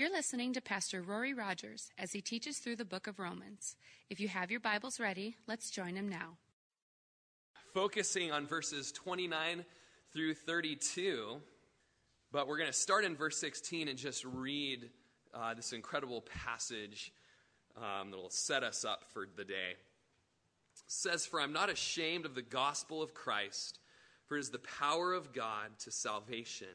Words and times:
You're 0.00 0.10
listening 0.10 0.54
to 0.54 0.62
Pastor 0.62 1.02
Rory 1.02 1.34
Rogers 1.34 1.90
as 1.98 2.12
he 2.12 2.22
teaches 2.22 2.56
through 2.56 2.76
the 2.76 2.86
book 2.86 3.06
of 3.06 3.18
Romans. 3.18 3.76
If 4.08 4.18
you 4.18 4.28
have 4.28 4.50
your 4.50 4.58
Bibles 4.58 4.98
ready, 4.98 5.36
let's 5.46 5.70
join 5.70 5.94
him 5.94 6.08
now. 6.08 6.38
Focusing 7.74 8.32
on 8.32 8.46
verses 8.46 8.92
29 8.92 9.62
through 10.10 10.32
32, 10.32 11.42
but 12.32 12.48
we're 12.48 12.56
going 12.56 12.70
to 12.70 12.72
start 12.72 13.04
in 13.04 13.14
verse 13.14 13.36
16 13.36 13.88
and 13.88 13.98
just 13.98 14.24
read 14.24 14.88
uh, 15.34 15.52
this 15.52 15.74
incredible 15.74 16.22
passage 16.22 17.12
um, 17.76 18.10
that 18.10 18.16
will 18.16 18.30
set 18.30 18.62
us 18.62 18.86
up 18.86 19.04
for 19.12 19.26
the 19.36 19.44
day. 19.44 19.72
It 19.72 20.82
says, 20.86 21.26
For 21.26 21.42
I'm 21.42 21.52
not 21.52 21.68
ashamed 21.68 22.24
of 22.24 22.34
the 22.34 22.40
gospel 22.40 23.02
of 23.02 23.12
Christ, 23.12 23.78
for 24.24 24.38
it 24.38 24.40
is 24.40 24.48
the 24.48 24.60
power 24.60 25.12
of 25.12 25.34
God 25.34 25.78
to 25.80 25.90
salvation 25.90 26.68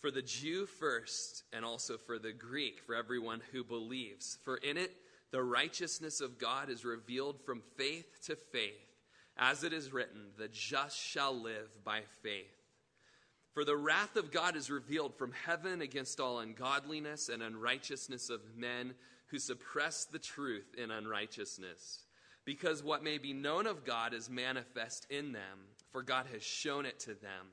for 0.00 0.10
the 0.10 0.22
Jew 0.22 0.66
first, 0.66 1.42
and 1.52 1.64
also 1.64 1.96
for 1.98 2.18
the 2.18 2.32
Greek, 2.32 2.80
for 2.86 2.94
everyone 2.94 3.40
who 3.52 3.64
believes. 3.64 4.38
For 4.44 4.56
in 4.56 4.76
it, 4.76 4.92
the 5.30 5.42
righteousness 5.42 6.20
of 6.20 6.38
God 6.38 6.70
is 6.70 6.84
revealed 6.84 7.40
from 7.44 7.62
faith 7.76 8.24
to 8.26 8.36
faith, 8.36 8.72
as 9.36 9.64
it 9.64 9.72
is 9.72 9.92
written, 9.92 10.28
the 10.38 10.48
just 10.48 10.98
shall 10.98 11.34
live 11.38 11.68
by 11.84 12.02
faith. 12.22 12.46
For 13.54 13.64
the 13.64 13.76
wrath 13.76 14.16
of 14.16 14.30
God 14.30 14.56
is 14.56 14.70
revealed 14.70 15.16
from 15.16 15.32
heaven 15.32 15.82
against 15.82 16.20
all 16.20 16.38
ungodliness 16.38 17.28
and 17.28 17.42
unrighteousness 17.42 18.30
of 18.30 18.40
men 18.56 18.94
who 19.28 19.38
suppress 19.38 20.04
the 20.04 20.18
truth 20.18 20.74
in 20.78 20.90
unrighteousness. 20.90 22.04
Because 22.44 22.82
what 22.82 23.02
may 23.02 23.18
be 23.18 23.32
known 23.32 23.66
of 23.66 23.84
God 23.84 24.14
is 24.14 24.30
manifest 24.30 25.06
in 25.10 25.32
them, 25.32 25.58
for 25.90 26.02
God 26.02 26.26
has 26.32 26.42
shown 26.42 26.86
it 26.86 27.00
to 27.00 27.14
them. 27.14 27.52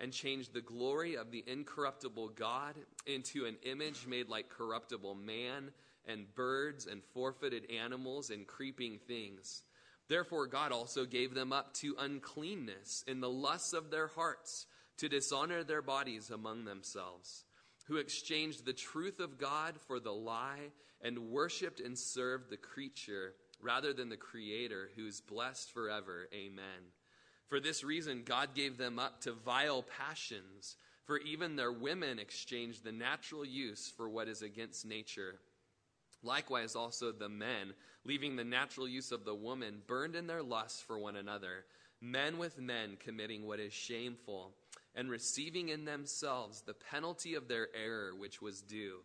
and 0.00 0.12
changed 0.12 0.52
the 0.52 0.60
glory 0.60 1.16
of 1.16 1.30
the 1.30 1.44
incorruptible 1.46 2.30
God 2.30 2.74
into 3.06 3.44
an 3.44 3.56
image 3.62 4.06
made 4.06 4.28
like 4.28 4.48
corruptible 4.48 5.14
man 5.14 5.70
and 6.06 6.34
birds 6.34 6.86
and 6.86 7.02
four 7.12 7.32
footed 7.32 7.70
animals 7.70 8.30
and 8.30 8.46
creeping 8.46 8.98
things. 9.06 9.62
Therefore, 10.08 10.46
God 10.46 10.72
also 10.72 11.04
gave 11.04 11.34
them 11.34 11.52
up 11.52 11.74
to 11.74 11.94
uncleanness 11.98 13.04
in 13.06 13.20
the 13.20 13.30
lusts 13.30 13.74
of 13.74 13.90
their 13.90 14.08
hearts 14.08 14.66
to 14.96 15.08
dishonor 15.08 15.62
their 15.62 15.82
bodies 15.82 16.30
among 16.30 16.64
themselves, 16.64 17.44
who 17.86 17.96
exchanged 17.96 18.64
the 18.64 18.72
truth 18.72 19.20
of 19.20 19.38
God 19.38 19.74
for 19.86 20.00
the 20.00 20.12
lie 20.12 20.72
and 21.00 21.30
worshiped 21.30 21.80
and 21.80 21.96
served 21.96 22.50
the 22.50 22.56
creature 22.56 23.34
rather 23.62 23.92
than 23.92 24.08
the 24.08 24.16
Creator, 24.16 24.90
who 24.96 25.06
is 25.06 25.20
blessed 25.20 25.72
forever. 25.72 26.28
Amen. 26.34 26.92
For 27.50 27.58
this 27.58 27.82
reason, 27.82 28.22
God 28.24 28.54
gave 28.54 28.78
them 28.78 29.00
up 29.00 29.20
to 29.22 29.32
vile 29.32 29.82
passions, 29.82 30.76
for 31.04 31.18
even 31.18 31.56
their 31.56 31.72
women 31.72 32.20
exchanged 32.20 32.84
the 32.84 32.92
natural 32.92 33.44
use 33.44 33.92
for 33.94 34.08
what 34.08 34.28
is 34.28 34.40
against 34.40 34.86
nature. 34.86 35.34
Likewise, 36.22 36.76
also 36.76 37.10
the 37.10 37.28
men, 37.28 37.74
leaving 38.04 38.36
the 38.36 38.44
natural 38.44 38.86
use 38.86 39.10
of 39.10 39.24
the 39.24 39.34
woman, 39.34 39.82
burned 39.88 40.14
in 40.14 40.28
their 40.28 40.44
lust 40.44 40.84
for 40.86 40.96
one 40.96 41.16
another, 41.16 41.64
men 42.00 42.38
with 42.38 42.60
men 42.60 42.96
committing 43.00 43.44
what 43.44 43.58
is 43.58 43.72
shameful, 43.72 44.52
and 44.94 45.10
receiving 45.10 45.70
in 45.70 45.84
themselves 45.84 46.62
the 46.62 46.74
penalty 46.74 47.34
of 47.34 47.48
their 47.48 47.66
error 47.74 48.14
which 48.14 48.40
was 48.40 48.62
due. 48.62 48.98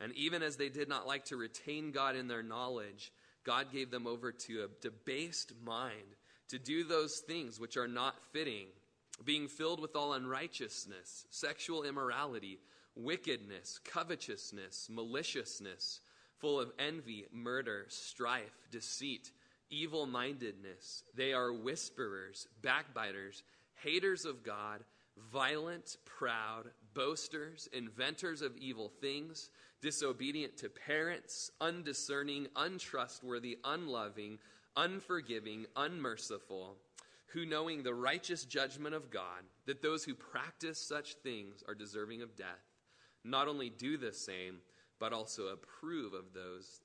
And 0.00 0.14
even 0.14 0.42
as 0.42 0.56
they 0.56 0.70
did 0.70 0.88
not 0.88 1.06
like 1.06 1.26
to 1.26 1.36
retain 1.36 1.92
God 1.92 2.16
in 2.16 2.28
their 2.28 2.42
knowledge, 2.42 3.12
God 3.44 3.70
gave 3.70 3.90
them 3.90 4.06
over 4.06 4.32
to 4.32 4.64
a 4.64 4.68
debased 4.80 5.52
mind 5.62 6.16
to 6.48 6.58
do 6.58 6.84
those 6.84 7.18
things 7.18 7.58
which 7.58 7.76
are 7.76 7.88
not 7.88 8.22
fitting, 8.32 8.66
being 9.24 9.48
filled 9.48 9.80
with 9.80 9.96
all 9.96 10.14
unrighteousness, 10.14 11.26
sexual 11.30 11.84
immorality, 11.84 12.58
wickedness, 12.96 13.80
covetousness, 13.84 14.88
maliciousness, 14.90 16.00
full 16.38 16.60
of 16.60 16.72
envy, 16.78 17.26
murder, 17.32 17.86
strife, 17.88 18.68
deceit, 18.70 19.30
evil 19.70 20.06
mindedness. 20.06 21.02
They 21.14 21.32
are 21.32 21.52
whisperers, 21.52 22.46
backbiters, 22.62 23.42
haters 23.82 24.24
of 24.24 24.44
God, 24.44 24.84
violent, 25.32 25.96
proud, 26.04 26.64
boasters, 26.92 27.68
inventors 27.72 28.42
of 28.42 28.56
evil 28.56 28.90
things, 29.00 29.50
disobedient 29.80 30.56
to 30.58 30.68
parents, 30.68 31.50
undiscerning, 31.60 32.48
untrustworthy, 32.56 33.58
unloving 33.64 34.38
unforgiving, 34.76 35.66
unmerciful, 35.76 36.76
who, 37.26 37.44
knowing 37.44 37.82
the 37.82 37.94
righteous 37.94 38.44
judgment 38.44 38.94
of 38.94 39.10
God, 39.10 39.42
that 39.66 39.82
those 39.82 40.04
who 40.04 40.14
practice 40.14 40.78
such 40.78 41.14
things 41.14 41.62
are 41.66 41.74
deserving 41.74 42.22
of 42.22 42.36
death, 42.36 42.64
not 43.24 43.48
only 43.48 43.70
do 43.70 43.96
the 43.96 44.12
same, 44.12 44.58
but 45.00 45.12
also 45.12 45.48
approve 45.48 46.14
of 46.14 46.32
those 46.32 46.80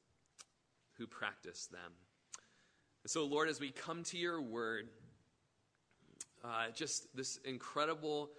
who 0.97 1.05
practice 1.05 1.67
them. 1.67 1.91
And 3.03 3.11
so, 3.11 3.25
Lord, 3.25 3.47
as 3.47 3.59
we 3.59 3.71
come 3.71 4.03
to 4.05 4.17
your 4.17 4.41
word, 4.41 4.89
uh, 6.43 6.71
just 6.73 7.15
this 7.15 7.37
incredible 7.45 8.31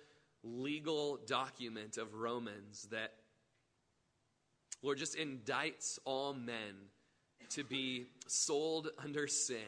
legal 0.43 1.19
document 1.27 1.97
of 1.97 2.15
Romans 2.15 2.89
that, 2.91 3.13
Lord, 4.83 4.99
just 4.99 5.17
indicts 5.17 5.99
all 6.05 6.33
men 6.35 6.75
to 7.51 7.65
be 7.65 8.07
sold 8.27 8.89
under 9.03 9.27
sin, 9.27 9.59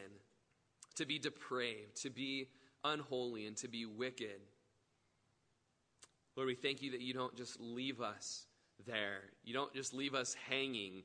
to 0.96 1.06
be 1.06 1.18
depraved, 1.18 1.96
to 2.02 2.10
be 2.10 2.48
unholy, 2.84 3.46
and 3.46 3.56
to 3.56 3.68
be 3.68 3.86
wicked. 3.86 4.40
Lord, 6.36 6.46
we 6.46 6.54
thank 6.54 6.82
you 6.82 6.92
that 6.92 7.00
you 7.00 7.12
don't 7.12 7.36
just 7.36 7.60
leave 7.60 8.00
us 8.00 8.46
there. 8.86 9.20
You 9.44 9.54
don't 9.54 9.72
just 9.74 9.92
leave 9.92 10.14
us 10.14 10.34
hanging. 10.48 11.02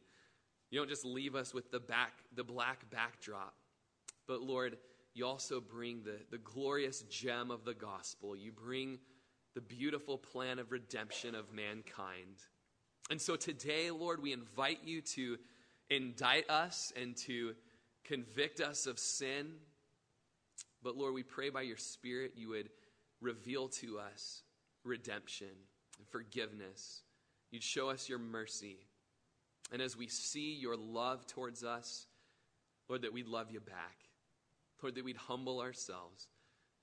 You 0.70 0.80
don't 0.80 0.90
just 0.90 1.06
leave 1.06 1.36
us 1.36 1.54
with 1.54 1.72
the 1.72 1.80
back 1.80 2.14
the 2.36 2.44
black 2.44 2.90
backdrop. 2.92 3.54
But 4.28 4.42
Lord, 4.42 4.78
you 5.14 5.26
also 5.26 5.60
bring 5.60 6.04
the, 6.04 6.18
the 6.30 6.38
glorious 6.38 7.02
gem 7.10 7.50
of 7.50 7.66
the 7.66 7.74
gospel. 7.74 8.36
You 8.36 8.52
bring 8.52 9.00
the 9.56 9.62
beautiful 9.62 10.18
plan 10.18 10.60
of 10.60 10.72
redemption 10.72 11.34
of 11.34 11.52
mankind. 11.52 12.38
And 13.10 13.20
so 13.20 13.36
today, 13.36 13.90
Lord, 13.90 14.22
we 14.22 14.34
invite 14.34 14.80
you 14.84 15.02
to 15.02 15.38
indict 15.90 16.50
us 16.50 16.92
and 17.00 17.16
to 17.18 17.53
convict 18.03 18.59
us 18.59 18.88
of 18.88 19.00
sin. 19.00 19.48
But 20.84 20.98
Lord, 20.98 21.14
we 21.14 21.24
pray 21.24 21.50
by 21.50 21.62
your 21.62 21.78
Spirit 21.78 22.34
you 22.36 22.50
would 22.50 22.70
reveal 23.22 23.68
to 23.68 24.00
us 24.00 24.44
redemption 24.84 25.48
and 25.98 26.08
forgiveness. 26.08 27.02
You'd 27.52 27.64
show 27.64 27.90
us 27.90 28.08
your 28.08 28.20
mercy. 28.20 28.78
And 29.72 29.81
as 29.81 29.98
we 29.98 30.08
see 30.08 30.53
your 30.53 30.78
love 30.78 31.25
towards 31.28 31.64
us, 31.64 32.08
Lord, 32.88 33.02
that 33.02 33.14
we'd 33.14 33.28
love 33.28 33.52
you 33.52 33.59
back. 33.59 33.98
Lord, 34.81 34.96
that 34.96 35.04
we'd 35.04 35.18
humble 35.18 35.59
ourselves, 35.59 36.28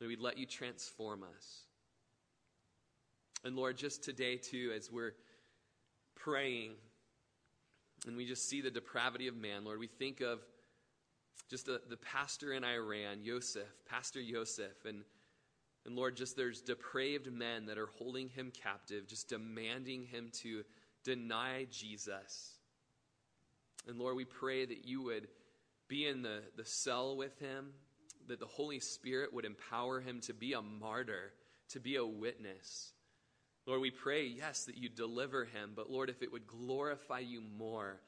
that 0.00 0.08
we'd 0.08 0.20
let 0.20 0.36
you 0.36 0.46
transform 0.46 1.22
us. 1.22 1.62
And 3.44 3.56
Lord, 3.56 3.76
just 3.76 4.02
today, 4.02 4.36
too, 4.36 4.72
as 4.74 4.90
we're 4.90 5.14
praying, 6.16 6.72
and 8.06 8.16
we 8.16 8.26
just 8.26 8.48
see 8.48 8.60
the 8.60 8.70
depravity 8.70 9.28
of 9.28 9.36
man, 9.36 9.64
Lord, 9.64 9.78
we 9.78 9.86
think 9.86 10.20
of 10.20 10.40
just 11.50 11.66
the, 11.66 11.80
the 11.88 11.96
pastor 11.96 12.52
in 12.52 12.64
Iran, 12.64 13.22
Yosef, 13.22 13.68
Pastor 13.88 14.20
Yosef, 14.20 14.84
and, 14.86 15.04
and 15.84 15.94
Lord, 15.94 16.16
just 16.16 16.36
there's 16.36 16.62
depraved 16.62 17.30
men 17.30 17.66
that 17.66 17.78
are 17.78 17.88
holding 17.98 18.28
him 18.28 18.50
captive, 18.50 19.06
just 19.06 19.28
demanding 19.28 20.04
him 20.04 20.30
to 20.42 20.64
deny 21.04 21.66
Jesus. 21.70 22.54
And 23.86 23.98
Lord, 23.98 24.16
we 24.16 24.24
pray 24.24 24.64
that 24.64 24.86
you 24.86 25.02
would 25.02 25.28
be 25.88 26.06
in 26.06 26.22
the, 26.22 26.40
the 26.56 26.64
cell 26.64 27.16
with 27.16 27.38
him, 27.38 27.72
that 28.28 28.40
the 28.40 28.46
Holy 28.46 28.80
Spirit 28.80 29.34
would 29.34 29.44
empower 29.44 30.00
him 30.00 30.20
to 30.22 30.32
be 30.32 30.54
a 30.54 30.62
martyr, 30.62 31.32
to 31.70 31.80
be 31.80 31.96
a 31.96 32.06
witness. 32.06 32.93
Lord, 33.66 33.80
we 33.80 33.90
pray, 33.90 34.26
yes, 34.26 34.64
that 34.64 34.76
you 34.76 34.88
deliver 34.88 35.44
him, 35.44 35.72
but 35.74 35.90
Lord, 35.90 36.10
if 36.10 36.22
it 36.22 36.30
would 36.30 36.46
glorify 36.46 37.20
you 37.20 37.40
more 37.40 38.00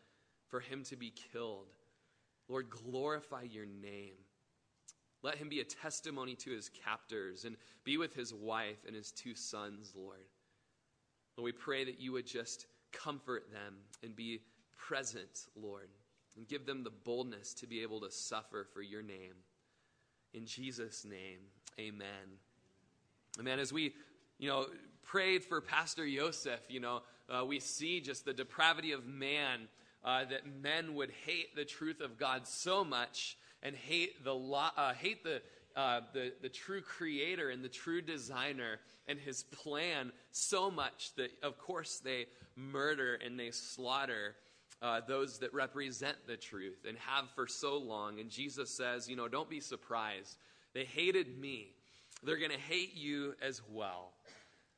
for 0.48 0.60
him 0.60 0.84
to 0.84 0.96
be 0.96 1.12
killed, 1.32 1.72
Lord, 2.48 2.68
glorify 2.68 3.42
your 3.42 3.66
name. 3.66 4.14
Let 5.22 5.36
him 5.36 5.48
be 5.48 5.60
a 5.60 5.64
testimony 5.64 6.34
to 6.36 6.50
his 6.50 6.68
captors 6.68 7.44
and 7.44 7.56
be 7.84 7.96
with 7.96 8.14
his 8.14 8.34
wife 8.34 8.84
and 8.86 8.94
his 8.94 9.10
two 9.10 9.34
sons, 9.34 9.92
Lord. 9.96 10.26
Lord, 11.36 11.46
we 11.46 11.52
pray 11.52 11.84
that 11.84 12.00
you 12.00 12.12
would 12.12 12.26
just 12.26 12.66
comfort 12.92 13.50
them 13.50 13.76
and 14.02 14.14
be 14.14 14.40
present, 14.76 15.46
Lord. 15.56 15.88
and 16.36 16.46
give 16.46 16.66
them 16.66 16.84
the 16.84 16.90
boldness 16.90 17.54
to 17.54 17.66
be 17.66 17.82
able 17.82 18.00
to 18.00 18.10
suffer 18.10 18.66
for 18.72 18.82
your 18.82 19.02
name. 19.02 19.34
In 20.34 20.44
Jesus' 20.44 21.04
name, 21.04 21.40
amen. 21.80 22.38
Amen. 23.40 23.58
As 23.58 23.72
we, 23.72 23.94
you 24.38 24.48
know, 24.48 24.66
prayed 25.06 25.44
for 25.44 25.60
Pastor 25.60 26.04
Yosef, 26.04 26.60
you 26.68 26.80
know, 26.80 27.02
uh, 27.28 27.44
we 27.44 27.60
see 27.60 28.00
just 28.00 28.24
the 28.24 28.32
depravity 28.32 28.92
of 28.92 29.06
man, 29.06 29.68
uh, 30.04 30.24
that 30.24 30.42
men 30.62 30.94
would 30.94 31.10
hate 31.24 31.56
the 31.56 31.64
truth 31.64 32.00
of 32.00 32.18
God 32.18 32.46
so 32.46 32.84
much 32.84 33.36
and 33.62 33.74
hate 33.74 34.24
the, 34.24 34.34
uh, 34.34 34.92
hate 34.94 35.24
the, 35.24 35.42
uh, 35.74 36.00
the, 36.12 36.32
the 36.42 36.48
true 36.48 36.80
creator 36.80 37.50
and 37.50 37.64
the 37.64 37.68
true 37.68 38.00
designer 38.00 38.78
and 39.08 39.18
his 39.18 39.42
plan 39.44 40.12
so 40.30 40.70
much 40.70 41.14
that, 41.16 41.30
of 41.42 41.58
course, 41.58 41.98
they 41.98 42.26
murder 42.56 43.18
and 43.24 43.38
they 43.38 43.50
slaughter 43.50 44.34
uh, 44.82 45.00
those 45.06 45.38
that 45.38 45.52
represent 45.54 46.16
the 46.26 46.36
truth 46.36 46.84
and 46.86 46.96
have 46.98 47.28
for 47.34 47.46
so 47.46 47.78
long. 47.78 48.20
And 48.20 48.30
Jesus 48.30 48.70
says, 48.70 49.08
you 49.08 49.16
know, 49.16 49.28
don't 49.28 49.50
be 49.50 49.60
surprised. 49.60 50.36
They 50.74 50.84
hated 50.84 51.38
me, 51.38 51.68
they're 52.22 52.36
going 52.36 52.50
to 52.50 52.58
hate 52.58 52.94
you 52.94 53.34
as 53.40 53.62
well. 53.72 54.12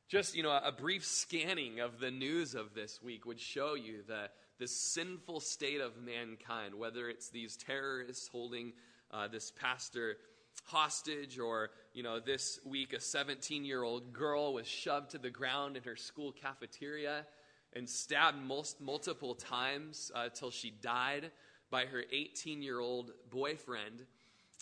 Just, 0.09 0.35
you 0.35 0.43
know, 0.43 0.59
a 0.65 0.73
brief 0.73 1.05
scanning 1.05 1.81
of 1.81 2.01
the 2.01 2.11
news 2.11 2.55
of 2.55 2.73
this 2.73 3.03
week 3.03 3.27
would 3.27 3.39
show 3.39 3.75
you 3.75 4.03
the, 4.07 4.31
the 4.59 4.67
sinful 4.67 5.41
state 5.41 5.83
of 5.83 5.99
mankind, 6.03 6.75
whether 6.75 7.11
it's 7.11 7.29
these 7.29 7.59
terrorists 7.59 8.27
holding 8.27 8.73
uh, 9.11 9.29
this 9.29 9.51
pastor 9.51 10.17
hostage, 10.65 11.39
or, 11.39 11.69
you 11.93 12.03
know, 12.03 12.21
this 12.21 12.59
week 12.65 12.95
a 12.95 13.01
17 13.01 13.67
year 13.67 13.83
old 13.83 14.15
girl 14.15 14.55
was 14.55 14.67
shoved 14.67 15.11
to 15.11 15.19
the 15.19 15.29
ground 15.29 15.77
in 15.77 15.83
her 15.83 15.97
school 15.97 16.33
cafeteria 16.33 17.27
and 17.75 17.87
stabbed 17.87 18.43
most, 18.43 18.81
multiple 18.81 19.35
times 19.35 20.11
uh, 20.15 20.31
till 20.31 20.51
she 20.51 20.71
died 20.71 21.31
by 21.71 21.85
her 21.85 22.03
18 22.11 22.63
year 22.63 22.81
old 22.81 23.11
boyfriend, 23.29 24.07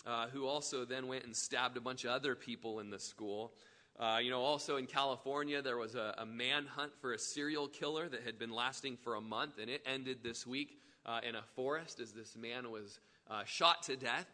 uh, 0.05 0.27
who 0.27 0.45
also 0.45 0.83
then 0.83 1.07
went 1.07 1.23
and 1.23 1.33
stabbed 1.33 1.77
a 1.77 1.81
bunch 1.81 2.03
of 2.03 2.11
other 2.11 2.35
people 2.35 2.81
in 2.81 2.89
the 2.89 2.99
school. 2.99 3.53
Uh, 3.99 4.19
you 4.21 4.29
know, 4.29 4.41
also 4.41 4.77
in 4.77 4.85
California, 4.85 5.59
there 5.59 5.77
was 5.77 5.95
a, 5.95 6.13
a, 6.19 6.25
manhunt 6.25 6.91
for 7.01 7.13
a 7.13 7.17
serial 7.17 7.67
killer 7.67 8.07
that 8.07 8.21
had 8.21 8.37
been 8.37 8.51
lasting 8.51 8.95
for 8.95 9.15
a 9.15 9.21
month, 9.21 9.57
and 9.59 9.71
it 9.71 9.81
ended 9.87 10.19
this 10.21 10.45
week 10.45 10.79
uh, 11.07 11.19
in 11.27 11.33
a 11.33 11.41
forest 11.55 11.99
as 11.99 12.11
this 12.11 12.35
man 12.35 12.69
was 12.69 12.99
uh, 13.31 13.43
shot 13.43 13.81
to 13.81 13.95
death. 13.95 14.27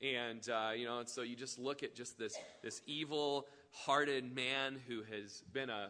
And, 0.00 0.48
uh, 0.48 0.70
you 0.74 0.86
know, 0.86 1.00
and 1.00 1.08
so 1.08 1.20
you 1.20 1.36
just 1.36 1.58
look 1.58 1.82
at 1.82 1.94
just 1.94 2.18
this, 2.18 2.34
this 2.62 2.80
evil 2.86 3.46
hearted 3.72 4.34
man 4.34 4.80
who 4.88 5.02
has 5.02 5.42
been 5.52 5.68
a, 5.68 5.88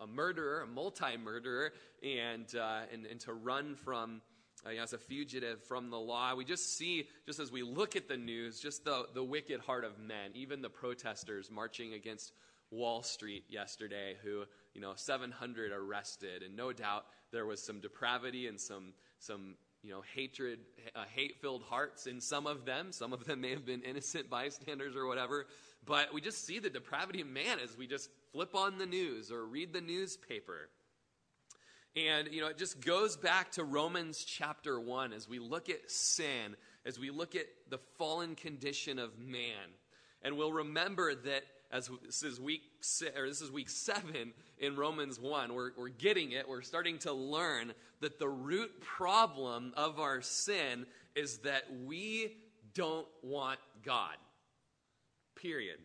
a 0.00 0.06
murderer, 0.06 0.62
a 0.62 0.66
multi 0.66 1.18
murderer, 1.18 1.74
and, 2.02 2.46
uh, 2.56 2.80
and, 2.90 3.04
and 3.04 3.20
to 3.20 3.34
run 3.34 3.74
from. 3.74 4.22
Uh, 4.66 4.72
as 4.72 4.92
a 4.92 4.98
fugitive 4.98 5.64
from 5.64 5.88
the 5.88 5.98
law. 5.98 6.34
We 6.34 6.44
just 6.44 6.76
see, 6.76 7.08
just 7.24 7.40
as 7.40 7.50
we 7.50 7.62
look 7.62 7.96
at 7.96 8.08
the 8.08 8.18
news, 8.18 8.60
just 8.60 8.84
the, 8.84 9.06
the 9.14 9.24
wicked 9.24 9.58
heart 9.60 9.86
of 9.86 9.98
men, 9.98 10.32
even 10.34 10.60
the 10.60 10.68
protesters 10.68 11.50
marching 11.50 11.94
against 11.94 12.34
Wall 12.70 13.02
Street 13.02 13.44
yesterday, 13.48 14.16
who, 14.22 14.44
you 14.74 14.80
know, 14.80 14.92
700 14.94 15.72
arrested, 15.72 16.42
and 16.42 16.56
no 16.56 16.72
doubt 16.72 17.06
there 17.32 17.46
was 17.46 17.62
some 17.62 17.80
depravity 17.80 18.46
and 18.46 18.60
some, 18.60 18.92
some 19.18 19.54
you 19.82 19.90
know, 19.90 20.02
hatred, 20.14 20.60
uh, 20.94 21.04
hate-filled 21.14 21.62
hearts 21.62 22.06
in 22.06 22.20
some 22.20 22.46
of 22.46 22.64
them. 22.64 22.92
Some 22.92 23.12
of 23.12 23.24
them 23.24 23.40
may 23.40 23.50
have 23.50 23.64
been 23.64 23.82
innocent 23.82 24.28
bystanders 24.28 24.94
or 24.94 25.06
whatever. 25.06 25.46
But 25.86 26.12
we 26.12 26.20
just 26.20 26.44
see 26.44 26.58
the 26.58 26.70
depravity 26.70 27.22
of 27.22 27.28
man 27.28 27.58
as 27.62 27.76
we 27.76 27.86
just 27.86 28.10
flip 28.32 28.54
on 28.54 28.78
the 28.78 28.86
news 28.86 29.32
or 29.32 29.46
read 29.46 29.72
the 29.72 29.80
newspaper. 29.80 30.68
And, 31.96 32.28
you 32.30 32.40
know, 32.40 32.48
it 32.48 32.58
just 32.58 32.84
goes 32.84 33.16
back 33.16 33.52
to 33.52 33.64
Romans 33.64 34.22
chapter 34.22 34.78
1 34.78 35.12
as 35.12 35.28
we 35.28 35.38
look 35.38 35.68
at 35.68 35.90
sin, 35.90 36.56
as 36.84 36.98
we 36.98 37.10
look 37.10 37.34
at 37.34 37.46
the 37.68 37.78
fallen 37.98 38.36
condition 38.36 38.98
of 38.98 39.18
man. 39.18 39.74
And 40.22 40.36
we'll 40.36 40.52
remember 40.52 41.14
that 41.14 41.42
as 41.72 41.90
this 42.04 42.22
is 42.22 42.40
week 42.40 42.62
or 43.16 43.28
this 43.28 43.40
is 43.40 43.50
week 43.50 43.68
seven 43.68 44.32
in 44.58 44.76
Romans 44.76 45.20
1. 45.20 45.54
We're, 45.54 45.70
we're 45.76 45.88
getting 45.88 46.32
it. 46.32 46.48
We're 46.48 46.62
starting 46.62 46.98
to 46.98 47.12
learn 47.12 47.72
that 48.00 48.18
the 48.18 48.28
root 48.28 48.80
problem 48.80 49.72
of 49.76 50.00
our 50.00 50.20
sin 50.22 50.86
is 51.14 51.38
that 51.38 51.64
we 51.84 52.36
don't 52.74 53.06
want 53.22 53.58
God. 53.84 54.16
Period. 55.36 55.78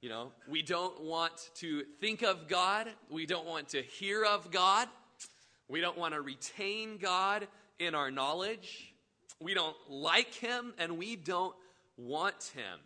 You 0.00 0.08
know, 0.08 0.32
we 0.48 0.62
don't 0.62 1.00
want 1.02 1.50
to 1.56 1.84
think 2.00 2.22
of 2.22 2.48
God. 2.48 2.88
We 3.08 3.26
don't 3.26 3.46
want 3.46 3.68
to 3.70 3.82
hear 3.82 4.24
of 4.24 4.50
God. 4.50 4.88
We 5.68 5.80
don't 5.80 5.96
want 5.96 6.14
to 6.14 6.20
retain 6.20 6.98
God 6.98 7.46
in 7.78 7.94
our 7.94 8.10
knowledge. 8.10 8.94
We 9.40 9.54
don't 9.54 9.76
like 9.88 10.34
Him 10.34 10.74
and 10.78 10.98
we 10.98 11.16
don't 11.16 11.54
want 11.96 12.52
Him. 12.54 12.80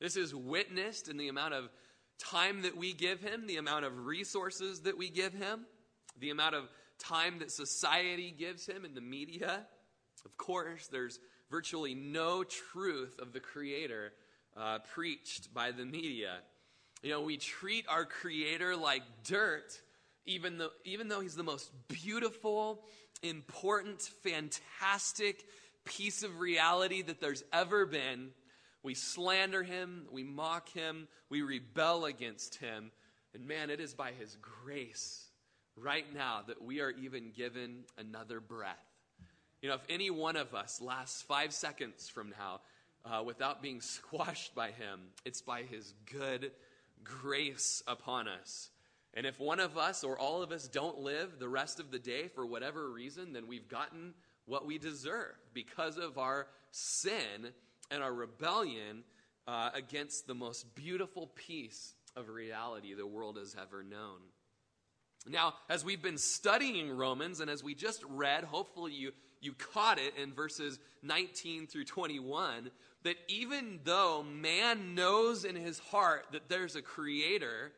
This 0.00 0.16
is 0.16 0.34
witnessed 0.34 1.08
in 1.08 1.16
the 1.16 1.28
amount 1.28 1.54
of 1.54 1.70
time 2.18 2.62
that 2.62 2.76
we 2.76 2.92
give 2.92 3.20
Him, 3.20 3.46
the 3.46 3.56
amount 3.56 3.84
of 3.84 4.06
resources 4.06 4.80
that 4.82 4.98
we 4.98 5.10
give 5.10 5.32
Him, 5.32 5.66
the 6.18 6.30
amount 6.30 6.54
of 6.54 6.68
time 6.98 7.38
that 7.40 7.50
society 7.50 8.34
gives 8.36 8.66
Him 8.66 8.84
in 8.84 8.94
the 8.94 9.00
media. 9.00 9.66
Of 10.24 10.36
course, 10.36 10.86
there's 10.86 11.18
virtually 11.50 11.94
no 11.94 12.44
truth 12.44 13.18
of 13.20 13.32
the 13.32 13.40
Creator 13.40 14.12
uh, 14.56 14.78
preached 14.94 15.52
by 15.52 15.70
the 15.70 15.84
media. 15.84 16.38
You 17.02 17.10
know, 17.10 17.20
we 17.20 17.36
treat 17.36 17.84
our 17.88 18.04
Creator 18.04 18.76
like 18.76 19.02
dirt, 19.24 19.78
even 20.24 20.58
though, 20.58 20.70
even 20.84 21.08
though 21.08 21.20
He's 21.20 21.36
the 21.36 21.42
most 21.42 21.70
beautiful, 21.88 22.84
important, 23.22 24.00
fantastic 24.22 25.44
piece 25.84 26.22
of 26.22 26.40
reality 26.40 27.02
that 27.02 27.20
there's 27.20 27.44
ever 27.52 27.84
been. 27.84 28.30
We 28.84 28.94
slander 28.94 29.62
Him, 29.62 30.06
we 30.12 30.22
mock 30.22 30.68
Him, 30.68 31.08
we 31.30 31.42
rebel 31.42 32.04
against 32.04 32.56
Him. 32.56 32.92
And 33.34 33.48
man, 33.48 33.70
it 33.70 33.80
is 33.80 33.94
by 33.94 34.12
His 34.12 34.36
grace 34.40 35.24
right 35.74 36.04
now 36.14 36.42
that 36.46 36.62
we 36.62 36.80
are 36.80 36.90
even 36.90 37.32
given 37.34 37.84
another 37.98 38.40
breath. 38.40 38.76
You 39.62 39.70
know, 39.70 39.76
if 39.76 39.84
any 39.88 40.10
one 40.10 40.36
of 40.36 40.54
us 40.54 40.82
lasts 40.82 41.22
five 41.22 41.54
seconds 41.54 42.10
from 42.10 42.34
now 42.38 42.60
uh, 43.06 43.22
without 43.22 43.62
being 43.62 43.80
squashed 43.80 44.54
by 44.54 44.70
Him, 44.70 45.00
it's 45.24 45.40
by 45.40 45.62
His 45.62 45.94
good 46.12 46.52
grace 47.02 47.82
upon 47.86 48.28
us. 48.28 48.68
And 49.14 49.24
if 49.24 49.40
one 49.40 49.60
of 49.60 49.78
us 49.78 50.04
or 50.04 50.18
all 50.18 50.42
of 50.42 50.52
us 50.52 50.68
don't 50.68 50.98
live 50.98 51.38
the 51.38 51.48
rest 51.48 51.80
of 51.80 51.90
the 51.90 51.98
day 51.98 52.28
for 52.28 52.44
whatever 52.44 52.90
reason, 52.90 53.32
then 53.32 53.46
we've 53.46 53.68
gotten 53.68 54.12
what 54.44 54.66
we 54.66 54.76
deserve 54.76 55.36
because 55.54 55.96
of 55.96 56.18
our 56.18 56.48
sin 56.70 57.52
and 57.94 58.02
our 58.02 58.12
rebellion 58.12 59.04
uh, 59.46 59.70
against 59.72 60.26
the 60.26 60.34
most 60.34 60.74
beautiful 60.74 61.28
piece 61.28 61.94
of 62.16 62.28
reality 62.28 62.92
the 62.94 63.06
world 63.06 63.36
has 63.36 63.54
ever 63.60 63.82
known. 63.82 64.18
Now, 65.26 65.54
as 65.70 65.84
we've 65.84 66.02
been 66.02 66.18
studying 66.18 66.90
Romans, 66.90 67.40
and 67.40 67.48
as 67.48 67.62
we 67.62 67.74
just 67.74 68.02
read, 68.08 68.44
hopefully 68.44 68.92
you, 68.92 69.12
you 69.40 69.54
caught 69.54 69.98
it 69.98 70.14
in 70.20 70.34
verses 70.34 70.78
19 71.02 71.66
through 71.66 71.84
21, 71.84 72.70
that 73.04 73.16
even 73.28 73.80
though 73.84 74.22
man 74.22 74.94
knows 74.94 75.44
in 75.44 75.56
his 75.56 75.78
heart 75.78 76.26
that 76.32 76.48
there's 76.48 76.76
a 76.76 76.82
creator, 76.82 77.72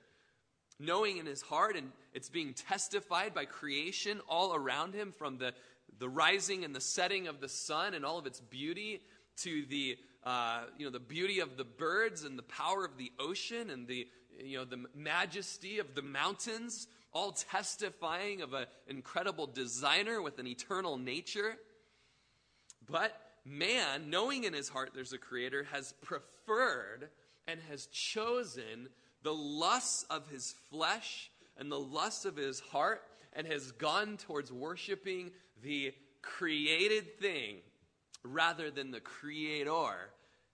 knowing 0.81 1.19
in 1.19 1.27
his 1.27 1.43
heart, 1.43 1.77
and 1.77 1.93
it's 2.15 2.31
being 2.31 2.55
testified 2.55 3.35
by 3.35 3.45
creation 3.45 4.21
all 4.29 4.55
around 4.55 4.95
him 4.95 5.13
from 5.13 5.39
the, 5.39 5.53
the 5.99 6.09
rising 6.09 6.65
and 6.65 6.75
the 6.75 6.81
setting 6.81 7.29
of 7.29 7.41
the 7.41 7.49
sun 7.49 7.95
and 7.95 8.05
all 8.05 8.19
of 8.19 8.27
its 8.27 8.41
beauty 8.41 9.03
to 9.39 9.65
the, 9.67 9.97
uh, 10.25 10.63
you 10.79 10.85
know, 10.85 10.91
the 10.91 10.99
beauty 10.99 11.41
of 11.41 11.57
the 11.57 11.65
birds 11.65 12.25
and 12.25 12.39
the 12.39 12.43
power 12.43 12.85
of 12.85 12.97
the 12.97 13.13
ocean 13.19 13.71
and 13.71 13.87
the, 13.87 14.07
you 14.43 14.59
know, 14.59 14.65
the 14.65 14.85
majesty 14.95 15.79
of 15.79 15.95
the 15.95 16.03
mountains, 16.03 16.89
all 17.13 17.33
testifying 17.33 18.43
of 18.43 18.53
an 18.53 18.67
incredible 18.89 19.47
designer 19.47 20.21
with 20.21 20.39
an 20.39 20.47
eternal 20.47 20.99
nature. 20.99 21.57
But 22.89 23.19
man, 23.45 24.11
knowing 24.11 24.45
in 24.45 24.53
his 24.53 24.69
heart 24.69 24.91
there's 24.95 25.13
a 25.13 25.19
creator, 25.19 25.67
has 25.73 25.95
preferred 26.03 27.09
and 27.47 27.61
has 27.71 27.87
chosen 27.87 28.89
the 29.23 29.35
lusts 29.35 30.05
of 30.11 30.29
his 30.29 30.55
flesh 30.71 31.31
and 31.59 31.71
the 31.71 31.79
lusts 31.79 32.25
of 32.25 32.37
his 32.37 32.61
heart 32.61 33.03
and 33.33 33.47
has 33.47 33.73
gone 33.73 34.17
towards 34.17 34.53
worshiping 34.53 35.31
the 35.63 35.93
created 36.23 37.19
thing 37.19 37.57
rather 38.27 38.71
than 38.71 38.91
the 38.91 39.01
creator, 39.01 40.11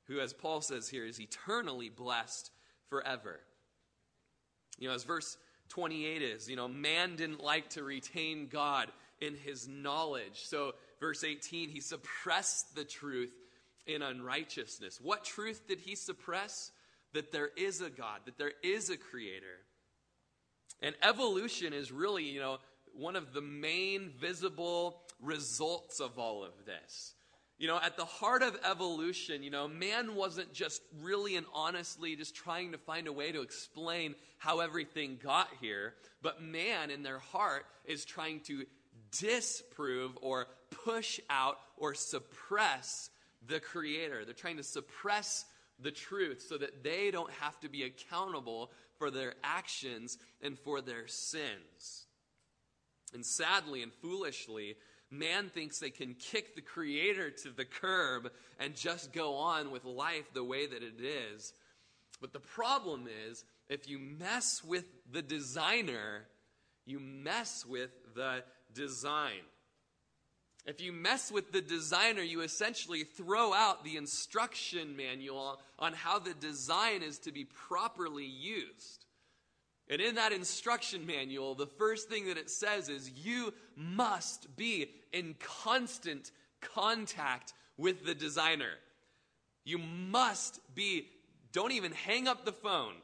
who, 0.06 0.20
as 0.20 0.32
Paul 0.32 0.60
says 0.60 0.88
here, 0.88 1.04
is 1.06 1.20
eternally 1.20 1.88
blessed 1.88 2.50
forever. 2.88 3.40
You 4.78 4.88
know, 4.88 4.94
as 4.94 5.04
verse 5.04 5.36
28 5.68 6.22
is, 6.22 6.48
you 6.48 6.56
know, 6.56 6.68
man 6.68 7.16
didn't 7.16 7.42
like 7.42 7.70
to 7.70 7.82
retain 7.82 8.48
God 8.48 8.88
in 9.20 9.34
his 9.34 9.68
knowledge. 9.68 10.42
So 10.44 10.74
Verse 11.02 11.24
18, 11.24 11.68
he 11.68 11.80
suppressed 11.80 12.76
the 12.76 12.84
truth 12.84 13.32
in 13.88 14.02
unrighteousness. 14.02 15.00
What 15.02 15.24
truth 15.24 15.66
did 15.66 15.80
he 15.80 15.96
suppress? 15.96 16.70
That 17.12 17.32
there 17.32 17.50
is 17.56 17.80
a 17.80 17.90
God, 17.90 18.20
that 18.26 18.38
there 18.38 18.52
is 18.62 18.88
a 18.88 18.96
creator. 18.96 19.66
And 20.80 20.94
evolution 21.02 21.72
is 21.72 21.90
really, 21.90 22.22
you 22.22 22.38
know, 22.38 22.58
one 22.94 23.16
of 23.16 23.32
the 23.32 23.40
main 23.40 24.12
visible 24.16 25.00
results 25.20 25.98
of 25.98 26.20
all 26.20 26.44
of 26.44 26.52
this. 26.66 27.14
You 27.62 27.68
know, 27.68 27.78
at 27.80 27.96
the 27.96 28.04
heart 28.04 28.42
of 28.42 28.58
evolution, 28.68 29.44
you 29.44 29.50
know, 29.50 29.68
man 29.68 30.16
wasn't 30.16 30.52
just 30.52 30.82
really 31.00 31.36
and 31.36 31.46
honestly 31.54 32.16
just 32.16 32.34
trying 32.34 32.72
to 32.72 32.78
find 32.78 33.06
a 33.06 33.12
way 33.12 33.30
to 33.30 33.40
explain 33.40 34.16
how 34.38 34.58
everything 34.58 35.16
got 35.22 35.46
here, 35.60 35.94
but 36.22 36.42
man 36.42 36.90
in 36.90 37.04
their 37.04 37.20
heart 37.20 37.64
is 37.84 38.04
trying 38.04 38.40
to 38.48 38.64
disprove 39.16 40.18
or 40.22 40.48
push 40.70 41.20
out 41.30 41.56
or 41.76 41.94
suppress 41.94 43.10
the 43.46 43.60
Creator. 43.60 44.24
They're 44.24 44.34
trying 44.34 44.56
to 44.56 44.64
suppress 44.64 45.44
the 45.78 45.92
truth 45.92 46.44
so 46.48 46.58
that 46.58 46.82
they 46.82 47.12
don't 47.12 47.30
have 47.30 47.60
to 47.60 47.68
be 47.68 47.84
accountable 47.84 48.72
for 48.98 49.08
their 49.08 49.34
actions 49.44 50.18
and 50.42 50.58
for 50.58 50.80
their 50.80 51.06
sins. 51.06 52.06
And 53.14 53.24
sadly 53.24 53.84
and 53.84 53.92
foolishly, 53.92 54.74
man 55.12 55.50
thinks 55.50 55.78
they 55.78 55.90
can 55.90 56.14
kick 56.14 56.56
the 56.56 56.62
creator 56.62 57.30
to 57.30 57.50
the 57.50 57.64
curb 57.64 58.30
and 58.58 58.74
just 58.74 59.12
go 59.12 59.34
on 59.34 59.70
with 59.70 59.84
life 59.84 60.32
the 60.32 60.42
way 60.42 60.66
that 60.66 60.82
it 60.82 61.00
is. 61.00 61.52
But 62.20 62.32
the 62.32 62.40
problem 62.40 63.08
is, 63.28 63.44
if 63.68 63.88
you 63.88 63.98
mess 63.98 64.62
with 64.64 64.84
the 65.10 65.22
designer, 65.22 66.26
you 66.86 66.98
mess 66.98 67.66
with 67.66 67.90
the 68.14 68.42
design. 68.74 69.42
If 70.64 70.80
you 70.80 70.92
mess 70.92 71.32
with 71.32 71.50
the 71.50 71.60
designer, 71.60 72.22
you 72.22 72.42
essentially 72.42 73.02
throw 73.02 73.52
out 73.52 73.84
the 73.84 73.96
instruction 73.96 74.96
manual 74.96 75.60
on 75.78 75.92
how 75.92 76.20
the 76.20 76.34
design 76.34 77.02
is 77.02 77.18
to 77.20 77.32
be 77.32 77.44
properly 77.44 78.26
used. 78.26 79.01
And 79.88 80.00
in 80.00 80.14
that 80.14 80.32
instruction 80.32 81.06
manual, 81.06 81.54
the 81.54 81.66
first 81.66 82.08
thing 82.08 82.26
that 82.28 82.38
it 82.38 82.50
says 82.50 82.88
is 82.88 83.10
you 83.10 83.52
must 83.76 84.56
be 84.56 84.90
in 85.12 85.34
constant 85.64 86.30
contact 86.60 87.52
with 87.76 88.04
the 88.04 88.14
designer. 88.14 88.70
You 89.64 89.78
must 89.78 90.60
be, 90.74 91.08
don't 91.52 91.72
even 91.72 91.92
hang 91.92 92.28
up 92.28 92.44
the 92.44 92.52
phone. 92.52 92.94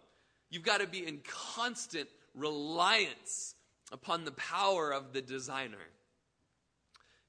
You've 0.51 0.63
got 0.63 0.81
to 0.81 0.87
be 0.87 1.07
in 1.07 1.21
constant 1.27 2.09
reliance 2.35 3.55
upon 3.93 4.25
the 4.25 4.33
power 4.33 4.93
of 4.93 5.13
the 5.13 5.21
designer. 5.21 5.77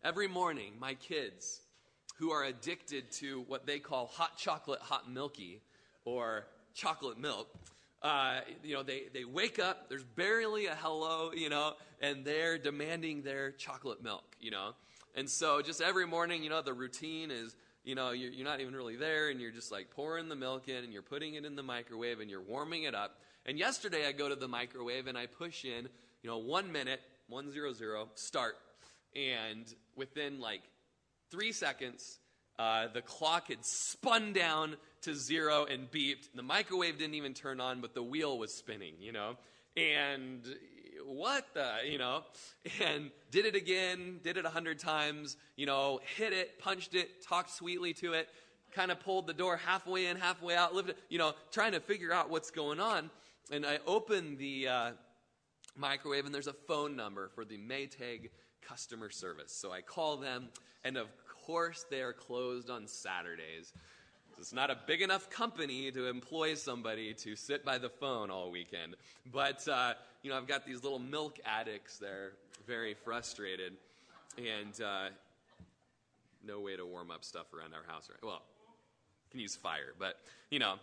Every 0.04 0.28
morning, 0.28 0.74
my 0.80 0.94
kids, 0.94 1.62
who 2.18 2.32
are 2.32 2.44
addicted 2.44 3.12
to 3.12 3.42
what 3.48 3.66
they 3.66 3.80
call 3.80 4.08
hot 4.08 4.38
chocolate, 4.38 4.82
hot 4.82 5.12
milky, 5.12 5.62
or 6.06 6.48
chocolate 6.74 7.18
milk, 7.18 7.50
uh, 8.02 8.40
you 8.64 8.76
know, 8.76 8.84
they, 8.84 9.04
they 9.14 9.26
wake 9.26 9.60
up, 9.60 9.90
there's 9.90 10.04
barely 10.04 10.68
a 10.68 10.76
hello, 10.76 11.32
you 11.34 11.50
know, 11.50 11.74
and 12.02 12.24
they're 12.24 12.58
demanding 12.58 13.22
their 13.24 13.52
chocolate 13.52 14.02
milk, 14.02 14.36
you 14.40 14.52
know. 14.52 14.72
And 15.16 15.30
so 15.30 15.62
just 15.62 15.82
every 15.82 16.08
morning, 16.08 16.44
you 16.44 16.50
know, 16.50 16.62
the 16.62 16.74
routine 16.74 17.32
is, 17.32 17.56
you 17.84 17.96
know, 17.96 18.12
you're, 18.12 18.32
you're 18.32 18.46
not 18.46 18.62
even 18.62 18.76
really 18.76 18.96
there 18.96 19.30
and 19.30 19.42
you're 19.42 19.52
just 19.52 19.72
like 19.72 19.90
pouring 19.92 20.30
the 20.30 20.36
milk 20.36 20.70
in 20.70 20.84
and 20.84 20.94
you're 20.94 21.02
putting 21.02 21.34
it 21.34 21.46
in 21.46 21.56
the 21.56 21.64
microwave 21.64 22.20
and 22.20 22.30
you're 22.30 22.42
warming 22.42 22.84
it 22.84 22.96
up. 22.96 23.20
And 23.46 23.58
yesterday 23.58 24.08
I 24.08 24.12
go 24.12 24.30
to 24.30 24.36
the 24.36 24.48
microwave 24.48 25.08
and 25.08 25.18
I 25.18 25.26
push 25.26 25.66
in, 25.66 25.90
you 26.22 26.30
know, 26.30 26.38
one 26.38 26.72
minute, 26.72 27.02
one 27.28 27.52
zero 27.52 27.74
zero, 27.74 28.10
start. 28.16 28.56
And 29.16 29.66
within 29.96 30.40
like 30.40 30.62
three 31.32 31.52
seconds, 31.52 32.20
uh, 32.60 32.88
the 32.94 33.02
clock 33.02 33.48
had 33.48 33.66
spun 33.66 34.34
down 34.34 34.76
to 35.04 35.16
zero 35.16 35.66
and 35.66 35.90
beeped. 35.92 36.30
The 36.36 36.44
microwave 36.44 36.98
didn't 36.98 37.16
even 37.16 37.34
turn 37.34 37.60
on, 37.60 37.82
but 37.82 37.94
the 37.94 38.04
wheel 38.04 38.38
was 38.38 38.54
spinning, 38.54 38.94
you 39.00 39.12
know? 39.12 39.36
And 39.78 40.42
what 41.06 41.46
the, 41.54 41.78
you 41.90 41.98
know? 41.98 42.24
And 42.84 43.12
did 43.32 43.46
it 43.46 43.56
again, 43.56 44.20
did 44.24 44.38
it 44.38 44.46
a 44.46 44.50
hundred 44.50 44.80
times, 44.80 45.38
you 45.56 45.66
know, 45.66 46.00
hit 46.18 46.34
it, 46.34 46.60
punched 46.60 46.96
it, 46.96 47.24
talked 47.24 47.52
sweetly 47.52 47.94
to 47.96 48.14
it, 48.14 48.30
kind 48.74 48.92
of 48.92 49.00
pulled 49.00 49.28
the 49.28 49.34
door 49.34 49.58
halfway 49.58 50.08
in, 50.08 50.18
halfway 50.18 50.56
out, 50.56 50.74
lifted, 50.76 50.96
you 51.10 51.18
know, 51.18 51.34
trying 51.52 51.72
to 51.72 51.80
figure 51.80 52.14
out 52.14 52.30
what's 52.30 52.52
going 52.52 52.80
on. 52.80 53.10
And 53.52 53.66
I 53.66 53.80
opened 53.88 54.38
the 54.38 54.68
uh, 54.68 54.92
microwave, 55.76 56.26
and 56.26 56.34
there's 56.34 56.48
a 56.48 56.54
phone 56.54 56.96
number 56.96 57.30
for 57.34 57.46
the 57.46 57.58
Maytag 57.58 58.30
customer 58.62 59.10
service. 59.10 59.52
So 59.52 59.72
I 59.72 59.82
call 59.82 60.18
them, 60.18 60.50
and 60.84 60.98
of 60.98 61.08
course, 61.46 61.86
they 61.90 62.02
are 62.02 62.14
closed 62.14 62.70
on 62.70 62.88
Saturdays. 62.88 63.74
It's 64.40 64.54
not 64.54 64.70
a 64.70 64.78
big 64.88 65.02
enough 65.02 65.30
company 65.30 65.92
to 65.92 66.08
employ 66.08 66.56
somebody 66.56 67.14
to 67.16 67.36
sit 67.36 67.66
by 67.66 67.78
the 67.78 67.90
phone 67.90 68.32
all 68.32 68.50
weekend. 68.50 68.96
But, 69.32 69.68
uh, 69.68 69.96
you 70.24 70.30
know, 70.30 70.38
I've 70.38 70.48
got 70.48 70.66
these 70.66 70.82
little 70.82 70.98
milk 70.98 71.40
addicts. 71.46 71.98
They're 71.98 72.32
very 72.66 72.94
frustrated. 72.94 73.74
And 74.38 74.82
uh, 74.82 75.10
no 76.46 76.62
way 76.62 76.78
to 76.78 76.86
warm 76.86 77.12
up 77.12 77.26
stuff 77.26 77.54
around 77.54 77.74
our 77.74 77.84
house. 77.92 78.10
Right? 78.10 78.24
Well, 78.24 78.42
can 79.30 79.42
use 79.42 79.58
fire, 79.58 79.94
but, 80.00 80.18
you 80.50 80.60
know. 80.60 80.76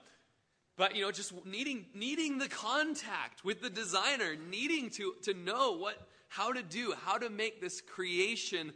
But, 0.76 0.94
you 0.94 1.00
know, 1.00 1.10
just 1.10 1.32
needing, 1.46 1.86
needing 1.94 2.36
the 2.36 2.48
contact 2.48 3.42
with 3.42 3.62
the 3.62 3.70
designer, 3.70 4.36
needing 4.50 4.90
to, 4.90 5.14
to 5.22 5.32
know 5.32 5.78
what, 5.78 5.96
how 6.28 6.52
to 6.52 6.62
do, 6.62 6.92
how 7.06 7.16
to 7.16 7.30
make 7.30 7.62
this 7.62 7.80
creation 7.80 8.72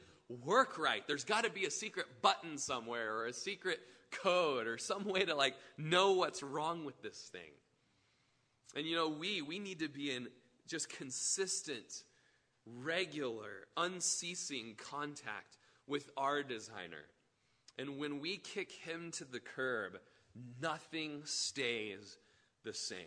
work 0.46 0.78
right. 0.78 1.06
There's 1.06 1.24
got 1.24 1.44
to 1.44 1.50
be 1.50 1.66
a 1.66 1.70
secret 1.70 2.06
button 2.22 2.56
somewhere 2.56 3.14
or 3.14 3.26
a 3.26 3.32
secret 3.34 3.80
code 4.10 4.66
or 4.66 4.78
some 4.78 5.04
way 5.04 5.24
to 5.24 5.34
like 5.34 5.54
know 5.78 6.12
what's 6.12 6.42
wrong 6.42 6.84
with 6.84 7.02
this 7.02 7.30
thing. 7.32 7.52
And 8.76 8.86
you 8.86 8.96
know, 8.96 9.08
we 9.08 9.42
we 9.42 9.58
need 9.58 9.80
to 9.80 9.88
be 9.88 10.14
in 10.14 10.28
just 10.66 10.88
consistent, 10.88 12.04
regular, 12.66 13.66
unceasing 13.76 14.76
contact 14.76 15.56
with 15.86 16.10
our 16.16 16.42
designer. 16.42 17.04
And 17.78 17.98
when 17.98 18.20
we 18.20 18.36
kick 18.36 18.70
him 18.70 19.10
to 19.12 19.24
the 19.24 19.40
curb, 19.40 19.98
nothing 20.60 21.22
stays 21.24 22.18
the 22.64 22.74
same. 22.74 22.98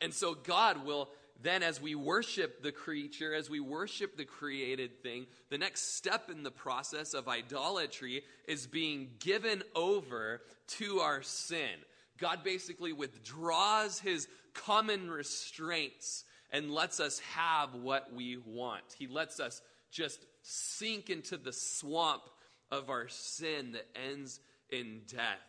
And 0.00 0.12
so 0.12 0.34
God 0.34 0.84
will 0.84 1.08
then, 1.42 1.62
as 1.62 1.80
we 1.80 1.94
worship 1.94 2.62
the 2.62 2.72
creature, 2.72 3.34
as 3.34 3.50
we 3.50 3.60
worship 3.60 4.16
the 4.16 4.24
created 4.24 5.02
thing, 5.02 5.26
the 5.50 5.58
next 5.58 5.96
step 5.96 6.30
in 6.30 6.42
the 6.42 6.50
process 6.50 7.12
of 7.12 7.28
idolatry 7.28 8.22
is 8.46 8.66
being 8.66 9.10
given 9.18 9.62
over 9.74 10.40
to 10.68 11.00
our 11.00 11.22
sin. 11.22 11.70
God 12.18 12.44
basically 12.44 12.92
withdraws 12.92 13.98
his 13.98 14.28
common 14.54 15.10
restraints 15.10 16.24
and 16.50 16.70
lets 16.70 17.00
us 17.00 17.18
have 17.18 17.74
what 17.74 18.14
we 18.14 18.36
want. 18.36 18.84
He 18.96 19.08
lets 19.08 19.40
us 19.40 19.60
just 19.90 20.24
sink 20.42 21.10
into 21.10 21.36
the 21.36 21.52
swamp 21.52 22.22
of 22.70 22.90
our 22.90 23.08
sin 23.08 23.72
that 23.72 23.88
ends 24.08 24.40
in 24.70 25.02
death. 25.08 25.40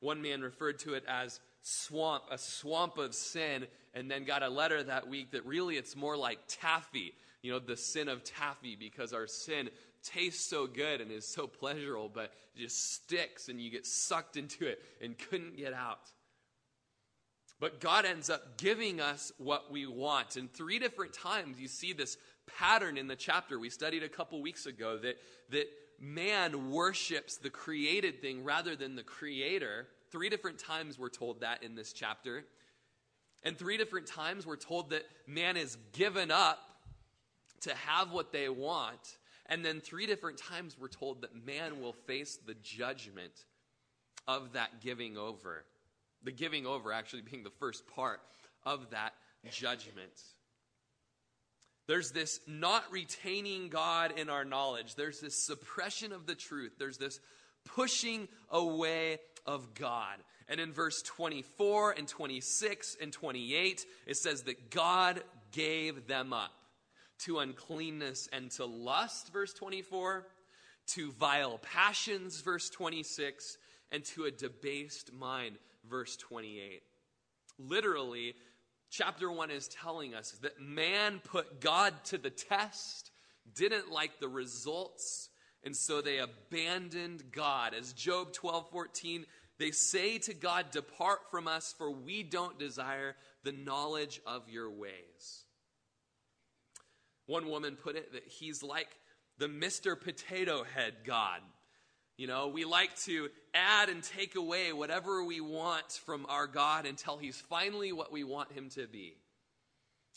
One 0.00 0.20
man 0.20 0.42
referred 0.42 0.78
to 0.80 0.94
it 0.94 1.04
as 1.08 1.40
swamp, 1.62 2.24
a 2.30 2.36
swamp 2.36 2.98
of 2.98 3.14
sin, 3.14 3.66
and 3.94 4.10
then 4.10 4.24
got 4.24 4.42
a 4.42 4.48
letter 4.48 4.82
that 4.82 5.08
week 5.08 5.30
that 5.32 5.46
really 5.46 5.76
it's 5.76 5.96
more 5.96 6.16
like 6.16 6.38
taffy, 6.48 7.14
you 7.42 7.52
know, 7.52 7.58
the 7.58 7.76
sin 7.76 8.08
of 8.08 8.24
taffy, 8.24 8.76
because 8.76 9.12
our 9.12 9.26
sin 9.26 9.70
tastes 10.02 10.44
so 10.44 10.66
good 10.66 11.00
and 11.00 11.10
is 11.10 11.26
so 11.26 11.46
pleasurable, 11.46 12.10
but 12.12 12.32
it 12.54 12.60
just 12.60 12.94
sticks 12.94 13.48
and 13.48 13.60
you 13.60 13.70
get 13.70 13.86
sucked 13.86 14.36
into 14.36 14.66
it 14.66 14.82
and 15.00 15.16
couldn't 15.16 15.56
get 15.56 15.72
out. 15.72 16.10
But 17.60 17.80
God 17.80 18.04
ends 18.04 18.28
up 18.28 18.58
giving 18.58 19.00
us 19.00 19.32
what 19.38 19.70
we 19.70 19.86
want. 19.86 20.36
And 20.36 20.52
three 20.52 20.78
different 20.78 21.14
times 21.14 21.58
you 21.58 21.68
see 21.68 21.92
this 21.92 22.18
pattern 22.58 22.98
in 22.98 23.06
the 23.06 23.16
chapter 23.16 23.58
we 23.58 23.70
studied 23.70 24.02
a 24.02 24.08
couple 24.08 24.42
weeks 24.42 24.66
ago 24.66 24.98
that, 24.98 25.16
that 25.50 25.68
man 26.00 26.70
worships 26.70 27.36
the 27.38 27.50
created 27.50 28.20
thing 28.20 28.44
rather 28.44 28.76
than 28.76 28.96
the 28.96 29.02
creator. 29.02 29.86
Three 30.10 30.28
different 30.28 30.58
times 30.58 30.98
we're 30.98 31.08
told 31.08 31.40
that 31.40 31.62
in 31.62 31.74
this 31.74 31.92
chapter. 31.92 32.44
And 33.44 33.58
three 33.58 33.76
different 33.76 34.06
times 34.06 34.46
we're 34.46 34.56
told 34.56 34.90
that 34.90 35.04
man 35.26 35.56
is 35.56 35.76
given 35.92 36.30
up 36.30 36.58
to 37.60 37.74
have 37.74 38.10
what 38.10 38.32
they 38.32 38.48
want. 38.48 39.18
And 39.46 39.64
then 39.64 39.80
three 39.80 40.06
different 40.06 40.38
times 40.38 40.76
we're 40.80 40.88
told 40.88 41.22
that 41.22 41.46
man 41.46 41.80
will 41.80 41.92
face 41.92 42.38
the 42.46 42.54
judgment 42.54 43.32
of 44.26 44.54
that 44.54 44.80
giving 44.80 45.18
over. 45.18 45.64
The 46.22 46.32
giving 46.32 46.66
over 46.66 46.92
actually 46.92 47.22
being 47.22 47.44
the 47.44 47.50
first 47.50 47.86
part 47.94 48.20
of 48.64 48.90
that 48.90 49.12
judgment. 49.50 50.22
There's 51.86 52.12
this 52.12 52.40
not 52.46 52.90
retaining 52.90 53.68
God 53.68 54.18
in 54.18 54.30
our 54.30 54.46
knowledge. 54.46 54.94
There's 54.94 55.20
this 55.20 55.36
suppression 55.36 56.12
of 56.12 56.26
the 56.26 56.34
truth. 56.34 56.72
There's 56.78 56.96
this 56.96 57.20
pushing 57.64 58.28
away 58.50 59.18
of 59.44 59.74
God. 59.74 60.16
And 60.48 60.60
in 60.60 60.72
verse 60.72 61.02
24 61.02 61.92
and 61.92 62.06
26 62.06 62.96
and 63.00 63.12
28, 63.12 63.86
it 64.06 64.16
says 64.16 64.42
that 64.42 64.70
God 64.70 65.22
gave 65.52 66.06
them 66.06 66.32
up 66.32 66.52
to 67.20 67.38
uncleanness 67.38 68.28
and 68.32 68.50
to 68.52 68.66
lust, 68.66 69.32
verse 69.32 69.54
24, 69.54 70.26
to 70.88 71.12
vile 71.12 71.58
passions, 71.58 72.40
verse 72.40 72.68
26, 72.70 73.56
and 73.92 74.04
to 74.04 74.24
a 74.24 74.30
debased 74.30 75.12
mind, 75.12 75.56
verse 75.88 76.16
28. 76.16 76.82
Literally, 77.58 78.34
chapter 78.90 79.30
1 79.30 79.50
is 79.50 79.68
telling 79.68 80.14
us 80.14 80.32
that 80.42 80.60
man 80.60 81.20
put 81.24 81.60
God 81.60 81.94
to 82.06 82.18
the 82.18 82.30
test, 82.30 83.10
didn't 83.54 83.90
like 83.90 84.20
the 84.20 84.28
results, 84.28 85.28
And 85.64 85.74
so 85.74 86.02
they 86.02 86.18
abandoned 86.18 87.32
God. 87.32 87.72
As 87.72 87.94
Job 87.94 88.32
12 88.34 88.68
14, 88.70 89.24
they 89.58 89.70
say 89.70 90.18
to 90.18 90.34
God, 90.34 90.70
Depart 90.70 91.30
from 91.30 91.46
us, 91.46 91.74
for 91.76 91.90
we 91.90 92.22
don't 92.22 92.58
desire 92.58 93.14
the 93.42 93.52
knowledge 93.52 94.20
of 94.26 94.48
your 94.48 94.70
ways. 94.70 95.44
One 97.26 97.48
woman 97.48 97.76
put 97.76 97.96
it 97.96 98.12
that 98.12 98.26
he's 98.26 98.62
like 98.62 98.88
the 99.38 99.46
Mr. 99.46 100.00
Potato 100.00 100.64
Head 100.64 100.94
God. 101.04 101.40
You 102.16 102.26
know, 102.28 102.48
we 102.48 102.64
like 102.64 102.96
to 103.02 103.28
add 103.54 103.88
and 103.88 104.02
take 104.02 104.36
away 104.36 104.72
whatever 104.72 105.24
we 105.24 105.40
want 105.40 105.90
from 105.90 106.26
our 106.28 106.46
God 106.46 106.86
until 106.86 107.16
he's 107.16 107.40
finally 107.40 107.92
what 107.92 108.12
we 108.12 108.22
want 108.22 108.52
him 108.52 108.68
to 108.70 108.86
be. 108.86 109.16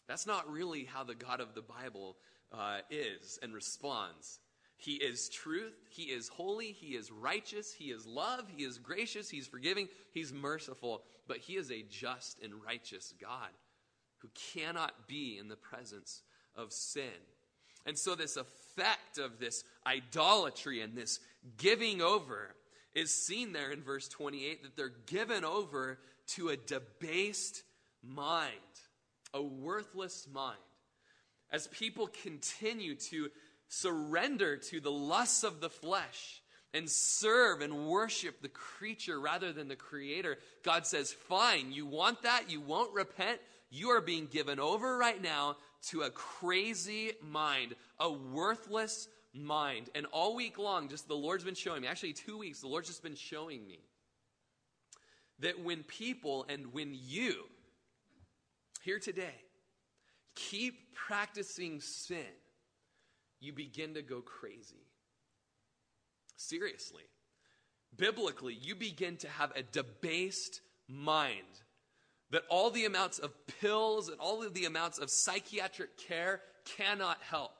That's 0.07 0.27
not 0.27 0.49
really 0.49 0.85
how 0.85 1.03
the 1.03 1.15
God 1.15 1.41
of 1.41 1.55
the 1.55 1.63
Bible 1.63 2.17
uh, 2.51 2.79
is 2.89 3.39
and 3.41 3.53
responds. 3.53 4.39
He 4.77 4.93
is 4.93 5.27
truth, 5.29 5.73
He 5.89 6.03
is 6.03 6.27
holy, 6.27 6.71
He 6.71 6.95
is 6.95 7.11
righteous, 7.11 7.73
He 7.73 7.85
is 7.85 8.05
love, 8.05 8.45
He 8.55 8.63
is 8.63 8.77
gracious, 8.77 9.29
He's 9.29 9.47
forgiving, 9.47 9.89
He's 10.13 10.31
merciful, 10.31 11.01
but 11.27 11.37
He 11.37 11.55
is 11.57 11.71
a 11.71 11.83
just 11.89 12.41
and 12.43 12.53
righteous 12.63 13.13
God 13.19 13.49
who 14.19 14.29
cannot 14.53 15.07
be 15.07 15.37
in 15.39 15.47
the 15.47 15.55
presence 15.55 16.21
of 16.55 16.71
sin. 16.71 17.03
And 17.85 17.97
so, 17.97 18.15
this 18.15 18.37
effect 18.37 19.17
of 19.17 19.39
this 19.39 19.63
idolatry 19.85 20.81
and 20.81 20.95
this 20.95 21.19
giving 21.57 22.01
over 22.01 22.53
is 22.93 23.13
seen 23.13 23.53
there 23.53 23.71
in 23.71 23.81
verse 23.81 24.07
28 24.07 24.63
that 24.63 24.75
they're 24.75 24.91
given 25.05 25.45
over 25.45 25.97
to 26.35 26.49
a 26.49 26.57
debased 26.57 27.63
mind, 28.03 28.51
a 29.33 29.41
worthless 29.41 30.27
mind. 30.31 30.57
As 31.49 31.67
people 31.67 32.07
continue 32.23 32.95
to 32.95 33.29
surrender 33.69 34.57
to 34.57 34.79
the 34.79 34.91
lusts 34.91 35.43
of 35.43 35.61
the 35.61 35.69
flesh 35.69 36.41
and 36.73 36.89
serve 36.89 37.61
and 37.61 37.87
worship 37.87 38.41
the 38.41 38.49
creature 38.49 39.19
rather 39.19 39.53
than 39.53 39.67
the 39.67 39.75
creator, 39.75 40.37
God 40.63 40.85
says, 40.85 41.11
Fine, 41.11 41.71
you 41.71 41.85
want 41.85 42.23
that? 42.23 42.49
You 42.49 42.61
won't 42.61 42.93
repent? 42.93 43.39
You 43.69 43.89
are 43.89 44.01
being 44.01 44.27
given 44.27 44.59
over 44.59 44.97
right 44.97 45.21
now 45.21 45.57
to 45.89 46.01
a 46.01 46.09
crazy 46.09 47.11
mind, 47.21 47.75
a 47.99 48.11
worthless 48.11 49.07
mind. 49.33 49.89
And 49.95 50.05
all 50.07 50.35
week 50.35 50.57
long, 50.57 50.89
just 50.89 51.07
the 51.07 51.15
Lord's 51.15 51.43
been 51.43 51.55
showing 51.55 51.81
me, 51.81 51.87
actually, 51.87 52.13
two 52.13 52.37
weeks, 52.37 52.61
the 52.61 52.67
Lord's 52.67 52.87
just 52.87 53.03
been 53.03 53.15
showing 53.15 53.65
me 53.65 53.79
that 55.39 55.63
when 55.63 55.83
people 55.83 56.45
and 56.49 56.73
when 56.73 56.93
you, 56.93 57.35
here 58.83 58.99
today, 58.99 59.35
keep 60.35 60.95
practicing 60.95 61.81
sin, 61.81 62.25
you 63.39 63.53
begin 63.53 63.93
to 63.95 64.01
go 64.01 64.21
crazy. 64.21 64.87
Seriously. 66.35 67.03
Biblically, 67.95 68.53
you 68.53 68.75
begin 68.75 69.17
to 69.17 69.29
have 69.29 69.51
a 69.55 69.63
debased 69.63 70.61
mind 70.87 71.61
that 72.31 72.43
all 72.49 72.69
the 72.69 72.85
amounts 72.85 73.19
of 73.19 73.33
pills 73.61 74.09
and 74.09 74.19
all 74.19 74.43
of 74.43 74.53
the 74.53 74.65
amounts 74.65 74.99
of 74.99 75.09
psychiatric 75.09 75.97
care 75.97 76.41
cannot 76.65 77.17
help 77.21 77.51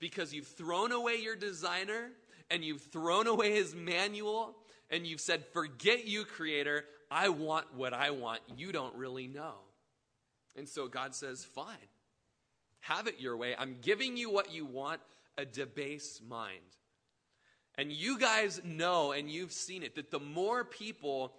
because 0.00 0.32
you've 0.32 0.46
thrown 0.46 0.92
away 0.92 1.16
your 1.16 1.36
designer 1.36 2.08
and 2.50 2.64
you've 2.64 2.82
thrown 2.82 3.26
away 3.26 3.52
his 3.52 3.74
manual 3.74 4.56
and 4.90 5.06
you've 5.06 5.20
said, 5.20 5.44
Forget 5.52 6.06
you, 6.06 6.24
Creator. 6.24 6.84
I 7.10 7.28
want 7.28 7.66
what 7.74 7.92
I 7.92 8.10
want. 8.10 8.40
You 8.56 8.72
don't 8.72 8.94
really 8.94 9.26
know. 9.26 9.54
And 10.56 10.68
so 10.68 10.88
God 10.88 11.14
says, 11.14 11.44
Fine. 11.44 11.76
Have 12.80 13.06
it 13.06 13.20
your 13.20 13.36
way. 13.36 13.54
I'm 13.58 13.76
giving 13.80 14.16
you 14.16 14.30
what 14.30 14.52
you 14.52 14.64
want 14.64 15.00
a 15.36 15.44
debased 15.44 16.22
mind. 16.24 16.58
And 17.76 17.92
you 17.92 18.18
guys 18.18 18.60
know, 18.64 19.12
and 19.12 19.30
you've 19.30 19.52
seen 19.52 19.82
it, 19.82 19.94
that 19.94 20.10
the 20.10 20.20
more 20.20 20.64
people 20.64 21.32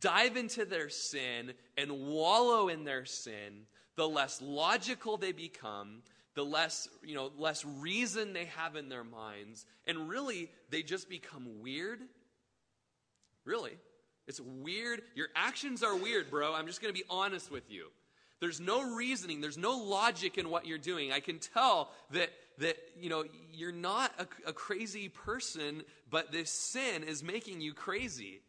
dive 0.00 0.36
into 0.36 0.64
their 0.64 0.88
sin 0.88 1.54
and 1.76 2.06
wallow 2.06 2.68
in 2.68 2.84
their 2.84 3.04
sin, 3.04 3.66
the 3.96 4.06
less 4.06 4.42
logical 4.42 5.16
they 5.16 5.32
become, 5.32 6.02
the 6.34 6.44
less, 6.44 6.88
you 7.04 7.14
know, 7.14 7.30
less 7.38 7.64
reason 7.64 8.32
they 8.32 8.46
have 8.56 8.76
in 8.76 8.88
their 8.88 9.04
minds, 9.04 9.66
and 9.86 10.08
really 10.08 10.50
they 10.70 10.82
just 10.82 11.08
become 11.08 11.60
weird. 11.60 12.00
Really. 13.44 13.76
It's 14.26 14.40
weird. 14.40 15.02
Your 15.14 15.28
actions 15.34 15.82
are 15.82 15.96
weird, 15.96 16.30
bro. 16.30 16.54
I'm 16.54 16.66
just 16.66 16.80
going 16.80 16.94
to 16.94 16.98
be 16.98 17.06
honest 17.10 17.50
with 17.50 17.70
you. 17.70 17.88
There's 18.42 18.60
no 18.60 18.82
reasoning, 18.96 19.40
there's 19.40 19.56
no 19.56 19.76
logic 19.76 20.36
in 20.36 20.50
what 20.50 20.66
you're 20.66 20.76
doing. 20.76 21.12
I 21.12 21.20
can 21.20 21.38
tell 21.38 21.92
that 22.10 22.30
that 22.58 22.76
you 22.98 23.08
know 23.08 23.22
you're 23.52 23.70
not 23.70 24.12
a, 24.18 24.50
a 24.50 24.52
crazy 24.52 25.08
person, 25.08 25.84
but 26.10 26.32
this 26.32 26.50
sin 26.50 27.04
is 27.04 27.22
making 27.22 27.60
you 27.60 27.72
crazy. 27.72 28.40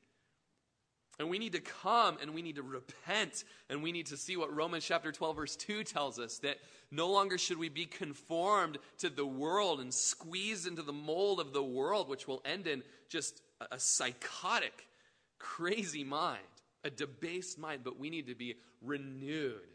And 1.19 1.29
we 1.29 1.37
need 1.37 1.51
to 1.51 1.59
come 1.59 2.17
and 2.19 2.33
we 2.33 2.41
need 2.41 2.55
to 2.55 2.63
repent 2.63 3.43
and 3.69 3.83
we 3.83 3.91
need 3.91 4.07
to 4.07 4.17
see 4.17 4.35
what 4.35 4.51
Romans 4.51 4.83
chapter 4.83 5.11
12, 5.11 5.35
verse 5.35 5.55
2 5.55 5.83
tells 5.83 6.17
us 6.17 6.39
that 6.39 6.57
no 6.89 7.11
longer 7.11 7.37
should 7.37 7.59
we 7.59 7.69
be 7.69 7.85
conformed 7.85 8.79
to 8.97 9.11
the 9.11 9.27
world 9.27 9.79
and 9.79 9.93
squeezed 9.93 10.65
into 10.65 10.81
the 10.81 10.91
mold 10.91 11.39
of 11.39 11.53
the 11.53 11.61
world, 11.61 12.09
which 12.09 12.27
will 12.27 12.41
end 12.45 12.65
in 12.65 12.81
just 13.09 13.43
a, 13.61 13.75
a 13.75 13.79
psychotic, 13.79 14.87
crazy 15.37 16.03
mind, 16.03 16.41
a 16.83 16.89
debased 16.89 17.59
mind, 17.59 17.81
but 17.83 17.99
we 17.99 18.09
need 18.09 18.25
to 18.25 18.33
be 18.33 18.55
renewed 18.81 19.72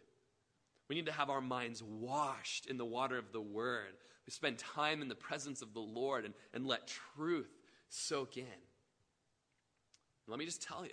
we 0.89 0.95
need 0.95 1.07
to 1.07 1.13
have 1.13 1.31
our 1.31 1.41
minds 1.41 1.83
washed 1.83 2.67
in 2.67 2.79
the 2.79 2.85
water 2.85 3.19
of 3.19 3.33
the 3.33 3.41
Word. 3.41 3.95
We 4.27 4.31
spend 4.31 4.59
time 4.59 5.03
in 5.03 5.09
the 5.09 5.15
presence 5.15 5.63
of 5.63 5.75
the 5.75 5.81
Lord 5.81 6.25
and, 6.25 6.35
and 6.53 6.67
let 6.67 6.87
truth 7.17 7.51
soak 7.89 8.37
in. 8.37 8.45
Let 10.27 10.39
me 10.39 10.45
just 10.45 10.63
tell 10.63 10.85
you 10.85 10.93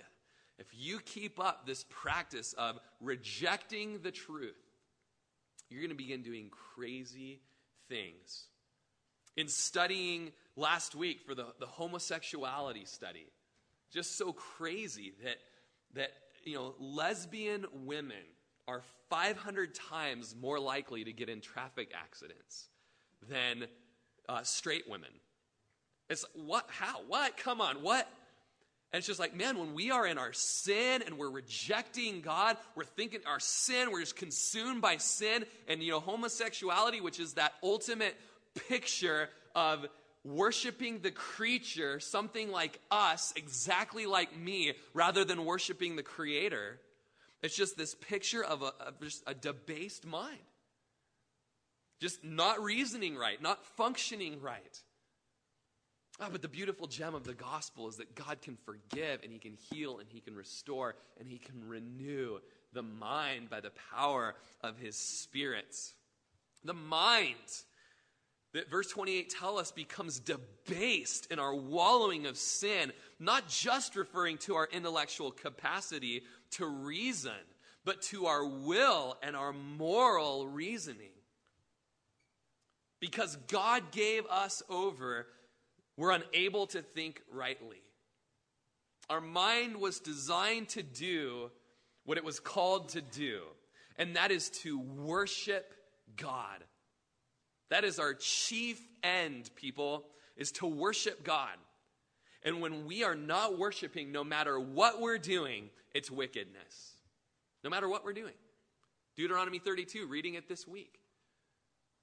if 0.58 0.66
you 0.72 1.00
keep 1.00 1.38
up 1.38 1.66
this 1.66 1.84
practice 1.88 2.54
of 2.54 2.78
rejecting 3.00 4.00
the 4.02 4.10
truth, 4.10 4.56
you're 5.68 5.80
going 5.80 5.90
to 5.90 5.96
begin 5.96 6.22
doing 6.22 6.50
crazy 6.50 7.40
things. 7.88 8.46
In 9.36 9.48
studying 9.48 10.32
last 10.56 10.94
week 10.94 11.20
for 11.26 11.34
the, 11.34 11.46
the 11.60 11.66
homosexuality 11.66 12.86
study, 12.86 13.26
just 13.92 14.16
so 14.16 14.32
crazy 14.32 15.12
that, 15.22 15.36
that 15.94 16.10
you 16.44 16.54
know, 16.54 16.74
lesbian 16.78 17.66
women 17.84 18.16
are 18.68 18.82
500 19.10 19.74
times 19.74 20.34
more 20.40 20.58
likely 20.58 21.04
to 21.04 21.12
get 21.12 21.28
in 21.28 21.40
traffic 21.40 21.92
accidents 21.94 22.68
than 23.28 23.66
uh, 24.28 24.42
straight 24.42 24.88
women. 24.88 25.10
It's 26.08 26.24
what? 26.34 26.66
How? 26.68 27.00
What? 27.08 27.36
Come 27.36 27.60
on. 27.60 27.76
What? 27.82 28.08
And 28.92 28.98
it's 28.98 29.06
just 29.06 29.20
like, 29.20 29.34
man, 29.34 29.58
when 29.58 29.74
we 29.74 29.90
are 29.90 30.06
in 30.06 30.16
our 30.16 30.32
sin 30.32 31.02
and 31.04 31.18
we're 31.18 31.30
rejecting 31.30 32.20
God, 32.20 32.56
we're 32.76 32.84
thinking 32.84 33.20
our 33.26 33.40
sin, 33.40 33.90
we're 33.90 34.00
just 34.00 34.16
consumed 34.16 34.80
by 34.80 34.96
sin. 34.98 35.44
And, 35.68 35.82
you 35.82 35.90
know, 35.90 36.00
homosexuality, 36.00 37.00
which 37.00 37.18
is 37.18 37.34
that 37.34 37.54
ultimate 37.62 38.16
picture 38.68 39.28
of 39.54 39.86
worshiping 40.24 41.00
the 41.00 41.10
creature, 41.10 42.00
something 42.00 42.50
like 42.50 42.78
us, 42.90 43.32
exactly 43.36 44.06
like 44.06 44.36
me, 44.36 44.74
rather 44.94 45.24
than 45.24 45.44
worshiping 45.44 45.96
the 45.96 46.02
creator. 46.02 46.78
It's 47.42 47.56
just 47.56 47.76
this 47.76 47.94
picture 47.94 48.42
of 48.42 48.62
a, 48.62 48.72
of 48.80 49.00
just 49.00 49.22
a 49.26 49.34
debased 49.34 50.06
mind. 50.06 50.38
Just 52.00 52.24
not 52.24 52.62
reasoning 52.62 53.16
right, 53.16 53.40
not 53.40 53.64
functioning 53.76 54.40
right. 54.40 54.82
Oh, 56.18 56.28
but 56.32 56.40
the 56.40 56.48
beautiful 56.48 56.86
gem 56.86 57.14
of 57.14 57.24
the 57.24 57.34
gospel 57.34 57.88
is 57.88 57.96
that 57.96 58.14
God 58.14 58.40
can 58.40 58.56
forgive 58.64 59.22
and 59.22 59.32
He 59.32 59.38
can 59.38 59.56
heal 59.70 59.98
and 59.98 60.08
He 60.08 60.20
can 60.20 60.34
restore 60.34 60.94
and 61.20 61.28
He 61.28 61.38
can 61.38 61.68
renew 61.68 62.38
the 62.72 62.82
mind 62.82 63.50
by 63.50 63.60
the 63.60 63.72
power 63.94 64.34
of 64.62 64.78
His 64.78 64.96
Spirit. 64.96 65.76
The 66.64 66.74
mind 66.74 67.36
that 68.54 68.70
verse 68.70 68.88
28 68.88 69.28
tell 69.28 69.58
us 69.58 69.70
becomes 69.70 70.18
debased 70.18 71.30
in 71.30 71.38
our 71.38 71.54
wallowing 71.54 72.24
of 72.24 72.38
sin, 72.38 72.90
not 73.20 73.48
just 73.48 73.96
referring 73.96 74.38
to 74.38 74.54
our 74.54 74.66
intellectual 74.72 75.30
capacity, 75.30 76.22
to 76.52 76.66
reason, 76.66 77.32
but 77.84 78.02
to 78.02 78.26
our 78.26 78.44
will 78.44 79.16
and 79.22 79.36
our 79.36 79.52
moral 79.52 80.46
reasoning. 80.46 81.10
Because 83.00 83.36
God 83.48 83.90
gave 83.92 84.26
us 84.26 84.62
over, 84.68 85.26
we're 85.96 86.10
unable 86.12 86.66
to 86.68 86.82
think 86.82 87.22
rightly. 87.32 87.82
Our 89.08 89.20
mind 89.20 89.76
was 89.76 90.00
designed 90.00 90.70
to 90.70 90.82
do 90.82 91.50
what 92.04 92.18
it 92.18 92.24
was 92.24 92.40
called 92.40 92.90
to 92.90 93.00
do, 93.00 93.42
and 93.96 94.16
that 94.16 94.30
is 94.30 94.50
to 94.50 94.78
worship 94.78 95.72
God. 96.16 96.64
That 97.70 97.84
is 97.84 97.98
our 97.98 98.14
chief 98.14 98.80
end, 99.02 99.50
people, 99.54 100.06
is 100.36 100.52
to 100.52 100.66
worship 100.66 101.24
God. 101.24 101.54
And 102.42 102.60
when 102.60 102.86
we 102.86 103.02
are 103.02 103.16
not 103.16 103.58
worshiping, 103.58 104.12
no 104.12 104.22
matter 104.22 104.58
what 104.58 105.00
we're 105.00 105.18
doing, 105.18 105.70
it's 105.96 106.10
wickedness. 106.10 106.92
No 107.64 107.70
matter 107.70 107.88
what 107.88 108.04
we're 108.04 108.12
doing. 108.12 108.34
Deuteronomy 109.16 109.58
32, 109.58 110.06
reading 110.06 110.34
it 110.34 110.46
this 110.46 110.68
week. 110.68 110.98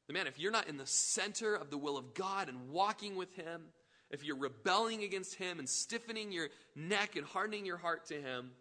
The 0.07 0.13
man, 0.13 0.25
if 0.25 0.39
you're 0.39 0.51
not 0.51 0.67
in 0.67 0.77
the 0.77 0.87
center 0.87 1.53
of 1.53 1.69
the 1.69 1.77
will 1.77 1.95
of 1.95 2.15
God 2.15 2.49
and 2.49 2.71
walking 2.71 3.15
with 3.15 3.35
Him, 3.35 3.65
if 4.09 4.23
you're 4.23 4.35
rebelling 4.35 5.03
against 5.03 5.35
Him 5.35 5.59
and 5.59 5.69
stiffening 5.69 6.31
your 6.31 6.49
neck 6.75 7.15
and 7.15 7.25
hardening 7.25 7.67
your 7.67 7.77
heart 7.77 8.07
to 8.07 8.15
Him, 8.15 8.51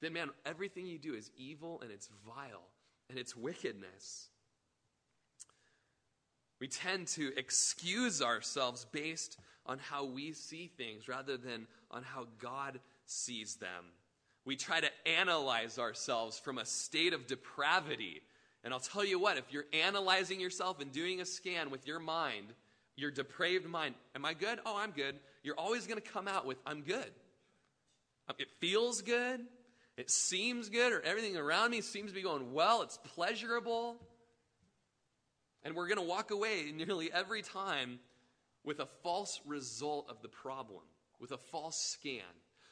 then 0.00 0.14
man, 0.14 0.30
everything 0.46 0.86
you 0.86 0.98
do 0.98 1.12
is 1.12 1.30
evil 1.36 1.82
and 1.82 1.92
it's 1.92 2.08
vile 2.26 2.64
and 3.10 3.18
it's 3.18 3.36
wickedness. 3.36 4.30
We 6.60 6.68
tend 6.68 7.08
to 7.08 7.30
excuse 7.36 8.22
ourselves 8.22 8.86
based 8.90 9.36
on 9.66 9.78
how 9.78 10.06
we 10.06 10.32
see 10.32 10.70
things 10.78 11.08
rather 11.08 11.36
than 11.36 11.66
on 11.90 12.02
how 12.02 12.26
God 12.38 12.80
sees 13.04 13.56
them. 13.56 13.92
We 14.44 14.56
try 14.56 14.80
to 14.80 14.90
analyze 15.06 15.78
ourselves 15.78 16.38
from 16.38 16.58
a 16.58 16.64
state 16.64 17.12
of 17.12 17.26
depravity. 17.26 18.22
And 18.64 18.72
I'll 18.72 18.80
tell 18.80 19.04
you 19.04 19.18
what, 19.18 19.38
if 19.38 19.44
you're 19.50 19.66
analyzing 19.72 20.40
yourself 20.40 20.80
and 20.80 20.92
doing 20.92 21.20
a 21.20 21.26
scan 21.26 21.70
with 21.70 21.86
your 21.86 21.98
mind, 21.98 22.46
your 22.96 23.10
depraved 23.10 23.66
mind, 23.66 23.94
am 24.14 24.24
I 24.24 24.34
good? 24.34 24.58
Oh, 24.66 24.76
I'm 24.76 24.90
good. 24.90 25.16
You're 25.42 25.58
always 25.58 25.86
going 25.86 26.00
to 26.00 26.08
come 26.08 26.28
out 26.28 26.46
with, 26.46 26.58
I'm 26.66 26.82
good. 26.82 27.10
Um, 28.28 28.36
it 28.38 28.48
feels 28.60 29.02
good. 29.02 29.40
It 29.96 30.10
seems 30.10 30.68
good, 30.68 30.92
or 30.92 31.02
everything 31.02 31.36
around 31.36 31.70
me 31.72 31.80
seems 31.80 32.10
to 32.10 32.14
be 32.14 32.22
going 32.22 32.52
well. 32.52 32.82
It's 32.82 32.98
pleasurable. 33.14 33.96
And 35.62 35.74
we're 35.74 35.88
going 35.88 35.98
to 35.98 36.04
walk 36.04 36.30
away 36.30 36.72
nearly 36.74 37.12
every 37.12 37.42
time 37.42 37.98
with 38.64 38.80
a 38.80 38.86
false 39.02 39.40
result 39.44 40.08
of 40.08 40.22
the 40.22 40.28
problem, 40.28 40.82
with 41.20 41.32
a 41.32 41.38
false 41.38 41.76
scan. 41.76 42.22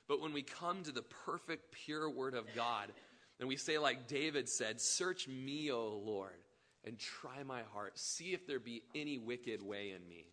But 0.09 0.23
when 0.23 0.33
we 0.33 0.43
come 0.43 0.83
to 0.85 0.93
the 0.93 1.03
perfect, 1.03 1.73
pure 1.73 2.09
Word 2.09 2.35
of 2.35 2.47
God, 2.55 2.91
and 3.39 3.49
we 3.49 3.57
say, 3.57 3.79
like 3.79 4.09
David 4.09 4.49
said, 4.49 4.81
Search 4.81 5.29
me, 5.29 5.71
O 5.71 6.01
Lord, 6.05 6.39
and 6.85 6.99
try 6.99 7.43
my 7.45 7.63
heart. 7.75 7.99
See 7.99 8.33
if 8.33 8.47
there 8.47 8.59
be 8.59 8.83
any 8.95 9.19
wicked 9.19 9.63
way 9.63 9.93
in 9.95 10.09
me. 10.09 10.27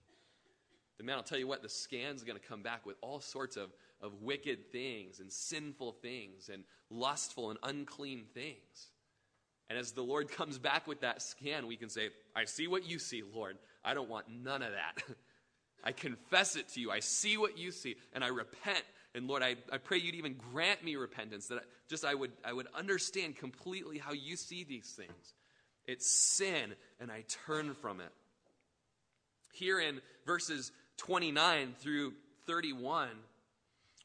The 0.97 1.03
man, 1.03 1.17
I'll 1.17 1.23
tell 1.23 1.37
you 1.37 1.47
what, 1.47 1.61
the 1.61 1.69
scan's 1.69 2.23
going 2.23 2.39
to 2.39 2.47
come 2.47 2.61
back 2.61 2.85
with 2.85 2.95
all 3.01 3.19
sorts 3.19 3.57
of, 3.57 3.69
of 4.01 4.21
wicked 4.21 4.71
things 4.71 5.19
and 5.19 5.31
sinful 5.31 5.97
things 6.01 6.49
and 6.51 6.63
lustful 6.89 7.49
and 7.49 7.59
unclean 7.63 8.23
things. 8.33 8.91
And 9.69 9.77
as 9.77 9.91
the 9.91 10.03
Lord 10.03 10.31
comes 10.31 10.57
back 10.57 10.87
with 10.87 11.01
that 11.01 11.21
scan, 11.21 11.67
we 11.67 11.75
can 11.75 11.89
say, 11.89 12.09
I 12.35 12.45
see 12.45 12.67
what 12.67 12.85
you 12.85 12.99
see, 12.99 13.23
Lord. 13.23 13.57
I 13.83 13.93
don't 13.93 14.09
want 14.09 14.29
none 14.29 14.61
of 14.61 14.71
that. 14.71 15.03
I 15.83 15.91
confess 15.91 16.55
it 16.55 16.69
to 16.69 16.81
you. 16.81 16.91
I 16.91 16.99
see 16.99 17.37
what 17.37 17.57
you 17.57 17.71
see, 17.71 17.95
and 18.13 18.23
I 18.23 18.27
repent. 18.27 18.83
And 19.15 19.27
Lord, 19.27 19.41
I, 19.41 19.55
I 19.71 19.77
pray 19.77 19.97
you'd 19.97 20.15
even 20.15 20.35
grant 20.51 20.83
me 20.83 20.97
repentance, 20.97 21.47
that 21.47 21.59
I, 21.59 21.61
just 21.87 22.03
I 22.03 22.13
would, 22.13 22.31
I 22.43 22.51
would 22.51 22.67
understand 22.75 23.37
completely 23.37 23.97
how 23.97 24.11
you 24.11 24.35
see 24.35 24.65
these 24.65 24.91
things. 24.91 25.33
It's 25.85 26.05
sin, 26.05 26.73
and 26.99 27.09
I 27.09 27.23
turn 27.47 27.75
from 27.75 28.01
it. 28.01 28.11
Here 29.53 29.79
in 29.79 30.01
verses 30.25 30.71
29 30.97 31.75
through 31.79 32.13
31, 32.45 33.07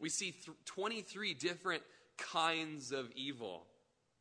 we 0.01 0.09
see 0.09 0.31
th- 0.31 0.57
23 0.67 1.35
different 1.35 1.83
kinds 2.17 2.93
of 2.93 3.11
evil. 3.17 3.65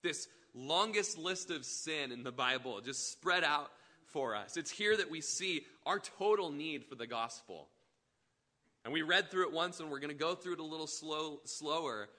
This 0.02 0.28
longest 0.56 1.20
list 1.20 1.52
of 1.52 1.66
sin 1.66 2.12
in 2.12 2.24
the 2.24 2.32
Bible, 2.32 2.82
just 2.82 3.12
spread 3.12 3.44
out 3.44 3.70
for 4.06 4.36
us. 4.36 4.58
It's 4.58 4.72
here 4.72 4.98
that 4.98 5.12
we 5.12 5.22
see 5.22 5.66
our 5.86 6.00
total 6.00 6.50
need 6.52 6.86
for 6.86 6.96
the 6.96 7.06
gospel. 7.06 7.68
And 8.84 8.94
we 8.94 9.02
read 9.02 9.30
through 9.30 9.48
it 9.48 9.54
once, 9.54 9.80
and 9.80 9.90
we're 9.90 10.00
going 10.00 10.10
to 10.10 10.16
go 10.16 10.36
through 10.36 10.54
it 10.54 10.60
a 10.60 10.64
little 10.64 10.88
slow, 10.88 11.40
slower. 11.44 12.10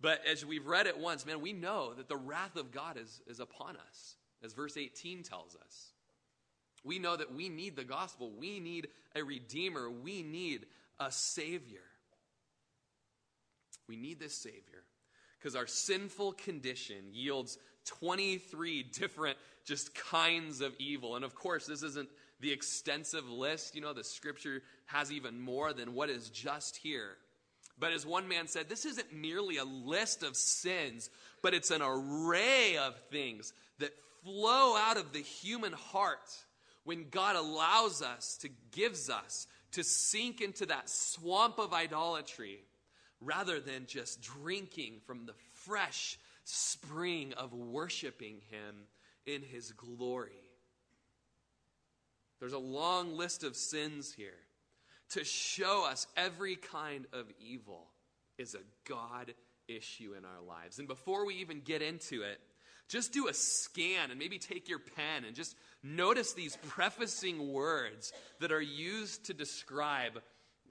But 0.00 0.20
as 0.26 0.44
we've 0.44 0.66
read 0.66 0.86
it 0.86 0.98
once, 0.98 1.26
man, 1.26 1.40
we 1.40 1.52
know 1.52 1.92
that 1.94 2.08
the 2.08 2.16
wrath 2.16 2.56
of 2.56 2.72
God 2.72 2.96
is, 2.96 3.20
is 3.26 3.40
upon 3.40 3.76
us, 3.76 4.16
as 4.42 4.52
verse 4.52 4.76
18 4.76 5.22
tells 5.22 5.56
us. 5.56 5.92
We 6.84 6.98
know 6.98 7.16
that 7.16 7.34
we 7.34 7.48
need 7.48 7.76
the 7.76 7.84
gospel. 7.84 8.30
We 8.30 8.60
need 8.60 8.88
a 9.14 9.22
redeemer. 9.22 9.90
We 9.90 10.22
need 10.22 10.66
a 11.00 11.10
savior. 11.10 11.80
We 13.88 13.96
need 13.96 14.18
this 14.18 14.34
savior 14.34 14.84
because 15.38 15.56
our 15.56 15.66
sinful 15.66 16.32
condition 16.32 16.96
yields 17.12 17.58
23 17.86 18.82
different 18.82 19.38
just 19.64 19.94
kinds 19.94 20.60
of 20.60 20.74
evil. 20.78 21.16
And 21.16 21.24
of 21.24 21.34
course, 21.34 21.66
this 21.66 21.82
isn't 21.82 22.08
the 22.40 22.52
extensive 22.52 23.28
list. 23.28 23.74
You 23.74 23.80
know, 23.80 23.92
the 23.92 24.04
scripture 24.04 24.62
has 24.86 25.10
even 25.10 25.40
more 25.40 25.72
than 25.72 25.94
what 25.94 26.10
is 26.10 26.28
just 26.30 26.76
here. 26.76 27.16
But 27.78 27.92
as 27.92 28.06
one 28.06 28.28
man 28.28 28.46
said, 28.46 28.68
this 28.68 28.86
isn't 28.86 29.12
merely 29.12 29.58
a 29.58 29.64
list 29.64 30.22
of 30.22 30.36
sins, 30.36 31.10
but 31.42 31.52
it's 31.52 31.70
an 31.70 31.82
array 31.82 32.78
of 32.78 32.96
things 33.10 33.52
that 33.78 33.92
flow 34.24 34.76
out 34.76 34.96
of 34.96 35.12
the 35.12 35.20
human 35.20 35.72
heart 35.72 36.34
when 36.84 37.06
God 37.10 37.36
allows 37.36 38.00
us 38.00 38.38
to, 38.38 38.48
gives 38.70 39.10
us 39.10 39.46
to 39.72 39.82
sink 39.82 40.40
into 40.40 40.66
that 40.66 40.88
swamp 40.88 41.58
of 41.58 41.74
idolatry 41.74 42.60
rather 43.20 43.60
than 43.60 43.86
just 43.86 44.22
drinking 44.22 45.00
from 45.06 45.26
the 45.26 45.34
fresh 45.52 46.18
spring 46.46 47.32
of 47.34 47.52
worshiping 47.52 48.40
Him 48.50 48.86
in 49.26 49.42
His 49.42 49.72
glory. 49.72 50.30
There's 52.38 52.52
a 52.52 52.58
long 52.58 53.16
list 53.16 53.42
of 53.42 53.56
sins 53.56 54.12
here 54.12 54.38
to 55.10 55.24
show 55.24 55.86
us 55.88 56.06
every 56.16 56.56
kind 56.56 57.06
of 57.12 57.26
evil 57.40 57.88
is 58.38 58.54
a 58.54 58.88
God 58.88 59.34
issue 59.66 60.14
in 60.16 60.24
our 60.24 60.42
lives. 60.46 60.78
And 60.78 60.86
before 60.86 61.26
we 61.26 61.36
even 61.36 61.60
get 61.60 61.82
into 61.82 62.22
it, 62.22 62.38
just 62.88 63.12
do 63.12 63.26
a 63.26 63.34
scan 63.34 64.10
and 64.10 64.18
maybe 64.18 64.38
take 64.38 64.68
your 64.68 64.78
pen 64.78 65.24
and 65.26 65.34
just 65.34 65.56
notice 65.82 66.32
these 66.32 66.56
prefacing 66.68 67.52
words 67.52 68.12
that 68.40 68.52
are 68.52 68.62
used 68.62 69.26
to 69.26 69.34
describe 69.34 70.22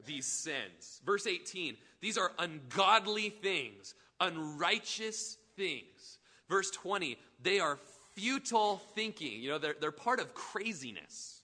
these 0.05 0.25
sins. 0.25 1.01
Verse 1.05 1.27
18 1.27 1.75
these 2.01 2.17
are 2.17 2.31
ungodly 2.37 3.29
things, 3.29 3.95
unrighteous 4.19 5.37
things. 5.55 6.19
Verse 6.49 6.71
20 6.71 7.17
they 7.41 7.59
are 7.59 7.77
futile 8.15 8.81
thinking. 8.95 9.41
You 9.41 9.49
know, 9.51 9.57
they're, 9.57 9.75
they're 9.79 9.91
part 9.91 10.19
of 10.19 10.33
craziness, 10.33 11.41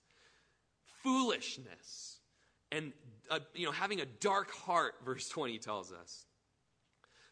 foolishness, 1.03 2.17
and, 2.71 2.93
uh, 3.29 3.39
you 3.53 3.65
know, 3.65 3.71
having 3.71 3.99
a 3.99 4.05
dark 4.05 4.51
heart, 4.51 4.95
verse 5.05 5.27
20 5.29 5.57
tells 5.59 5.91
us. 5.91 6.25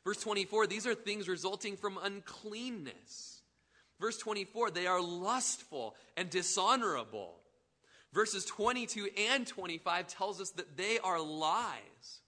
Verse 0.04 0.22
24, 0.22 0.68
these 0.68 0.86
are 0.86 0.96
things 0.96 1.28
resulting 1.28 1.78
from 1.78 1.98
uncleanness. 2.02 3.42
Verse 4.00 4.18
24, 4.18 4.72
they 4.72 4.88
are 4.88 5.02
lustful 5.02 5.96
and 6.16 6.30
dishonorable. 6.30 7.36
Verses 8.14 8.46
22 8.46 9.10
and 9.30 9.46
25 9.46 10.08
tells 10.08 10.42
us 10.42 10.52
that 10.52 10.78
they 10.78 11.00
are 11.00 11.22
lies. 11.22 12.22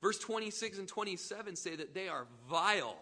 Verse 0.00 0.18
26 0.18 0.78
and 0.78 0.88
27 0.88 1.56
say 1.56 1.76
that 1.76 1.94
they 1.94 2.08
are 2.08 2.26
vile, 2.50 2.98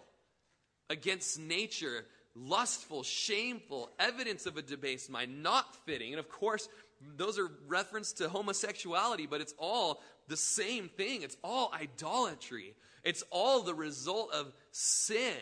against 0.91 1.39
nature, 1.39 2.05
lustful, 2.35 3.03
shameful, 3.03 3.91
evidence 3.99 4.45
of 4.45 4.59
a 4.59 4.63
debased 4.63 5.09
mind, 5.09 5.43
not 5.43 5.75
fitting. 5.87 6.13
And 6.13 6.21
of 6.21 6.29
course, 6.29 6.69
those 7.17 7.39
are 7.39 7.49
reference 7.67 8.13
to 8.15 8.29
homosexuality, 8.29 9.27
but 9.27 9.41
it's 9.41 9.55
all 9.59 10.03
the 10.29 10.37
same 10.37 10.89
thing. 10.89 11.23
It's 11.23 11.39
all 11.43 11.73
idolatry. 11.73 12.75
It's 13.05 13.25
all 13.31 13.63
the 13.63 13.75
result 13.75 14.33
of 14.35 14.53
sin, 14.71 15.33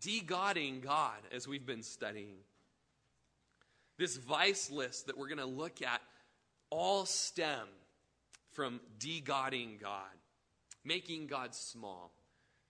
de-godding 0.00 0.82
God, 0.82 1.16
as 1.32 1.48
we've 1.48 1.64
been 1.64 1.82
studying. 1.82 2.36
This 3.98 4.16
vice 4.16 4.70
list 4.70 5.06
that 5.06 5.16
we're 5.16 5.28
going 5.28 5.38
to 5.38 5.46
look 5.46 5.80
at 5.80 6.02
all 6.68 7.06
stem 7.06 7.66
from 8.52 8.80
de-godding 8.98 9.78
God, 9.80 10.02
making 10.84 11.28
God 11.28 11.54
small, 11.54 12.12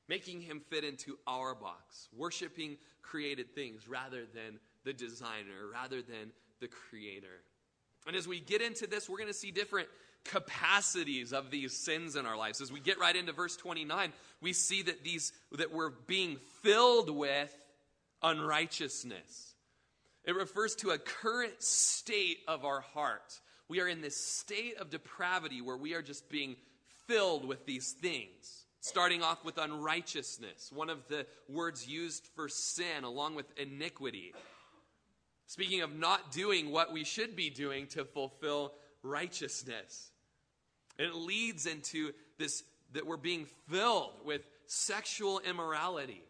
making 0.09 0.41
him 0.41 0.61
fit 0.71 0.85
into 0.85 1.19
our 1.27 1.55
box, 1.55 2.09
worshiping 2.17 2.77
created 3.03 3.55
things 3.55 3.89
rather 3.89 4.25
than 4.35 4.59
the 4.85 4.93
designer, 4.93 5.69
rather 5.73 6.03
than 6.03 6.33
the 6.61 6.69
creator. 6.69 7.43
And 8.07 8.17
as 8.17 8.29
we 8.29 8.41
get 8.41 8.63
into 8.63 8.87
this, 8.87 9.09
we're 9.09 9.19
going 9.19 9.29
to 9.29 9.35
see 9.35 9.51
different 9.51 9.89
capacities 10.25 11.33
of 11.33 11.51
these 11.51 11.77
sins 11.77 12.17
in 12.17 12.27
our 12.27 12.37
lives. 12.37 12.61
As 12.61 12.73
we 12.73 12.81
get 12.81 12.99
right 12.99 13.15
into 13.15 13.33
verse 13.33 13.57
29, 13.57 14.13
we 14.41 14.53
see 14.53 14.83
that 14.83 15.05
these 15.05 15.33
that 15.53 15.73
we're 15.73 15.91
being 15.91 16.37
filled 16.63 17.11
with 17.11 17.57
unrighteousness. 18.23 19.55
It 20.25 20.35
refers 20.35 20.75
to 20.77 20.91
a 20.91 20.99
current 20.99 21.63
state 21.63 22.39
of 22.49 22.65
our 22.65 22.81
heart. 22.81 23.41
We 23.69 23.81
are 23.81 23.89
in 23.89 24.01
this 24.01 24.17
state 24.17 24.79
of 24.79 24.91
depravity 24.91 25.61
where 25.61 25.77
we 25.77 25.95
are 25.95 26.03
just 26.03 26.29
being 26.29 26.57
filled 27.07 27.45
with 27.45 27.65
these 27.67 27.93
things. 27.93 28.66
Starting 28.87 29.21
off 29.21 29.45
with 29.45 29.59
unrighteousness, 29.59 30.71
one 30.73 30.89
of 30.89 31.09
the 31.09 31.27
words 31.49 31.89
used 31.89 32.25
for 32.37 32.49
sin, 32.49 33.03
along 33.03 33.35
with 33.35 33.47
iniquity. 33.59 34.33
Speaking 35.49 35.81
of 35.81 35.93
not 35.93 36.31
doing 36.31 36.71
what 36.71 36.93
we 36.93 37.03
should 37.03 37.35
be 37.35 37.51
doing 37.51 37.89
to 37.89 38.05
fulfill 38.05 38.75
righteousness. 39.03 40.13
And 41.01 41.09
it 41.09 41.17
leads 41.17 41.67
into 41.67 42.13
this 42.39 42.63
that 42.93 43.05
we're 43.05 43.17
being 43.17 43.49
filled 43.69 44.13
with 44.25 44.43
sexual 44.67 45.41
immorality. 45.41 46.23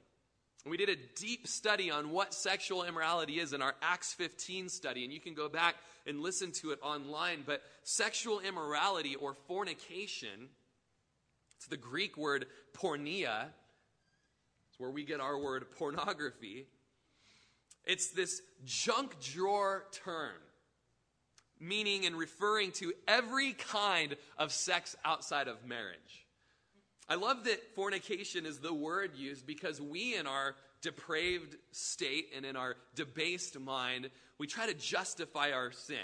We 0.65 0.79
did 0.79 0.89
a 0.89 0.97
deep 1.15 1.47
study 1.47 1.91
on 1.91 2.09
what 2.09 2.33
sexual 2.33 2.85
immorality 2.85 3.39
is 3.39 3.53
in 3.53 3.61
our 3.61 3.75
Acts 3.83 4.15
15 4.15 4.71
study, 4.71 5.05
and 5.05 5.13
you 5.13 5.21
can 5.21 5.35
go 5.35 5.51
back 5.51 5.75
and 6.07 6.23
listen 6.23 6.53
to 6.63 6.71
it 6.71 6.79
online. 6.83 7.43
But 7.45 7.61
sexual 7.83 8.41
immorality 8.41 9.15
or 9.15 9.35
fornication, 9.47 10.49
it's 11.67 11.71
the 11.73 11.77
Greek 11.77 12.17
word 12.17 12.47
porneia, 12.75 13.47
it's 14.69 14.79
where 14.79 14.91
we 14.91 15.05
get 15.05 15.19
our 15.19 15.37
word 15.37 15.69
pornography. 15.77 16.69
It's 17.85 18.11
this 18.11 18.41
junk 18.65 19.19
drawer 19.21 19.85
term, 19.91 20.37
meaning 21.59 22.07
and 22.07 22.15
referring 22.15 22.71
to 22.73 22.93
every 23.09 23.53
kind 23.55 24.15
of 24.39 24.53
sex 24.53 24.95
outside 25.05 25.49
of 25.49 25.67
marriage. 25.67 26.27
I 27.09 27.17
love 27.17 27.43
that 27.45 27.75
fornication 27.75 28.47
is 28.47 28.61
the 28.61 28.75
word 28.75 29.17
used 29.17 29.45
because 29.45 29.81
we, 29.81 30.15
in 30.15 30.29
our 30.29 30.55
depraved 30.83 31.57
state 31.73 32.29
and 32.37 32.47
in 32.47 32.55
our 32.55 32.77
debased 32.95 33.59
mind, 33.59 34.11
we 34.39 34.47
try 34.47 34.67
to 34.69 34.75
justify 34.75 35.51
our 35.51 35.73
sin. 35.73 35.99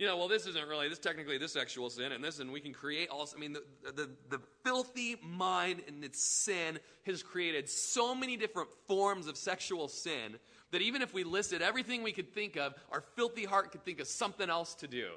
You 0.00 0.06
know, 0.06 0.16
well, 0.16 0.28
this 0.28 0.46
isn't 0.46 0.66
really, 0.66 0.88
this 0.88 0.98
technically 0.98 1.36
this 1.36 1.52
sexual 1.52 1.90
sin, 1.90 2.12
and 2.12 2.24
this, 2.24 2.38
and 2.38 2.50
we 2.50 2.60
can 2.60 2.72
create 2.72 3.10
all, 3.10 3.28
I 3.36 3.38
mean, 3.38 3.52
the, 3.52 3.62
the, 3.92 4.08
the 4.30 4.40
filthy 4.64 5.16
mind 5.22 5.82
and 5.86 6.02
its 6.02 6.22
sin 6.22 6.78
has 7.04 7.22
created 7.22 7.68
so 7.68 8.14
many 8.14 8.38
different 8.38 8.70
forms 8.88 9.26
of 9.26 9.36
sexual 9.36 9.88
sin 9.88 10.38
that 10.70 10.80
even 10.80 11.02
if 11.02 11.12
we 11.12 11.22
listed 11.22 11.60
everything 11.60 12.02
we 12.02 12.12
could 12.12 12.32
think 12.32 12.56
of, 12.56 12.72
our 12.90 13.02
filthy 13.14 13.44
heart 13.44 13.72
could 13.72 13.84
think 13.84 14.00
of 14.00 14.06
something 14.06 14.48
else 14.48 14.74
to 14.76 14.88
do 14.88 15.10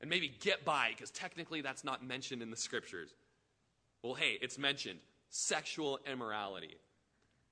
and 0.00 0.10
maybe 0.10 0.34
get 0.40 0.64
by, 0.64 0.88
because 0.90 1.12
technically 1.12 1.60
that's 1.60 1.84
not 1.84 2.04
mentioned 2.04 2.42
in 2.42 2.50
the 2.50 2.56
scriptures. 2.56 3.14
Well, 4.02 4.14
hey, 4.14 4.38
it's 4.42 4.58
mentioned 4.58 4.98
sexual 5.30 6.00
immorality. 6.10 6.76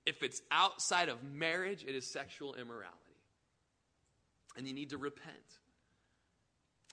If 0.04 0.24
it's 0.24 0.42
outside 0.50 1.08
of 1.08 1.22
marriage, 1.22 1.84
it 1.86 1.94
is 1.94 2.04
sexual 2.10 2.56
immorality. 2.56 2.98
And 4.56 4.66
you 4.66 4.74
need 4.74 4.90
to 4.90 4.98
repent. 4.98 5.60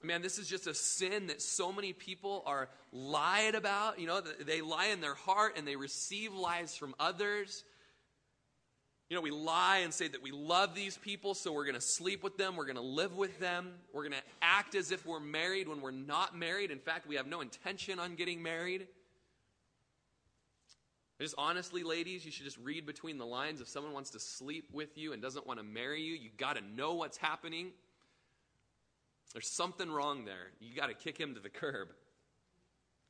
Man, 0.02 0.22
this 0.22 0.38
is 0.38 0.48
just 0.48 0.66
a 0.66 0.74
sin 0.74 1.28
that 1.28 1.42
so 1.42 1.74
many 1.74 1.92
people 1.92 2.44
are 2.46 2.70
lied 2.94 3.54
about. 3.54 4.00
You 4.00 4.08
know, 4.08 4.22
they 4.22 4.62
lie 4.62 4.88
in 4.88 5.02
their 5.02 5.14
heart 5.14 5.58
and 5.58 5.68
they 5.68 5.76
receive 5.76 6.34
lies 6.34 6.76
from 6.76 6.96
others. 7.00 7.66
You 9.10 9.16
know, 9.16 9.22
we 9.22 9.32
lie 9.32 9.80
and 9.80 9.94
say 9.94 10.08
that 10.08 10.22
we 10.22 10.32
love 10.32 10.76
these 10.76 10.96
people, 10.96 11.34
so 11.34 11.52
we're 11.52 11.66
going 11.66 11.76
to 11.76 11.82
sleep 11.82 12.24
with 12.24 12.38
them, 12.38 12.56
we're 12.56 12.66
going 12.66 12.76
to 12.76 12.82
live 12.82 13.18
with 13.18 13.40
them, 13.40 13.72
we're 13.92 14.04
going 14.04 14.14
to 14.14 14.24
act 14.40 14.76
as 14.76 14.92
if 14.92 15.04
we're 15.04 15.20
married 15.20 15.68
when 15.68 15.82
we're 15.82 15.90
not 15.90 16.38
married. 16.38 16.70
In 16.70 16.78
fact, 16.78 17.08
we 17.08 17.16
have 17.16 17.26
no 17.26 17.42
intention 17.42 17.98
on 17.98 18.14
getting 18.14 18.44
married. 18.44 18.88
Just 21.20 21.34
honestly, 21.40 21.82
ladies, 21.82 22.24
you 22.24 22.32
should 22.32 22.46
just 22.46 22.60
read 22.60 22.86
between 22.86 23.18
the 23.18 23.26
lines. 23.26 23.62
If 23.62 23.68
someone 23.68 23.94
wants 23.94 24.12
to 24.12 24.20
sleep 24.20 24.70
with 24.72 24.96
you 24.96 25.12
and 25.12 25.22
doesn't 25.22 25.46
want 25.46 25.60
to 25.60 25.66
marry 25.66 26.04
you, 26.04 26.14
you 26.14 26.30
got 26.38 26.56
to 26.56 26.62
know 26.62 26.94
what's 26.94 27.18
happening. 27.18 27.72
There's 29.34 29.50
something 29.50 29.92
wrong 29.92 30.26
there. 30.26 30.52
You 30.60 30.76
got 30.76 30.88
to 30.88 30.94
kick 30.94 31.18
him 31.18 31.36
to 31.36 31.40
the 31.40 31.50
curb. 31.50 31.90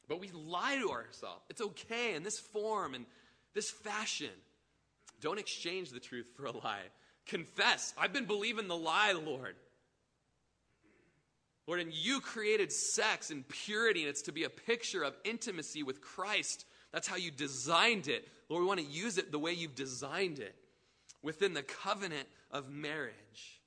But 0.08 0.20
we 0.20 0.30
lie 0.32 0.78
to 0.78 0.90
ourselves. 0.90 1.44
It's 1.50 1.62
okay 1.62 2.16
in 2.16 2.24
this 2.24 2.40
form 2.40 2.94
and 2.94 3.06
this 3.54 3.70
fashion. 3.70 4.32
Don't 5.22 5.40
exchange 5.40 5.92
the 5.92 6.00
truth 6.00 6.28
for 6.36 6.46
a 6.46 6.52
lie. 6.52 6.82
Confess, 7.26 7.94
I've 7.98 8.14
been 8.14 8.26
believing 8.26 8.68
the 8.68 8.76
lie, 8.76 9.14
Lord. 9.14 9.56
Lord, 11.68 11.82
and 11.82 11.94
you 11.94 12.20
created 12.20 12.72
sex 12.72 13.30
and 13.30 13.48
purity, 13.48 14.02
and 14.02 14.10
it's 14.10 14.24
to 14.24 14.32
be 14.32 14.44
a 14.44 14.50
picture 14.50 15.04
of 15.04 15.16
intimacy 15.24 15.84
with 15.84 16.02
Christ 16.02 16.66
that's 16.92 17.08
how 17.08 17.16
you 17.16 17.32
designed 17.32 18.08
it. 18.08 18.28
Lord, 18.50 18.62
we 18.64 18.68
want 18.68 18.80
to 18.80 18.86
use 18.86 19.18
it 19.18 19.32
the 19.32 19.40
way 19.40 19.54
you've 19.54 19.76
designed 19.76 20.40
it 20.40 20.56
within 21.22 21.54
the 21.54 21.64
covenant 21.64 22.28
of 22.52 22.70
marriage. 22.70 23.59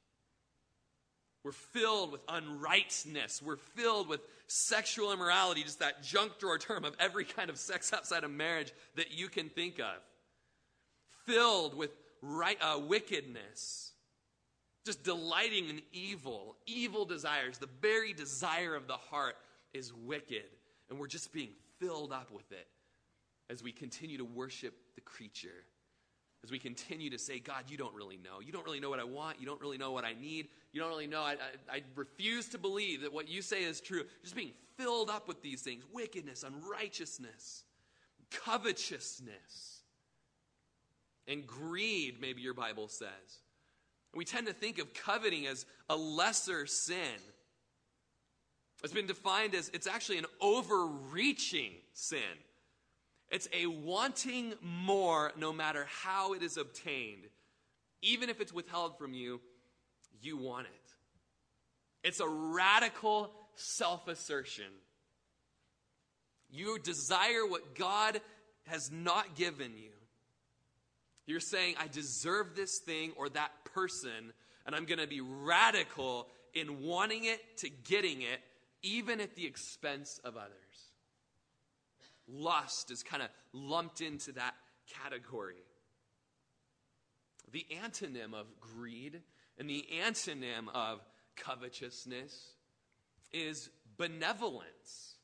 We're 1.45 1.53
filled 1.53 2.13
with 2.13 2.21
unrighteousness. 2.29 3.43
We're 3.43 3.57
filled 3.57 4.09
with 4.09 4.21
sexual 4.47 5.13
immorality, 5.13 5.63
just 5.63 5.81
that 5.81 6.03
junk 6.03 6.39
drawer 6.39 6.59
term 6.59 6.85
of 6.85 6.95
every 7.01 7.25
kind 7.25 7.51
of 7.51 7.59
sex 7.59 7.93
outside 7.93 8.23
of 8.23 8.31
marriage 8.31 8.73
that 8.97 9.13
you 9.13 9.29
can 9.29 9.49
think 9.49 9.81
of. 9.81 9.97
Filled 11.27 11.75
with 11.75 11.91
right, 12.21 12.59
uh, 12.61 12.79
wickedness, 12.79 13.93
just 14.85 15.03
delighting 15.03 15.69
in 15.69 15.83
evil, 15.93 16.57
evil 16.67 17.05
desires. 17.05 17.59
The 17.59 17.69
very 17.81 18.13
desire 18.13 18.75
of 18.75 18.87
the 18.87 18.97
heart 18.97 19.37
is 19.73 19.93
wicked, 19.93 20.45
and 20.91 20.99
we're 20.99 21.07
just 21.07 21.33
being 21.33 21.51
filled 21.79 22.13
up 22.13 22.31
with 22.31 22.51
it 22.53 22.69
as 23.51 23.63
we 23.63 23.73
continue 23.73 24.19
to 24.19 24.25
worship 24.25 24.75
the 24.95 25.01
creature, 25.01 25.65
as 26.45 26.51
we 26.51 26.59
continue 26.59 27.09
to 27.11 27.19
say, 27.19 27.39
God, 27.39 27.65
you 27.69 27.77
don't 27.77 27.95
really 27.95 28.17
know. 28.17 28.41
You 28.45 28.53
don't 28.53 28.65
really 28.65 28.81
know 28.81 28.91
what 28.91 28.99
I 28.99 29.05
want. 29.05 29.41
You 29.41 29.47
don't 29.47 29.61
really 29.61 29.79
know 29.79 29.93
what 29.93 30.05
I 30.05 30.15
need. 30.15 30.49
You 30.73 30.81
don't 30.81 30.91
really 30.91 31.07
know. 31.07 31.23
I, 31.23 31.33
I, 31.71 31.77
I 31.77 31.83
refuse 31.95 32.49
to 32.49 32.59
believe 32.59 33.03
that 33.03 33.13
what 33.13 33.29
you 33.29 33.43
say 33.43 33.63
is 33.63 33.81
true. 33.81 34.05
Just 34.23 34.35
being 34.35 34.53
filled 34.77 35.09
up 35.09 35.29
with 35.29 35.41
these 35.43 35.63
things 35.63 35.85
wickedness, 35.93 36.43
unrighteousness, 36.43 37.65
covetousness, 38.31 39.83
and 41.29 41.47
greed, 41.47 42.21
maybe 42.21 42.43
your 42.43 42.55
Bible 42.55 42.89
says. 42.89 43.09
We 44.15 44.25
tend 44.25 44.49
to 44.49 44.53
think 44.53 44.79
of 44.79 44.93
coveting 44.93 45.47
as 45.47 45.65
a 45.89 45.97
lesser 45.97 46.67
sin. 46.67 46.99
It's 48.83 48.93
been 48.93 49.07
defined 49.07 49.55
as 49.55 49.71
it's 49.73 49.87
actually 49.87 50.19
an 50.19 50.27
overreaching 50.41 51.73
sin. 51.93 52.19
It's 53.33 53.49
a 53.51 53.65
wanting 53.67 54.53
more 54.61 55.33
no 55.39 55.55
matter 55.55 55.87
how 55.89 56.35
it 56.35 56.43
is 56.43 56.59
obtained. 56.59 57.25
Even 58.03 58.29
if 58.29 58.43
it's 58.43 58.53
withheld 58.53 58.99
from 58.99 59.15
you, 59.15 59.41
you 60.21 60.37
want 60.37 60.67
it. 60.67 62.07
It's 62.07 62.21
a 62.21 62.29
radical 62.29 63.33
self 63.55 64.07
assertion. 64.07 64.67
You 66.51 66.79
desire 66.79 67.47
what 67.49 67.75
God 67.75 68.21
has 68.67 68.93
not 68.93 69.35
given 69.35 69.73
you. 69.79 69.93
You're 71.25 71.41
saying, 71.41 71.77
I 71.81 71.87
deserve 71.87 72.55
this 72.55 72.81
thing 72.81 73.13
or 73.17 73.31
that 73.31 73.51
person, 73.73 74.35
and 74.67 74.77
I'm 74.77 74.85
going 74.85 74.99
to 74.99 75.07
be 75.07 75.23
radical 75.23 76.27
in 76.53 76.83
wanting 76.83 77.25
it 77.25 77.41
to 77.59 77.71
getting 77.71 78.21
it, 78.21 78.41
even 78.83 79.23
at 79.23 79.37
the 79.37 79.47
expense 79.47 80.21
of 80.23 80.37
others 80.37 80.92
lust 82.29 82.91
is 82.91 83.03
kind 83.03 83.23
of 83.23 83.29
lumped 83.53 84.01
into 84.01 84.33
that 84.33 84.55
category. 84.89 85.65
The 87.51 87.67
antonym 87.85 88.35
of 88.35 88.47
greed 88.61 89.21
and 89.59 89.69
the 89.69 89.87
antonym 90.05 90.69
of 90.75 91.01
covetousness 91.37 92.55
is 93.33 93.71
benevolence, 93.97 95.17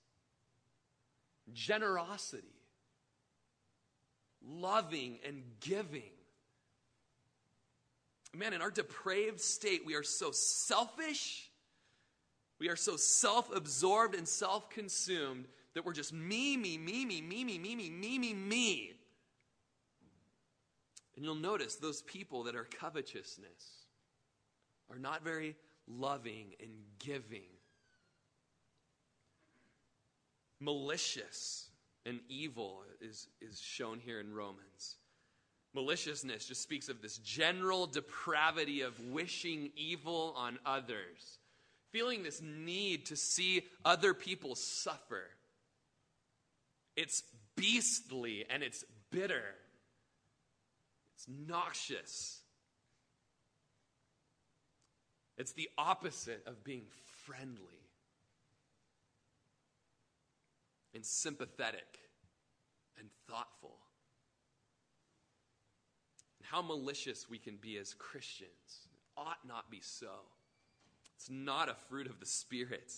generosity, 1.52 2.46
loving, 4.46 5.18
and 5.26 5.42
giving. 5.61 6.12
Man, 8.34 8.52
in 8.52 8.61
our 8.61 8.70
depraved 8.70 9.40
state, 9.40 9.82
we 9.87 9.94
are 9.94 10.02
so 10.02 10.30
selfish, 10.32 11.50
we 12.58 12.68
are 12.68 12.76
so 12.76 12.96
self 12.96 13.54
absorbed 13.54 14.14
and 14.14 14.28
self 14.28 14.68
consumed 14.68 15.46
that 15.74 15.85
we're 15.85 15.92
just 15.92 16.12
me, 16.12 16.57
me, 16.57 16.78
me, 16.78 17.04
me, 17.04 17.20
me, 17.20 17.44
me, 17.44 17.59
me, 17.59 17.76
me, 17.76 17.90
me, 17.90 18.18
me, 18.18 18.35
me. 18.35 18.92
And 21.16 21.24
you'll 21.24 21.35
notice 21.35 21.76
those 21.76 22.02
people 22.02 22.44
that 22.44 22.54
are 22.54 22.64
covetousness 22.64 23.87
are 24.90 24.98
not 24.98 25.24
very 25.24 25.57
loving 25.87 26.54
and 26.61 26.70
giving, 26.98 27.48
malicious 30.61 31.68
and 32.07 32.20
evil 32.28 32.85
is, 33.00 33.28
is 33.40 33.61
shown 33.61 33.98
here 33.98 34.20
in 34.20 34.33
Romans. 34.33 34.96
Maliciousness 35.74 36.46
just 36.46 36.62
speaks 36.62 36.88
of 36.88 37.02
this 37.02 37.18
general 37.18 37.87
depravity 37.87 38.81
of 38.81 38.98
wishing 39.11 39.70
evil 39.76 40.35
on 40.37 40.59
others, 40.64 41.38
feeling 41.90 42.22
this 42.22 42.40
need 42.40 43.07
to 43.07 43.16
see 43.16 43.66
other 43.85 44.14
people 44.14 44.54
suffer. 44.54 45.24
It's 46.98 47.22
beastly 47.54 48.44
and 48.50 48.61
it's 48.61 48.84
bitter. 49.12 49.54
It's 51.14 51.28
noxious. 51.28 52.40
It's 55.37 55.52
the 55.52 55.68
opposite 55.78 56.42
of 56.44 56.64
being 56.64 56.87
friendly 57.24 57.84
and 60.92 61.06
sympathetic 61.06 62.00
and 62.98 63.08
thoughtful. 63.28 63.76
And 66.40 66.48
how 66.50 66.62
malicious 66.62 67.30
we 67.30 67.38
can 67.38 67.58
be 67.61 67.76
as 67.76 67.94
Christians 67.94 68.88
it 68.92 69.20
ought 69.20 69.46
not 69.46 69.70
be 69.70 69.78
so. 69.80 70.11
It's 71.14 71.30
not 71.30 71.68
a 71.68 71.76
fruit 71.88 72.08
of 72.08 72.18
the 72.18 72.26
Spirit. 72.26 72.92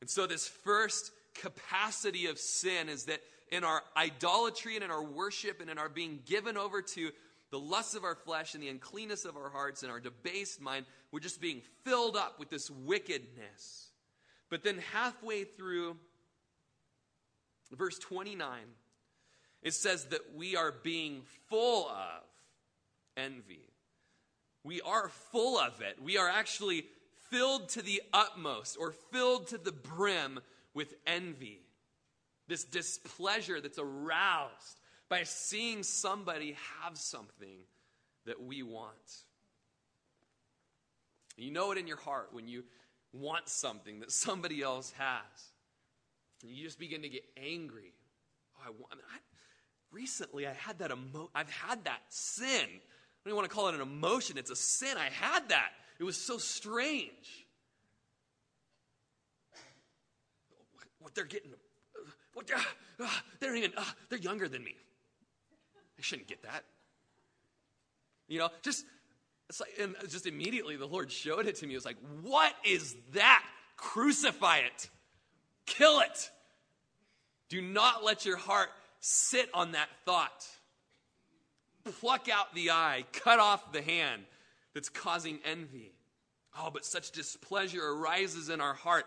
And 0.00 0.10
so, 0.10 0.26
this 0.26 0.48
first 0.48 1.12
capacity 1.40 2.26
of 2.26 2.38
sin 2.38 2.88
is 2.88 3.04
that 3.04 3.20
in 3.50 3.64
our 3.64 3.82
idolatry 3.96 4.74
and 4.74 4.84
in 4.84 4.90
our 4.90 5.02
worship 5.02 5.60
and 5.60 5.70
in 5.70 5.78
our 5.78 5.88
being 5.88 6.20
given 6.26 6.56
over 6.56 6.82
to 6.82 7.10
the 7.50 7.58
lusts 7.58 7.94
of 7.94 8.04
our 8.04 8.16
flesh 8.16 8.54
and 8.54 8.62
the 8.62 8.68
uncleanness 8.68 9.24
of 9.24 9.36
our 9.36 9.50
hearts 9.50 9.82
and 9.82 9.92
our 9.92 10.00
debased 10.00 10.60
mind. 10.60 10.86
We're 11.12 11.20
just 11.20 11.40
being 11.40 11.62
filled 11.84 12.16
up 12.16 12.38
with 12.38 12.50
this 12.50 12.70
wickedness. 12.70 13.90
But 14.50 14.62
then 14.62 14.78
halfway 14.92 15.44
through 15.44 15.96
verse 17.72 17.98
29, 17.98 18.58
it 19.62 19.74
says 19.74 20.06
that 20.06 20.34
we 20.36 20.56
are 20.56 20.72
being 20.82 21.22
full 21.48 21.88
of 21.88 22.22
envy. 23.16 23.72
We 24.64 24.80
are 24.80 25.08
full 25.08 25.58
of 25.58 25.80
it. 25.80 26.02
We 26.02 26.18
are 26.18 26.28
actually 26.28 26.86
filled 27.30 27.68
to 27.70 27.82
the 27.82 28.02
utmost 28.12 28.76
or 28.78 28.92
filled 29.12 29.48
to 29.48 29.58
the 29.58 29.72
brim 29.72 30.40
with 30.76 30.94
envy. 31.06 31.62
This 32.48 32.64
displeasure 32.64 33.60
that's 33.60 33.78
aroused 33.78 34.78
by 35.08 35.22
seeing 35.24 35.82
somebody 35.82 36.54
have 36.82 36.96
something 36.98 37.58
that 38.26 38.40
we 38.40 38.62
want. 38.62 38.92
You 41.36 41.50
know 41.50 41.72
it 41.72 41.78
in 41.78 41.86
your 41.86 41.96
heart 41.96 42.28
when 42.32 42.46
you 42.46 42.64
want 43.12 43.48
something 43.48 44.00
that 44.00 44.12
somebody 44.12 44.62
else 44.62 44.92
has. 44.98 45.50
And 46.42 46.52
you 46.52 46.62
just 46.62 46.78
begin 46.78 47.02
to 47.02 47.08
get 47.08 47.24
angry. 47.36 47.94
Oh, 48.58 48.62
I 48.66 48.70
want. 48.70 48.92
I 48.92 48.94
mean, 48.96 49.04
I, 49.14 49.18
recently, 49.90 50.46
I 50.46 50.52
had 50.52 50.78
that 50.80 50.90
emo- 50.90 51.30
I've 51.34 51.50
had 51.50 51.84
that 51.84 52.00
sin. 52.10 52.48
I 52.50 53.28
don't 53.28 53.32
even 53.32 53.36
want 53.36 53.48
to 53.48 53.54
call 53.54 53.68
it 53.68 53.74
an 53.74 53.80
emotion. 53.80 54.36
It's 54.36 54.50
a 54.50 54.56
sin. 54.56 54.98
I 54.98 55.08
had 55.08 55.48
that. 55.48 55.70
It 55.98 56.04
was 56.04 56.16
so 56.16 56.36
strange. 56.36 57.45
What 61.06 61.14
they're 61.14 61.24
getting, 61.24 61.52
what 62.34 62.48
they're, 62.48 62.56
uh, 63.00 63.08
they're 63.38 63.54
even, 63.54 63.70
uh, 63.76 63.84
they're 64.10 64.18
younger 64.18 64.48
than 64.48 64.64
me. 64.64 64.74
I 65.96 66.02
shouldn't 66.02 66.26
get 66.26 66.42
that. 66.42 66.64
You 68.26 68.40
know, 68.40 68.48
just 68.62 68.84
it's 69.48 69.60
like, 69.60 69.70
and 69.80 69.94
just 70.08 70.26
immediately 70.26 70.74
the 70.74 70.88
Lord 70.88 71.12
showed 71.12 71.46
it 71.46 71.54
to 71.58 71.66
me. 71.68 71.74
It 71.74 71.76
was 71.76 71.84
like, 71.84 71.98
what 72.22 72.52
is 72.64 72.96
that? 73.14 73.44
Crucify 73.76 74.56
it, 74.56 74.90
kill 75.64 76.00
it. 76.00 76.30
Do 77.50 77.62
not 77.62 78.02
let 78.02 78.26
your 78.26 78.36
heart 78.36 78.70
sit 78.98 79.48
on 79.54 79.72
that 79.72 79.88
thought. 80.04 80.44
Pluck 82.00 82.28
out 82.28 82.52
the 82.52 82.72
eye, 82.72 83.04
cut 83.12 83.38
off 83.38 83.70
the 83.70 83.80
hand 83.80 84.22
that's 84.74 84.88
causing 84.88 85.38
envy. 85.44 85.92
Oh, 86.58 86.70
but 86.72 86.84
such 86.84 87.12
displeasure 87.12 87.92
arises 87.92 88.48
in 88.48 88.60
our 88.60 88.74
heart. 88.74 89.06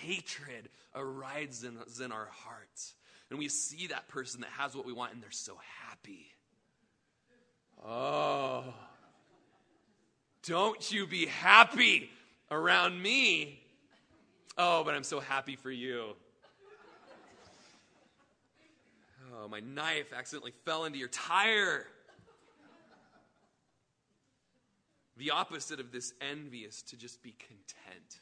Hatred 0.00 0.68
arises 0.94 1.64
in, 2.00 2.12
our 2.12 2.28
hearts. 2.30 2.94
And 3.30 3.38
we 3.38 3.48
see 3.48 3.88
that 3.88 4.08
person 4.08 4.40
that 4.40 4.50
has 4.58 4.74
what 4.74 4.86
we 4.86 4.92
want 4.92 5.12
and 5.12 5.22
they're 5.22 5.30
so 5.30 5.56
happy. 5.88 6.26
Oh, 7.86 8.64
don't 10.46 10.90
you 10.92 11.06
be 11.06 11.26
happy 11.26 12.10
around 12.50 13.00
me. 13.00 13.60
Oh, 14.56 14.82
but 14.82 14.94
I'm 14.94 15.04
so 15.04 15.20
happy 15.20 15.56
for 15.56 15.70
you. 15.70 16.16
Oh, 19.40 19.46
my 19.48 19.60
knife 19.60 20.12
accidentally 20.12 20.52
fell 20.64 20.84
into 20.84 20.98
your 20.98 21.08
tire. 21.08 21.86
The 25.16 25.30
opposite 25.32 25.80
of 25.80 25.92
this 25.92 26.12
envy 26.20 26.60
is 26.60 26.82
to 26.84 26.96
just 26.96 27.22
be 27.22 27.34
content. 27.38 28.20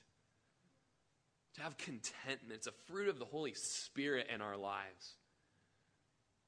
To 1.56 1.62
have 1.62 1.78
contentment. 1.78 2.52
It's 2.52 2.66
a 2.66 2.72
fruit 2.86 3.08
of 3.08 3.18
the 3.18 3.24
Holy 3.24 3.54
Spirit 3.54 4.28
in 4.32 4.42
our 4.42 4.58
lives. 4.58 5.16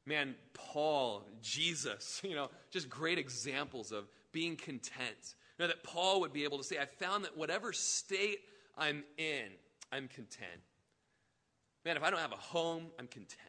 Man, 0.05 0.35
Paul, 0.53 1.25
Jesus, 1.42 2.21
you 2.25 2.35
know, 2.35 2.51
just 2.71 2.90
great 2.90 3.18
examples 3.18 3.90
of 3.90 4.09
being 4.33 4.57
content. 4.57 5.35
You 5.59 5.64
know, 5.64 5.68
that 5.68 5.83
Paul 5.83 6.21
would 6.21 6.33
be 6.33 6.44
able 6.44 6.59
to 6.59 6.64
say, 6.64 6.79
I 6.79 6.85
found 6.85 7.25
that 7.25 7.37
whatever 7.37 7.73
state 7.73 8.40
I'm 8.77 9.03
in, 9.16 9.47
I'm 9.90 10.09
content. 10.09 10.62
Man, 11.85 11.97
if 11.97 12.03
I 12.03 12.11
don't 12.11 12.21
have 12.21 12.33
a 12.33 12.37
home, 12.37 12.87
I'm 12.99 13.07
content. 13.07 13.40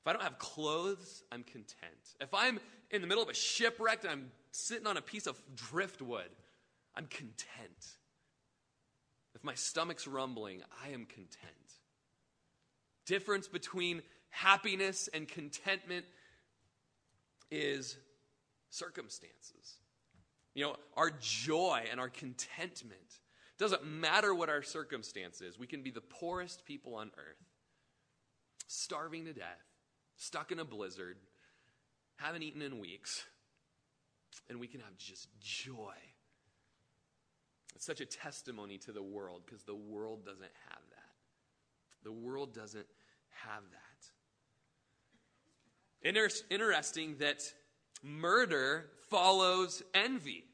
If 0.00 0.06
I 0.06 0.12
don't 0.12 0.22
have 0.22 0.38
clothes, 0.38 1.24
I'm 1.32 1.42
content. 1.42 2.14
If 2.20 2.32
I'm 2.32 2.60
in 2.92 3.00
the 3.00 3.08
middle 3.08 3.24
of 3.24 3.28
a 3.28 3.34
shipwreck 3.34 4.04
and 4.04 4.12
I'm 4.12 4.30
sitting 4.52 4.86
on 4.86 4.96
a 4.96 5.02
piece 5.02 5.26
of 5.26 5.40
driftwood, 5.56 6.30
I'm 6.94 7.06
content. 7.06 7.95
My 9.46 9.54
stomach's 9.54 10.08
rumbling, 10.08 10.60
I 10.84 10.88
am 10.88 11.04
content. 11.04 11.30
Difference 13.06 13.46
between 13.46 14.02
happiness 14.30 15.08
and 15.14 15.28
contentment 15.28 16.04
is 17.48 17.96
circumstances. 18.70 19.76
You 20.52 20.64
know, 20.64 20.76
our 20.96 21.12
joy 21.20 21.84
and 21.88 22.00
our 22.00 22.08
contentment 22.08 23.20
doesn't 23.56 23.86
matter 23.86 24.34
what 24.34 24.48
our 24.48 24.64
circumstance 24.64 25.40
is. 25.40 25.56
We 25.56 25.68
can 25.68 25.84
be 25.84 25.92
the 25.92 26.00
poorest 26.00 26.64
people 26.64 26.96
on 26.96 27.12
earth, 27.16 27.46
starving 28.66 29.26
to 29.26 29.32
death, 29.32 29.62
stuck 30.16 30.50
in 30.50 30.58
a 30.58 30.64
blizzard, 30.64 31.18
haven't 32.16 32.42
eaten 32.42 32.62
in 32.62 32.80
weeks, 32.80 33.24
and 34.50 34.58
we 34.58 34.66
can 34.66 34.80
have 34.80 34.98
just 34.98 35.28
joy. 35.38 35.94
It's 37.76 37.84
such 37.84 38.00
a 38.00 38.06
testimony 38.06 38.78
to 38.78 38.92
the 38.92 39.02
world 39.02 39.42
because 39.44 39.62
the 39.64 39.74
world 39.74 40.24
doesn't 40.24 40.40
have 40.40 40.82
that. 40.90 42.04
The 42.04 42.12
world 42.12 42.54
doesn't 42.54 42.86
have 43.44 43.62
that. 43.70 46.08
Inter- 46.08 46.30
interesting 46.48 47.16
that 47.18 47.42
murder 48.02 48.86
follows 49.10 49.82
envy. 49.92 50.44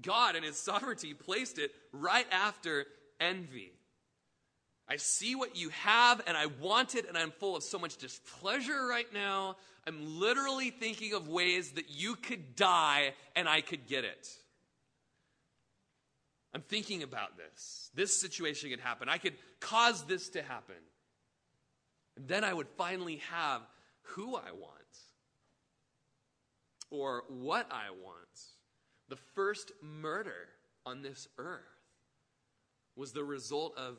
God, 0.00 0.34
in 0.34 0.44
His 0.44 0.56
sovereignty, 0.56 1.12
placed 1.12 1.58
it 1.58 1.72
right 1.92 2.26
after 2.32 2.86
envy. 3.20 3.72
I 4.88 4.96
see 4.96 5.34
what 5.34 5.56
you 5.56 5.68
have 5.68 6.22
and 6.26 6.38
I 6.38 6.46
want 6.46 6.94
it, 6.94 7.06
and 7.06 7.18
I'm 7.18 7.32
full 7.32 7.54
of 7.54 7.62
so 7.62 7.78
much 7.78 7.98
displeasure 7.98 8.86
right 8.86 9.12
now. 9.12 9.56
I'm 9.86 10.18
literally 10.18 10.70
thinking 10.70 11.12
of 11.12 11.28
ways 11.28 11.72
that 11.72 11.90
you 11.90 12.14
could 12.14 12.56
die 12.56 13.12
and 13.34 13.46
I 13.46 13.60
could 13.60 13.86
get 13.86 14.04
it. 14.04 14.26
I'm 16.56 16.62
thinking 16.62 17.02
about 17.02 17.36
this. 17.36 17.90
This 17.94 18.18
situation 18.18 18.70
could 18.70 18.80
happen. 18.80 19.10
I 19.10 19.18
could 19.18 19.34
cause 19.60 20.04
this 20.04 20.30
to 20.30 20.42
happen. 20.42 20.76
And 22.16 22.26
then 22.26 22.44
I 22.44 22.54
would 22.54 22.68
finally 22.78 23.20
have 23.30 23.60
who 24.00 24.36
I 24.36 24.52
want 24.52 24.72
or 26.90 27.24
what 27.28 27.66
I 27.70 27.90
want. 27.90 28.40
The 29.10 29.18
first 29.34 29.70
murder 29.82 30.48
on 30.86 31.02
this 31.02 31.28
earth 31.36 31.60
was 32.96 33.12
the 33.12 33.22
result 33.22 33.76
of 33.76 33.98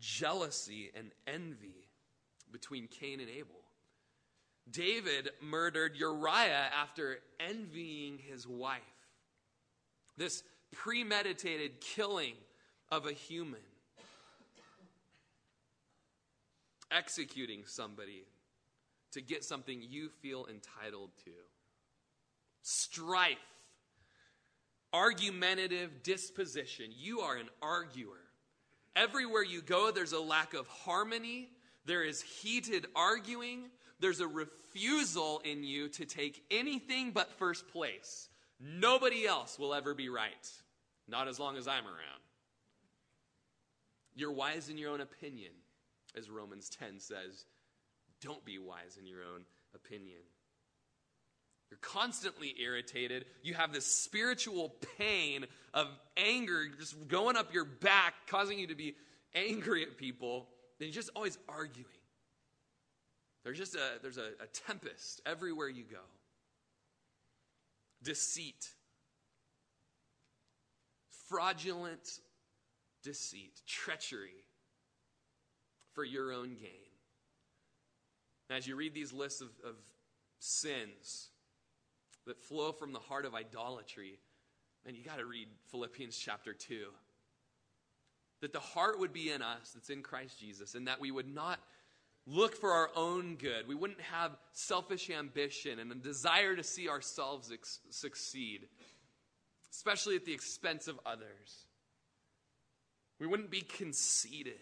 jealousy 0.00 0.90
and 0.96 1.10
envy 1.26 1.90
between 2.50 2.86
Cain 2.86 3.20
and 3.20 3.28
Abel. 3.28 3.60
David 4.70 5.28
murdered 5.42 5.96
Uriah 5.96 6.70
after 6.82 7.18
envying 7.38 8.16
his 8.26 8.48
wife. 8.48 8.80
This 10.16 10.42
premeditated 10.74 11.80
killing 11.80 12.34
of 12.90 13.06
a 13.06 13.12
human, 13.12 13.60
executing 16.90 17.62
somebody 17.66 18.24
to 19.12 19.20
get 19.20 19.44
something 19.44 19.80
you 19.80 20.08
feel 20.20 20.46
entitled 20.46 21.10
to, 21.24 21.30
strife, 22.62 23.38
argumentative 24.92 26.02
disposition. 26.02 26.86
You 26.96 27.20
are 27.20 27.36
an 27.36 27.48
arguer. 27.62 28.20
Everywhere 28.96 29.42
you 29.42 29.60
go, 29.60 29.90
there's 29.90 30.12
a 30.12 30.20
lack 30.20 30.54
of 30.54 30.66
harmony, 30.68 31.48
there 31.84 32.04
is 32.04 32.22
heated 32.22 32.86
arguing, 32.94 33.70
there's 34.00 34.20
a 34.20 34.26
refusal 34.26 35.40
in 35.44 35.64
you 35.64 35.88
to 35.88 36.04
take 36.04 36.44
anything 36.50 37.10
but 37.10 37.32
first 37.32 37.68
place. 37.68 38.28
Nobody 38.60 39.26
else 39.26 39.58
will 39.58 39.74
ever 39.74 39.94
be 39.94 40.08
right, 40.08 40.50
not 41.08 41.28
as 41.28 41.38
long 41.38 41.56
as 41.56 41.68
I'm 41.68 41.84
around. 41.84 42.22
You're 44.14 44.32
wise 44.32 44.68
in 44.68 44.78
your 44.78 44.92
own 44.92 45.00
opinion, 45.00 45.52
as 46.16 46.30
Romans 46.30 46.70
10 46.70 47.00
says. 47.00 47.46
Don't 48.20 48.44
be 48.44 48.58
wise 48.58 48.96
in 48.98 49.06
your 49.06 49.20
own 49.22 49.44
opinion. 49.74 50.20
You're 51.70 51.78
constantly 51.78 52.54
irritated. 52.60 53.24
You 53.42 53.54
have 53.54 53.72
this 53.72 53.86
spiritual 53.86 54.76
pain 54.98 55.46
of 55.72 55.88
anger 56.16 56.68
just 56.78 57.08
going 57.08 57.36
up 57.36 57.52
your 57.52 57.64
back, 57.64 58.14
causing 58.28 58.58
you 58.58 58.68
to 58.68 58.76
be 58.76 58.94
angry 59.34 59.82
at 59.82 59.96
people. 59.96 60.48
And 60.78 60.86
you're 60.86 60.94
just 60.94 61.10
always 61.16 61.36
arguing. 61.48 61.88
There's 63.42 63.58
just 63.58 63.74
a, 63.74 64.00
there's 64.02 64.18
a, 64.18 64.30
a 64.40 64.46
tempest 64.66 65.20
everywhere 65.26 65.68
you 65.68 65.84
go. 65.84 65.98
Deceit. 68.02 68.68
Fraudulent 71.34 72.20
deceit. 73.02 73.60
Treachery 73.66 74.44
for 75.92 76.04
your 76.04 76.32
own 76.32 76.54
gain. 76.54 76.70
As 78.50 78.66
you 78.66 78.76
read 78.76 78.94
these 78.94 79.12
lists 79.12 79.40
of, 79.40 79.48
of 79.66 79.74
sins, 80.38 81.30
that 82.26 82.40
flow 82.40 82.72
from 82.72 82.92
the 82.92 82.98
heart 82.98 83.26
of 83.26 83.34
idolatry, 83.34 84.18
and 84.86 84.96
you 84.96 85.02
got 85.02 85.18
to 85.18 85.26
read 85.26 85.48
Philippians 85.70 86.16
chapter 86.16 86.52
2. 86.52 86.84
That 88.40 88.52
the 88.52 88.60
heart 88.60 88.98
would 88.98 89.12
be 89.12 89.30
in 89.30 89.42
us 89.42 89.72
that's 89.74 89.90
in 89.90 90.02
Christ 90.02 90.38
Jesus, 90.38 90.74
and 90.74 90.86
that 90.88 91.00
we 91.00 91.10
would 91.10 91.32
not 91.32 91.58
look 92.26 92.56
for 92.56 92.72
our 92.72 92.90
own 92.96 93.36
good. 93.36 93.68
We 93.68 93.74
wouldn't 93.74 94.00
have 94.00 94.36
selfish 94.52 95.10
ambition 95.10 95.78
and 95.78 95.92
a 95.92 95.94
desire 95.94 96.56
to 96.56 96.62
see 96.62 96.88
ourselves 96.88 97.50
ex- 97.52 97.80
succeed, 97.90 98.68
especially 99.74 100.16
at 100.16 100.24
the 100.24 100.32
expense 100.32 100.88
of 100.88 100.98
others. 101.04 101.66
We 103.18 103.26
wouldn't 103.26 103.50
be 103.50 103.60
conceited, 103.60 104.60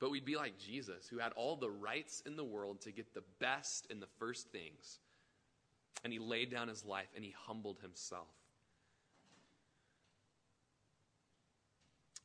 but 0.00 0.10
we'd 0.10 0.24
be 0.24 0.36
like 0.36 0.58
Jesus, 0.58 1.08
who 1.08 1.18
had 1.18 1.32
all 1.32 1.56
the 1.56 1.70
rights 1.70 2.22
in 2.26 2.36
the 2.36 2.44
world 2.44 2.80
to 2.82 2.92
get 2.92 3.14
the 3.14 3.24
best 3.40 3.86
and 3.90 4.00
the 4.00 4.08
first 4.18 4.48
things. 4.50 4.98
And 6.04 6.12
he 6.12 6.18
laid 6.18 6.50
down 6.50 6.68
his 6.68 6.84
life 6.84 7.08
and 7.14 7.24
he 7.24 7.34
humbled 7.46 7.78
himself. 7.80 8.28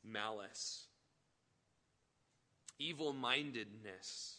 Malice 0.04 0.86
evil 2.78 3.12
mindedness. 3.12 4.36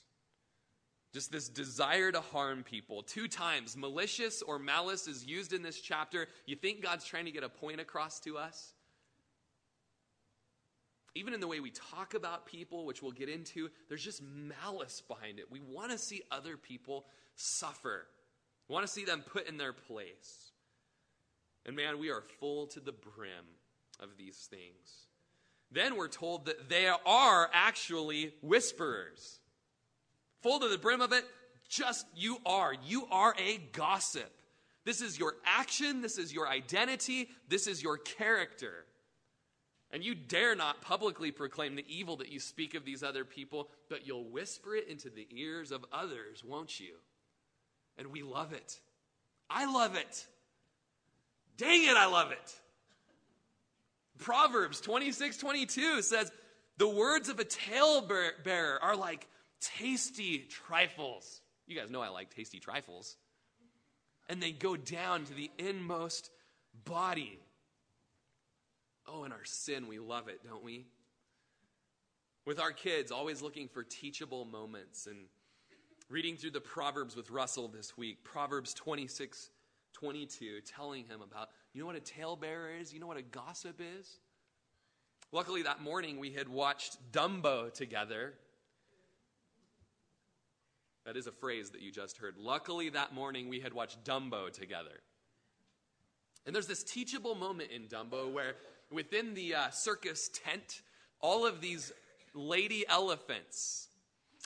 Just 1.16 1.32
this 1.32 1.47
desire 1.47 2.11
to 2.11 2.20
harm 2.20 2.61
people. 2.61 3.01
Two 3.01 3.30
times, 3.30 3.78
malicious 3.78 4.41
or 4.41 4.59
malice 4.59 5.07
is 5.07 5.26
used 5.26 5.53
in 5.53 5.61
this 5.61 5.80
chapter. 5.80 6.28
You 6.45 6.57
think 6.57 6.84
God's 6.84 7.05
trying 7.05 7.24
to 7.24 7.32
get 7.32 7.41
a 7.41 7.47
point 7.47 7.80
across 7.80 8.20
to 8.20 8.38
us? 8.38 8.74
Even 11.16 11.34
in 11.34 11.39
the 11.39 11.47
way 11.47 11.61
we 11.61 11.72
talk 11.72 12.16
about 12.16 12.45
people, 12.45 12.86
which 12.86 13.01
we'll 13.01 13.13
get 13.13 13.30
into, 13.30 13.70
there's 13.88 14.03
just 14.03 14.22
malice 14.22 15.01
behind 15.07 15.39
it. 15.39 15.49
We 15.49 15.61
want 15.61 15.91
to 15.91 15.97
see 15.97 16.22
other 16.32 16.57
people 16.57 17.05
suffer, 17.38 18.07
we 18.68 18.74
want 18.74 18.86
to 18.86 18.91
see 18.91 19.05
them 19.05 19.24
put 19.26 19.47
in 19.47 19.55
their 19.55 19.72
place. 19.72 20.51
And 21.66 21.78
man, 21.78 21.97
we 21.97 22.11
are 22.11 22.24
full 22.41 22.68
to 22.68 22.82
the 22.82 22.91
brim 22.91 23.45
of 24.01 24.18
these 24.18 24.49
things. 24.49 25.07
Then 25.72 25.95
we're 25.95 26.09
told 26.09 26.47
that 26.47 26.68
they 26.68 26.88
are 26.88 27.49
actually 27.53 28.34
whisperers. 28.41 29.39
Full 30.45 30.59
to 30.59 30.67
the 30.67 30.77
brim 30.77 31.01
of 31.01 31.11
it, 31.11 31.25
just 31.67 32.05
you 32.15 32.37
are. 32.45 32.71
You 32.85 33.07
are 33.09 33.33
a 33.39 33.57
gossip. 33.71 34.31
This 34.83 35.01
is 35.01 35.17
your 35.17 35.33
action, 35.43 36.03
this 36.03 36.19
is 36.19 36.31
your 36.31 36.47
identity, 36.47 37.29
this 37.49 37.65
is 37.65 37.81
your 37.81 37.97
character. 37.97 38.85
And 39.89 40.03
you 40.03 40.13
dare 40.13 40.55
not 40.55 40.83
publicly 40.83 41.31
proclaim 41.31 41.75
the 41.75 41.85
evil 41.89 42.17
that 42.17 42.31
you 42.31 42.39
speak 42.39 42.75
of 42.75 42.85
these 42.85 43.01
other 43.01 43.25
people, 43.25 43.71
but 43.89 44.05
you'll 44.05 44.29
whisper 44.29 44.75
it 44.75 44.87
into 44.87 45.09
the 45.09 45.27
ears 45.31 45.71
of 45.71 45.83
others, 45.91 46.43
won't 46.43 46.79
you? 46.79 46.93
And 47.97 48.11
we 48.11 48.21
love 48.21 48.53
it. 48.53 48.79
I 49.49 49.65
love 49.65 49.95
it. 49.95 50.27
Dang 51.57 51.85
it, 51.85 51.97
I 51.97 52.05
love 52.05 52.31
it. 52.31 52.53
Proverbs 54.19 54.79
26 54.79 55.37
22 55.37 56.03
says, 56.03 56.31
The 56.77 56.87
words 56.87 57.29
of 57.29 57.39
a 57.39 57.45
talebearer 57.45 58.77
are 58.83 58.95
like 58.95 59.27
tasty 59.78 60.39
trifles. 60.39 61.41
You 61.68 61.78
guys 61.78 61.89
know 61.89 62.01
I 62.01 62.09
like 62.09 62.34
tasty 62.34 62.59
trifles. 62.59 63.18
And 64.30 64.41
they 64.41 64.51
go 64.51 64.76
down 64.76 65.26
to 65.26 65.34
the 65.34 65.51
inmost 65.57 66.30
body. 66.86 67.39
Oh, 69.07 69.24
in 69.24 69.32
our 69.32 69.45
sin, 69.45 69.88
we 69.88 69.99
love 69.99 70.28
it, 70.28 70.41
don't 70.43 70.63
we? 70.63 70.88
With 72.45 72.59
our 72.59 72.72
kids, 72.72 73.11
always 73.11 73.41
looking 73.41 73.68
for 73.68 73.84
teachable 73.84 74.45
moments 74.45 75.07
and 75.07 75.26
reading 76.09 76.38
through 76.38 76.51
the 76.51 76.61
Proverbs 76.61 77.16
with 77.16 77.30
Russell 77.30 77.68
this 77.68 77.97
week, 77.97 78.24
Proverbs 78.24 78.74
26 78.74 79.49
22, 79.93 80.59
telling 80.61 81.05
him 81.05 81.22
about 81.22 81.49
you 81.74 81.80
know 81.80 81.88
what 81.88 81.95
a 81.95 82.01
talebearer 82.01 82.80
is? 82.80 82.93
You 82.93 82.99
know 82.99 83.07
what 83.07 83.18
a 83.18 83.22
gossip 83.22 83.80
is? 83.80 84.20
Luckily, 85.32 85.63
that 85.63 85.82
morning 85.82 86.20
we 86.20 86.32
had 86.32 86.47
watched 86.49 86.97
Dumbo 87.11 87.74
together. 87.74 88.34
That 91.06 91.18
is 91.18 91.28
a 91.28 91.32
phrase 91.32 91.70
that 91.72 91.82
you 91.82 91.91
just 91.91 92.18
heard. 92.18 92.36
Luckily, 92.38 92.89
that 92.89 93.14
morning 93.14 93.47
we 93.47 93.60
had 93.60 93.74
watched 93.74 94.03
Dumbo 94.03 94.51
together. 94.51 95.01
And 96.45 96.56
there's 96.56 96.68
this 96.68 96.84
teachable 96.84 97.36
moment 97.36 97.72
in 97.72 97.84
Dumbo 97.84 98.32
where 98.32 98.56
within 98.91 99.36
the 99.36 99.56
uh, 99.56 99.70
circus 99.70 100.30
tent, 100.34 100.82
all 101.22 101.45
of 101.45 101.62
these 101.62 101.91
lady 102.34 102.86
elephants 102.88 103.88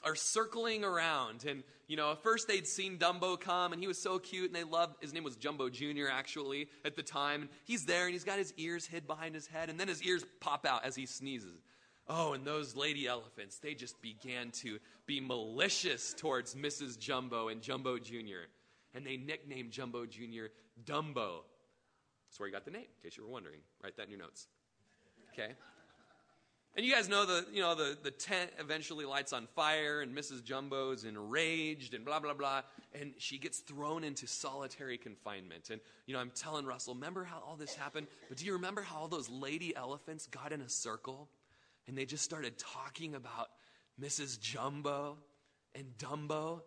are 0.03 0.16
circling 0.16 0.84
around. 0.84 1.45
And, 1.45 1.64
you 1.88 1.95
know, 1.95 2.12
at 2.12 2.24
first 2.24 2.47
they'd 2.47 2.68
seen 2.68 2.97
Dumbo 2.97 3.39
come 3.39 3.72
and 3.72 3.82
he 3.82 3.88
was 3.88 4.01
so 4.01 4.20
cute 4.20 4.47
and 4.47 4.55
they 4.55 4.64
loved, 4.64 5.01
his 5.01 5.14
name 5.14 5.24
was 5.24 5.38
Jumbo 5.38 5.70
Jr. 5.70 6.07
actually 6.12 6.68
at 6.84 6.97
the 6.97 7.03
time. 7.03 7.41
And 7.41 7.49
he's 7.66 7.86
there 7.86 8.05
and 8.05 8.14
he's 8.14 8.26
got 8.26 8.38
his 8.38 8.53
ears 8.57 8.86
hid 8.86 9.07
behind 9.07 9.34
his 9.34 9.47
head 9.47 9.70
and 9.70 9.80
then 9.80 9.88
his 9.88 10.03
ears 10.03 10.26
pop 10.41 10.66
out 10.66 10.86
as 10.86 10.95
he 10.95 11.05
sneezes. 11.05 11.62
Oh, 12.10 12.34
and 12.34 12.43
those 12.43 12.76
lady 12.76 13.07
elephants, 13.07 13.60
they 13.60 13.76
just 13.76 14.01
began 14.01 14.49
to 14.64 14.80
be 15.05 15.20
malicious 15.20 16.16
towards 16.18 16.55
Mrs. 16.55 16.97
Jumbo 16.97 17.49
and 17.49 17.62
Jumbo 17.62 17.99
Jr. 17.99 18.49
And 18.95 19.05
they 19.05 19.18
nicknamed 19.18 19.72
Jumbo 19.72 20.07
Jr. 20.07 20.47
Dumbo. 20.84 21.41
That's 22.28 22.39
where 22.39 22.47
he 22.47 22.51
got 22.51 22.66
the 22.66 22.72
name, 22.72 22.82
in 22.82 23.03
case 23.03 23.16
you 23.16 23.24
were 23.24 23.30
wondering. 23.30 23.60
Write 23.84 23.95
that 23.97 24.05
in 24.05 24.10
your 24.10 24.20
notes. 24.20 24.47
Okay? 25.34 25.53
And 26.76 26.86
you 26.86 26.93
guys 26.93 27.10
know 27.10 27.26
the, 27.26 27.45
you 27.51 27.62
know, 27.62 27.76
the, 27.76 27.97
the 28.01 28.12
tent 28.12 28.51
eventually 28.60 29.05
lights 29.05 29.34
on 29.34 29.47
fire, 29.55 30.01
and 30.01 30.16
Mrs. 30.16 30.43
Jumbo's 30.43 31.03
enraged, 31.03 31.93
and 31.93 32.05
blah, 32.05 32.20
blah, 32.20 32.34
blah. 32.34 32.62
And 32.99 33.14
she 33.18 33.38
gets 33.38 33.60
thrown 33.60 34.03
into 34.03 34.28
solitary 34.28 34.97
confinement. 34.97 35.70
And, 35.72 35.82
you 36.07 36.14
know, 36.14 36.20
I'm 36.20 36.32
telling 36.32 36.66
Russell, 36.66 36.95
remember 36.95 37.24
how 37.24 37.43
all 37.45 37.55
this 37.55 37.76
happened? 37.76 38.07
But 38.30 38.38
do 38.38 38.45
you 38.45 38.53
remember 38.53 38.82
how 38.82 38.97
all 38.97 39.07
those 39.07 39.30
lady 39.30 39.76
elephants 39.76 40.26
got 40.28 40.51
in 40.51 40.62
a 40.62 40.70
circle? 40.70 41.30
And 41.89 41.97
they 41.97 42.05
just 42.05 42.23
started 42.23 42.53
talking 42.59 43.15
about 43.15 43.49
Mrs. 43.99 44.39
Jumbo 44.39 45.17
and 45.73 45.87
Dumbo? 45.97 46.61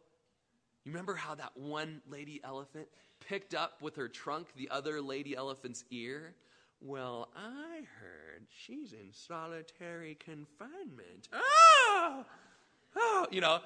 You 0.84 0.90
remember 0.90 1.14
how 1.14 1.36
that 1.36 1.52
one 1.56 2.02
lady 2.10 2.40
elephant 2.42 2.88
picked 3.28 3.54
up 3.54 3.80
with 3.80 3.94
her 3.94 4.08
trunk 4.08 4.48
the 4.56 4.68
other 4.70 5.00
lady 5.00 5.36
elephant's 5.36 5.84
ear? 5.92 6.34
Well, 6.80 7.28
I 7.36 7.82
heard 8.00 8.48
she's 8.48 8.92
in 8.92 9.12
solitary 9.12 10.16
confinement. 10.16 11.28
Oh! 11.32 12.24
Oh! 12.96 13.26
You 13.30 13.42
know, 13.42 13.60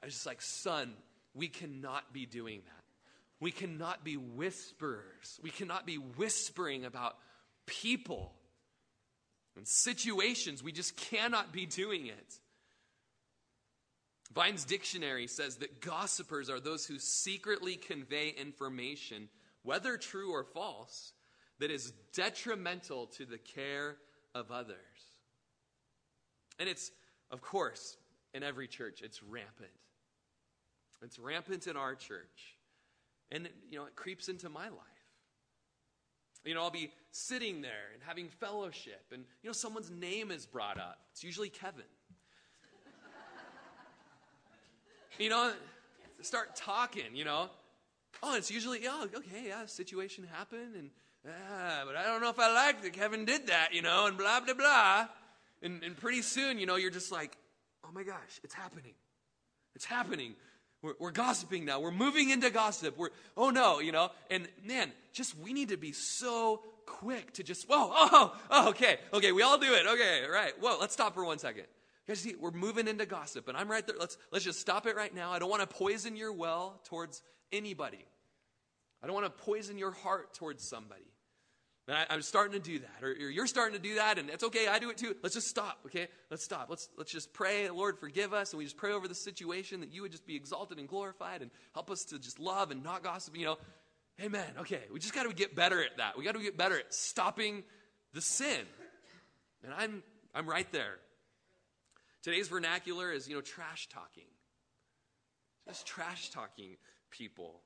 I 0.00 0.06
was 0.06 0.14
just 0.14 0.26
like, 0.26 0.40
son, 0.40 0.92
we 1.34 1.48
cannot 1.48 2.12
be 2.12 2.26
doing 2.26 2.62
that. 2.64 2.84
We 3.40 3.50
cannot 3.50 4.04
be 4.04 4.16
whisperers. 4.16 5.40
We 5.42 5.50
cannot 5.50 5.84
be 5.84 5.96
whispering 5.96 6.84
about 6.84 7.16
people 7.66 8.34
and 9.56 9.66
situations. 9.66 10.62
We 10.62 10.72
just 10.72 10.96
cannot 10.96 11.52
be 11.52 11.66
doing 11.66 12.06
it. 12.06 12.38
Vine's 14.32 14.64
dictionary 14.64 15.26
says 15.26 15.56
that 15.56 15.80
gossipers 15.80 16.48
are 16.48 16.60
those 16.60 16.86
who 16.86 16.98
secretly 16.98 17.76
convey 17.76 18.28
information, 18.28 19.28
whether 19.64 19.96
true 19.96 20.32
or 20.32 20.44
false, 20.44 21.12
that 21.58 21.70
is 21.70 21.92
detrimental 22.14 23.06
to 23.06 23.26
the 23.26 23.38
care 23.38 23.96
of 24.34 24.50
others. 24.50 24.76
And 26.58 26.68
it's, 26.68 26.90
of 27.30 27.42
course, 27.42 27.96
in 28.32 28.42
every 28.42 28.68
church, 28.68 29.02
it's 29.02 29.22
rampant. 29.22 29.70
It's 31.02 31.18
rampant 31.18 31.66
in 31.66 31.76
our 31.76 31.94
church. 31.94 32.56
And, 33.32 33.48
you 33.68 33.78
know, 33.78 33.86
it 33.86 33.96
creeps 33.96 34.28
into 34.28 34.48
my 34.48 34.68
life. 34.68 34.89
You 36.44 36.54
know, 36.54 36.62
I'll 36.62 36.70
be 36.70 36.90
sitting 37.10 37.60
there 37.60 37.90
and 37.92 38.02
having 38.06 38.28
fellowship, 38.28 39.04
and, 39.12 39.24
you 39.42 39.48
know, 39.48 39.52
someone's 39.52 39.90
name 39.90 40.30
is 40.30 40.46
brought 40.46 40.78
up. 40.78 40.98
It's 41.12 41.22
usually 41.22 41.50
Kevin. 41.50 41.84
you 45.18 45.28
know, 45.28 45.52
start 46.22 46.56
talking, 46.56 47.14
you 47.14 47.24
know. 47.24 47.50
Oh, 48.22 48.36
it's 48.36 48.50
usually, 48.50 48.80
oh, 48.88 49.06
okay, 49.14 49.48
yeah, 49.48 49.66
situation 49.66 50.26
happened, 50.32 50.76
and 50.76 50.90
ah, 51.26 51.82
but 51.86 51.96
I 51.96 52.04
don't 52.04 52.22
know 52.22 52.30
if 52.30 52.38
I 52.38 52.52
like 52.52 52.82
that 52.82 52.92
Kevin 52.92 53.24
did 53.24 53.48
that, 53.48 53.74
you 53.74 53.82
know, 53.82 54.06
and 54.06 54.16
blah, 54.16 54.40
blah, 54.40 54.54
blah. 54.54 55.08
And, 55.62 55.82
and 55.82 55.96
pretty 55.96 56.22
soon, 56.22 56.58
you 56.58 56.66
know, 56.66 56.76
you're 56.76 56.90
just 56.90 57.12
like, 57.12 57.36
oh 57.84 57.90
my 57.92 58.02
gosh, 58.02 58.40
it's 58.42 58.54
happening. 58.54 58.94
It's 59.74 59.84
happening. 59.84 60.34
We're, 60.82 60.94
we're 60.98 61.10
gossiping 61.10 61.64
now. 61.64 61.80
We're 61.80 61.90
moving 61.90 62.30
into 62.30 62.50
gossip. 62.50 62.96
We're, 62.96 63.10
oh 63.36 63.50
no, 63.50 63.80
you 63.80 63.92
know, 63.92 64.10
and 64.30 64.48
man, 64.64 64.92
just 65.12 65.38
we 65.38 65.52
need 65.52 65.68
to 65.70 65.76
be 65.76 65.92
so 65.92 66.62
quick 66.86 67.32
to 67.34 67.42
just, 67.42 67.68
whoa, 67.68 67.90
oh, 67.92 68.08
oh, 68.12 68.36
oh 68.50 68.68
okay, 68.70 68.98
okay, 69.12 69.32
we 69.32 69.42
all 69.42 69.58
do 69.58 69.72
it. 69.72 69.86
Okay, 69.86 70.24
right. 70.30 70.52
Whoa, 70.60 70.78
let's 70.80 70.92
stop 70.92 71.14
for 71.14 71.24
one 71.24 71.38
second. 71.38 71.64
You 72.06 72.14
guys 72.14 72.20
see, 72.20 72.34
we're 72.38 72.50
moving 72.50 72.88
into 72.88 73.06
gossip, 73.06 73.46
and 73.48 73.56
I'm 73.56 73.70
right 73.70 73.86
there. 73.86 73.96
Let's, 73.98 74.16
let's 74.32 74.44
just 74.44 74.60
stop 74.60 74.86
it 74.86 74.96
right 74.96 75.14
now. 75.14 75.30
I 75.30 75.38
don't 75.38 75.50
want 75.50 75.62
to 75.62 75.66
poison 75.66 76.16
your 76.16 76.32
well 76.32 76.80
towards 76.84 77.22
anybody. 77.52 78.04
I 79.02 79.06
don't 79.06 79.14
want 79.14 79.26
to 79.26 79.42
poison 79.44 79.78
your 79.78 79.92
heart 79.92 80.34
towards 80.34 80.64
somebody. 80.64 81.02
And 81.90 81.98
I, 82.08 82.14
am 82.14 82.22
starting 82.22 82.52
to 82.52 82.70
do 82.70 82.78
that, 82.78 83.02
or, 83.02 83.08
or, 83.08 83.30
you're 83.30 83.48
starting 83.48 83.74
to 83.74 83.82
do 83.82 83.96
that, 83.96 84.16
and 84.16 84.30
it's 84.30 84.44
okay. 84.44 84.68
I 84.68 84.78
do 84.78 84.90
it 84.90 84.96
too. 84.96 85.16
Let's 85.24 85.34
just 85.34 85.48
stop, 85.48 85.80
okay? 85.86 86.06
Let's 86.30 86.44
stop. 86.44 86.68
Let's 86.70 86.88
let's 86.96 87.10
just 87.10 87.32
pray, 87.32 87.68
Lord, 87.68 87.98
forgive 87.98 88.32
us, 88.32 88.52
and 88.52 88.58
we 88.58 88.64
just 88.64 88.76
pray 88.76 88.92
over 88.92 89.08
the 89.08 89.14
situation 89.16 89.80
that 89.80 89.92
you 89.92 90.02
would 90.02 90.12
just 90.12 90.24
be 90.24 90.36
exalted 90.36 90.78
and 90.78 90.86
glorified, 90.86 91.42
and 91.42 91.50
help 91.74 91.90
us 91.90 92.04
to 92.04 92.20
just 92.20 92.38
love 92.38 92.70
and 92.70 92.84
not 92.84 93.02
gossip. 93.02 93.36
You 93.36 93.44
know, 93.44 93.58
Amen. 94.22 94.46
Okay, 94.60 94.82
we 94.92 95.00
just 95.00 95.14
got 95.14 95.24
to 95.24 95.34
get 95.34 95.56
better 95.56 95.82
at 95.82 95.96
that. 95.96 96.16
We 96.16 96.22
got 96.22 96.36
to 96.36 96.40
get 96.40 96.56
better 96.56 96.78
at 96.78 96.94
stopping 96.94 97.64
the 98.14 98.20
sin, 98.20 98.60
and 99.64 99.74
I'm 99.76 100.04
I'm 100.32 100.48
right 100.48 100.70
there. 100.70 100.94
Today's 102.22 102.46
vernacular 102.46 103.10
is 103.10 103.28
you 103.28 103.34
know 103.34 103.40
trash 103.40 103.88
talking, 103.88 104.30
just 105.66 105.88
trash 105.88 106.30
talking 106.30 106.76
people. 107.10 107.62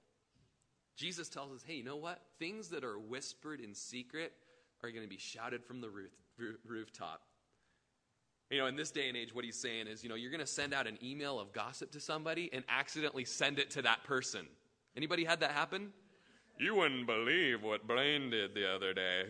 Jesus 0.96 1.28
tells 1.28 1.52
us, 1.52 1.64
hey, 1.66 1.74
you 1.74 1.84
know 1.84 1.96
what? 1.96 2.20
Things 2.38 2.68
that 2.68 2.84
are 2.84 2.98
whispered 2.98 3.60
in 3.60 3.74
secret 3.74 4.32
are 4.82 4.90
going 4.90 5.02
to 5.02 5.08
be 5.08 5.18
shouted 5.18 5.64
from 5.64 5.80
the 5.80 5.88
roof, 5.88 6.10
rooftop. 6.66 7.22
You 8.50 8.58
know, 8.58 8.66
in 8.66 8.76
this 8.76 8.90
day 8.90 9.08
and 9.08 9.16
age, 9.16 9.34
what 9.34 9.44
he's 9.44 9.58
saying 9.58 9.86
is, 9.86 10.04
you 10.04 10.08
know, 10.08 10.14
you're 10.14 10.30
going 10.30 10.40
to 10.40 10.46
send 10.46 10.74
out 10.74 10.86
an 10.86 10.98
email 11.02 11.40
of 11.40 11.52
gossip 11.52 11.90
to 11.92 12.00
somebody 12.00 12.50
and 12.52 12.62
accidentally 12.68 13.24
send 13.24 13.58
it 13.58 13.70
to 13.70 13.82
that 13.82 14.04
person. 14.04 14.46
Anybody 14.96 15.24
had 15.24 15.40
that 15.40 15.50
happen? 15.50 15.92
You 16.58 16.76
wouldn't 16.76 17.06
believe 17.06 17.62
what 17.62 17.86
Blaine 17.88 18.30
did 18.30 18.54
the 18.54 18.72
other 18.72 18.92
day. 18.92 19.24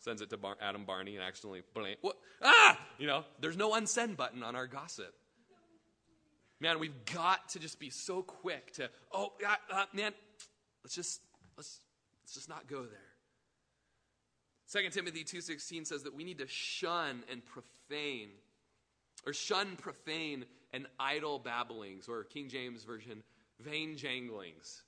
Sends 0.00 0.20
it 0.20 0.30
to 0.30 0.36
Bar- 0.36 0.56
Adam 0.60 0.84
Barney 0.84 1.16
and 1.16 1.24
accidentally 1.24 1.62
Blaine. 1.72 1.96
What? 2.00 2.16
Ah! 2.42 2.78
You 2.98 3.06
know, 3.06 3.24
there's 3.40 3.56
no 3.56 3.72
unsend 3.72 4.16
button 4.16 4.42
on 4.42 4.56
our 4.56 4.66
gossip. 4.66 5.14
Man, 6.60 6.78
we've 6.78 7.04
got 7.06 7.48
to 7.50 7.58
just 7.58 7.80
be 7.80 7.88
so 7.88 8.22
quick 8.22 8.72
to, 8.74 8.90
oh, 9.12 9.32
uh, 9.46 9.54
uh, 9.72 9.84
man, 9.94 10.12
let's 10.84 10.94
just, 10.94 11.22
let's, 11.56 11.80
let's 12.22 12.34
just 12.34 12.48
not 12.48 12.68
go 12.68 12.82
there. 12.82 14.82
2 14.82 14.90
Timothy 14.90 15.24
2.16 15.24 15.86
says 15.86 16.02
that 16.02 16.14
we 16.14 16.22
need 16.22 16.38
to 16.38 16.46
shun 16.46 17.24
and 17.30 17.42
profane, 17.44 18.28
or 19.26 19.32
shun 19.32 19.76
profane 19.76 20.44
and 20.72 20.86
idle 20.98 21.38
babblings, 21.38 22.08
or 22.08 22.24
King 22.24 22.48
James 22.48 22.84
Version, 22.84 23.22
vain 23.58 23.96
janglings. 23.96 24.82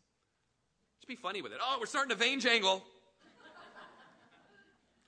Just 1.00 1.08
be 1.08 1.16
funny 1.16 1.42
with 1.42 1.52
it. 1.52 1.58
Oh, 1.60 1.78
we're 1.80 1.86
starting 1.86 2.10
to 2.10 2.16
vain 2.16 2.38
jangle. 2.38 2.84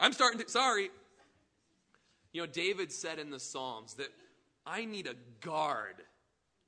I'm 0.00 0.12
starting 0.12 0.40
to, 0.40 0.48
sorry. 0.48 0.90
You 2.32 2.40
know, 2.40 2.46
David 2.46 2.90
said 2.90 3.20
in 3.20 3.30
the 3.30 3.38
Psalms 3.38 3.94
that 3.94 4.08
I 4.66 4.86
need 4.86 5.06
a 5.06 5.14
guard 5.40 6.02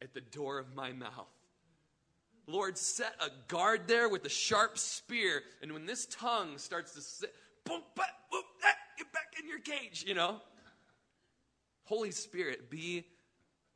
at 0.03 0.15
the 0.15 0.21
door 0.21 0.59
of 0.59 0.75
my 0.75 0.93
mouth. 0.93 1.29
Lord, 2.47 2.79
set 2.79 3.15
a 3.21 3.31
guard 3.49 3.89
there 3.89 4.09
with 4.09 4.25
a 4.25 4.31
sharp 4.31 4.79
spear, 4.79 5.43
and 5.63 5.73
when 5.73 5.87
this 5.87 6.07
tongue 6.07 6.59
starts 6.59 6.93
to 6.95 7.01
sit, 7.01 7.35
boom, 7.65 7.83
boom, 7.97 8.43
ah, 8.65 8.69
get 8.97 9.13
back 9.13 9.35
in 9.41 9.49
your 9.49 9.59
cage, 9.59 10.05
you 10.07 10.15
know? 10.15 10.41
Holy 11.85 12.13
Spirit, 12.13 12.71
be 12.71 13.05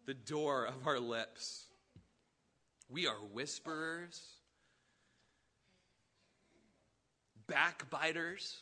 the 0.06 0.14
door 0.14 0.66
of 0.66 0.86
our 0.86 1.00
lips. 1.00 1.64
We 2.88 3.06
are 3.06 3.14
whisperers, 3.14 4.20
backbiters. 7.46 8.58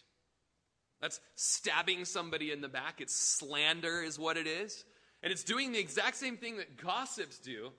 That's 1.01 1.21
stabbing 1.35 2.05
somebody 2.05 2.51
in 2.51 2.61
the 2.61 2.69
back. 2.69 3.01
It's 3.01 3.15
slander, 3.15 4.03
is 4.03 4.19
what 4.19 4.37
it 4.37 4.47
is. 4.47 4.85
And 5.23 5.33
it's 5.33 5.45
doing 5.45 5.73
the 5.73 5.79
exact 5.79 6.16
same 6.16 6.37
thing 6.37 6.59
that 6.59 6.77
gossips 6.77 7.39
do, 7.39 7.71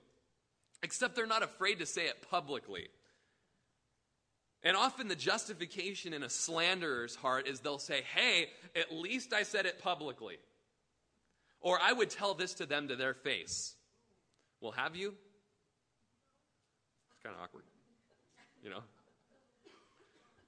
except 0.82 1.16
they're 1.16 1.26
not 1.26 1.42
afraid 1.42 1.78
to 1.78 1.86
say 1.86 2.06
it 2.06 2.28
publicly. 2.30 2.88
And 4.62 4.76
often 4.76 5.08
the 5.08 5.16
justification 5.16 6.12
in 6.12 6.22
a 6.22 6.28
slanderer's 6.28 7.16
heart 7.16 7.48
is 7.48 7.60
they'll 7.60 7.78
say, 7.78 8.02
hey, 8.14 8.48
at 8.76 8.92
least 8.92 9.32
I 9.32 9.42
said 9.42 9.64
it 9.64 9.82
publicly. 9.82 10.36
Or 11.62 11.78
I 11.80 11.92
would 11.92 12.10
tell 12.10 12.34
this 12.34 12.54
to 12.54 12.66
them 12.66 12.88
to 12.88 12.96
their 12.96 13.14
face. 13.14 13.74
Well, 14.60 14.72
have 14.72 14.96
you? 14.96 15.14
It's 17.12 17.22
kind 17.22 17.34
of 17.34 17.42
awkward, 17.42 17.64
you 18.62 18.68
know? 18.70 18.82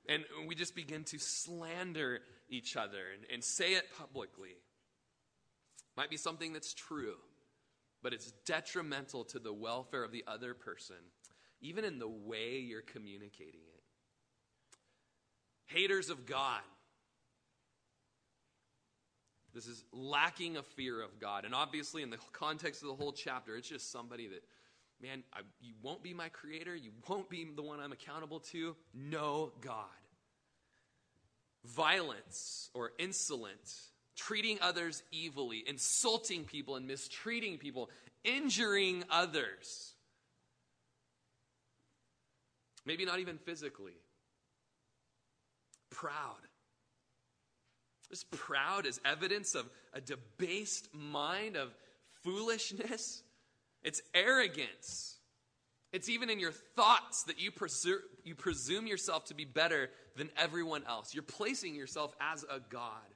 And 0.09 0.25
we 0.47 0.55
just 0.55 0.75
begin 0.75 1.05
to 1.05 1.19
slander 1.19 2.21
each 2.51 2.77
other 2.77 2.99
and, 3.15 3.25
and 3.33 3.43
say 3.43 3.75
it 3.75 3.85
publicly. 3.99 4.57
Might 5.97 6.11
be 6.11 6.17
something 6.17 6.53
that's 6.53 6.73
true, 6.73 7.17
but 8.03 8.13
it's 8.13 8.33
detrimental 8.47 9.25
to 9.27 9.39
the 9.39 9.53
welfare 9.53 10.03
of 10.03 10.13
the 10.13 10.25
other 10.27 10.55
person, 10.55 10.97
even 11.61 11.85
in 11.85 11.99
the 11.99 12.09
way 12.09 12.59
you're 12.59 12.83
communicating 12.83 13.61
it. 13.75 13.83
Haters 15.67 16.11
of 16.11 16.27
God. 16.27 16.63
This 19.55 19.67
is 19.67 19.85
lacking 19.93 20.57
a 20.57 20.63
fear 20.63 21.03
of 21.03 21.21
God. 21.21 21.45
And 21.45 21.55
obviously, 21.55 22.03
in 22.03 22.09
the 22.09 22.19
context 22.33 22.83
of 22.83 22.89
the 22.89 22.95
whole 22.95 23.13
chapter, 23.13 23.55
it's 23.55 23.69
just 23.69 23.93
somebody 23.93 24.29
that, 24.29 24.43
man, 25.03 25.23
I, 25.35 25.41
you 25.61 25.75
won't 25.83 26.03
be 26.03 26.15
my 26.15 26.31
creator. 26.31 26.75
You 26.75 26.91
won't 27.07 27.29
be 27.29 27.47
the 27.55 27.63
one 27.63 27.79
I'm 27.79 27.93
accountable 27.93 28.41
to. 28.41 28.75
No 28.95 29.53
God. 29.61 29.85
Violence 31.67 32.71
or 32.73 32.93
insolent 32.99 33.92
treating 34.17 34.59
others 34.61 35.03
evilly, 35.15 35.65
insulting 35.67 36.45
people 36.45 36.77
and 36.77 36.87
mistreating 36.87 37.59
people, 37.59 37.91
injuring 38.25 39.05
others. 39.11 39.95
Maybe 42.85 43.05
not 43.05 43.21
even 43.21 43.39
physically. 43.39 43.97
Proud. 45.91 46.37
This 48.11 48.25
proud 48.31 48.87
is 48.87 49.01
evidence 49.05 49.55
of 49.55 49.69
a 49.95 50.01
debased 50.01 50.89
mind, 50.93 51.57
of 51.57 51.75
foolishness. 52.23 53.23
It's 53.83 54.03
arrogance. 54.15 55.17
It's 55.93 56.09
even 56.09 56.31
in 56.31 56.39
your 56.39 56.53
thoughts 56.53 57.25
that 57.25 57.41
you, 57.41 57.51
presu- 57.51 58.01
you 58.25 58.35
presume 58.35 58.87
yourself 58.87 59.27
to 59.27 59.35
be 59.35 59.45
better 59.45 59.91
than 60.17 60.31
everyone 60.37 60.85
else. 60.87 61.15
You're 61.15 61.23
placing 61.23 61.75
yourself 61.75 62.15
as 62.21 62.45
a 62.45 62.61
God 62.71 63.12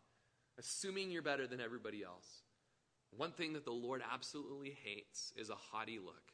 assuming 0.59 1.11
you're 1.11 1.23
better 1.23 1.47
than 1.47 1.61
everybody 1.61 2.03
else. 2.03 2.43
One 3.17 3.33
thing 3.33 3.55
that 3.55 3.65
the 3.65 3.73
Lord 3.73 4.03
absolutely 4.13 4.77
hates 4.85 5.33
is 5.37 5.51
a 5.51 5.55
haughty 5.55 5.99
look. 5.99 6.33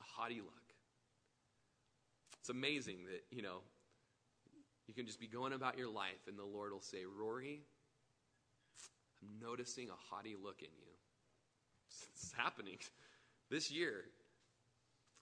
A 0.00 0.04
haughty 0.04 0.40
look. 0.40 0.54
It's 2.40 2.50
amazing 2.50 2.98
that, 3.10 3.24
you 3.30 3.42
know, 3.42 3.58
you 4.86 4.94
can 4.94 5.06
just 5.06 5.20
be 5.20 5.26
going 5.26 5.52
about 5.52 5.76
your 5.76 5.90
life 5.90 6.28
and 6.28 6.38
the 6.38 6.44
Lord 6.44 6.72
will 6.72 6.80
say, 6.80 7.04
Rory, 7.04 7.62
I'm 9.20 9.28
noticing 9.40 9.88
a 9.90 9.96
haughty 10.10 10.36
look 10.42 10.62
in 10.62 10.70
you. 10.78 10.86
It's 12.14 12.32
happening 12.32 12.78
this 13.50 13.70
year. 13.70 14.04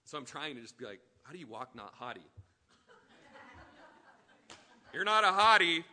So 0.05 0.17
I'm 0.17 0.25
trying 0.25 0.55
to 0.55 0.61
just 0.61 0.77
be 0.77 0.85
like, 0.85 1.01
how 1.23 1.33
do 1.33 1.39
you 1.39 1.47
walk 1.47 1.75
not 1.75 1.93
haughty? 1.93 2.21
You're 4.93 5.03
not 5.03 5.23
a 5.23 5.31
haughty. 5.31 5.83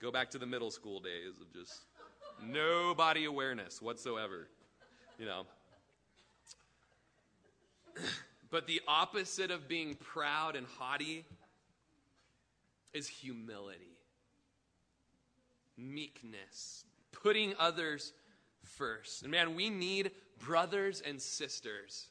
Go 0.00 0.10
back 0.10 0.30
to 0.32 0.38
the 0.38 0.46
middle 0.46 0.70
school 0.70 1.00
days 1.00 1.40
of 1.40 1.52
just 1.52 1.84
no 2.42 2.94
body 2.94 3.24
awareness 3.24 3.80
whatsoever, 3.80 4.48
you 5.18 5.26
know. 5.26 5.46
but 8.50 8.66
the 8.66 8.80
opposite 8.86 9.50
of 9.50 9.68
being 9.68 9.94
proud 9.94 10.56
and 10.56 10.66
haughty 10.78 11.24
is 12.92 13.08
humility, 13.08 13.98
meekness, 15.76 16.84
putting 17.12 17.54
others 17.58 18.12
first. 18.62 19.22
And 19.22 19.30
man, 19.30 19.54
we 19.54 19.70
need 19.70 20.10
brothers 20.38 21.02
and 21.04 21.20
sisters 21.20 22.08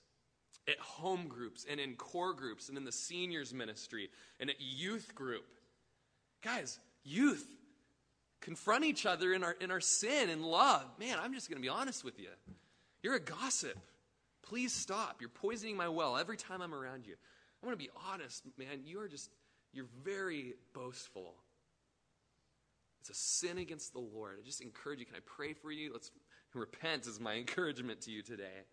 at 0.67 0.79
home 0.79 1.27
groups 1.27 1.65
and 1.69 1.79
in 1.79 1.95
core 1.95 2.34
groups 2.34 2.69
and 2.69 2.77
in 2.77 2.86
the 2.86 2.91
seniors 2.91 3.53
ministry 3.53 4.09
and 4.39 4.49
at 4.49 4.59
youth 4.59 5.13
group. 5.15 5.45
Guys, 6.41 6.79
youth, 7.03 7.47
confront 8.44 8.84
each 8.84 9.06
other 9.06 9.34
in 9.34 9.44
our, 9.44 9.56
in 9.60 9.72
our 9.72 9.80
sin 9.80 10.30
and 10.30 10.44
love. 10.44 10.84
Man, 11.00 11.18
I'm 11.22 11.34
just 11.34 11.50
going 11.50 11.58
to 11.58 11.62
be 11.62 11.70
honest 11.70 12.04
with 12.04 12.20
you. 12.20 12.28
You're 13.02 13.16
a 13.16 13.20
gossip. 13.20 13.78
Please 14.44 14.74
stop. 14.74 15.18
You're 15.22 15.30
poisoning 15.30 15.78
my 15.78 15.88
well 15.88 16.18
every 16.18 16.38
time 16.38 16.62
I'm 16.62 16.76
around 16.76 17.08
you. 17.08 17.16
I 17.62 17.66
want 17.66 17.80
to 17.80 17.84
be 17.84 17.91
honest, 18.12 18.44
man. 18.58 18.82
You 18.86 19.00
are 19.00 19.08
just, 19.08 19.30
you're 19.72 19.88
very 20.04 20.56
boastful. 20.74 21.34
It's 23.00 23.10
a 23.10 23.14
sin 23.14 23.58
against 23.58 23.94
the 23.94 24.00
Lord. 24.00 24.38
I 24.41 24.46
just 24.46 24.62
encourage 24.62 25.00
you. 25.00 25.06
Can 25.06 25.16
I 25.16 25.22
pray 25.26 25.54
for 25.54 25.72
you? 25.72 25.91
Let's 25.94 26.12
repent, 26.54 27.08
is 27.08 27.20
my 27.20 27.34
encouragement 27.38 28.02
to 28.02 28.12
you 28.12 28.22
today. 28.22 28.66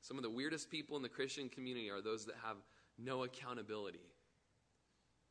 Some 0.00 0.16
of 0.16 0.22
the 0.22 0.30
weirdest 0.30 0.70
people 0.70 0.96
in 0.96 1.02
the 1.02 1.08
Christian 1.08 1.48
community 1.48 1.90
are 1.90 2.00
those 2.00 2.24
that 2.26 2.34
have 2.42 2.56
no 2.98 3.24
accountability. 3.24 4.00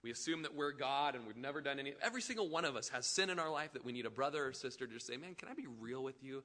We 0.04 0.12
assume 0.12 0.44
that 0.44 0.56
we're 0.56 0.72
God 0.72 1.16
and 1.16 1.28
we've 1.28 1.38
never 1.38 1.62
done 1.62 1.80
any. 1.80 1.94
Every 2.02 2.22
single 2.22 2.50
one 2.50 2.66
of 2.66 2.76
us 2.76 2.90
has 2.90 3.06
sin 3.06 3.30
in 3.30 3.38
our 3.38 3.52
life 3.52 3.74
that 3.74 3.86
we 3.86 3.92
need 3.92 4.06
a 4.06 4.10
brother 4.10 4.48
or 4.48 4.54
sister 4.54 4.88
to 4.88 4.94
just 4.94 5.06
say, 5.06 5.18
man, 5.18 5.36
can 5.36 5.48
I 5.48 5.54
be 5.54 5.68
real 5.80 6.04
with 6.04 6.24
you? 6.24 6.44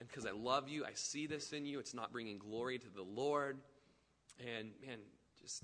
And 0.00 0.08
because 0.08 0.26
I 0.26 0.32
love 0.32 0.68
you, 0.68 0.84
I 0.84 0.90
see 0.94 1.26
this 1.26 1.52
in 1.52 1.64
you. 1.64 1.78
It's 1.78 1.94
not 1.94 2.12
bringing 2.12 2.38
glory 2.38 2.78
to 2.78 2.88
the 2.92 3.02
Lord. 3.02 3.58
And 4.40 4.70
man, 4.84 4.98
just 5.40 5.62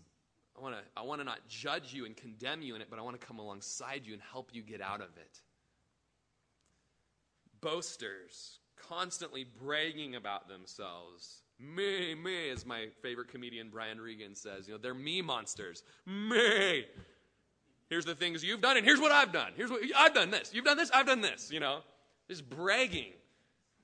I 0.56 0.62
want 0.62 0.76
to 0.76 0.82
I 0.96 1.02
want 1.02 1.20
to 1.20 1.24
not 1.24 1.40
judge 1.48 1.92
you 1.92 2.06
and 2.06 2.16
condemn 2.16 2.62
you 2.62 2.76
in 2.76 2.80
it, 2.80 2.88
but 2.88 2.98
I 3.00 3.02
want 3.02 3.20
to 3.20 3.26
come 3.26 3.40
alongside 3.40 4.02
you 4.04 4.12
and 4.12 4.22
help 4.32 4.50
you 4.52 4.62
get 4.62 4.80
out 4.80 5.00
of 5.00 5.08
it. 5.16 5.40
Boasters, 7.60 8.60
constantly 8.88 9.44
bragging 9.44 10.14
about 10.14 10.48
themselves. 10.48 11.42
Me, 11.60 12.14
me, 12.14 12.50
as 12.50 12.64
my 12.64 12.86
favorite 13.02 13.28
comedian 13.28 13.68
Brian 13.68 14.00
Regan 14.00 14.34
says. 14.34 14.68
You 14.68 14.74
know, 14.74 14.78
they're 14.78 14.94
me 14.94 15.22
monsters. 15.22 15.82
Me. 16.06 16.86
Here's 17.88 18.04
the 18.04 18.14
things 18.14 18.44
you've 18.44 18.60
done, 18.60 18.76
and 18.76 18.84
here's 18.84 19.00
what 19.00 19.12
I've 19.12 19.32
done. 19.32 19.52
Here's 19.56 19.70
what 19.70 19.80
I've 19.96 20.14
done 20.14 20.30
this. 20.30 20.52
You've 20.54 20.64
done 20.64 20.76
this, 20.76 20.90
I've 20.92 21.06
done 21.06 21.20
this, 21.20 21.50
you 21.50 21.58
know. 21.58 21.80
Just 22.28 22.48
bragging. 22.48 23.12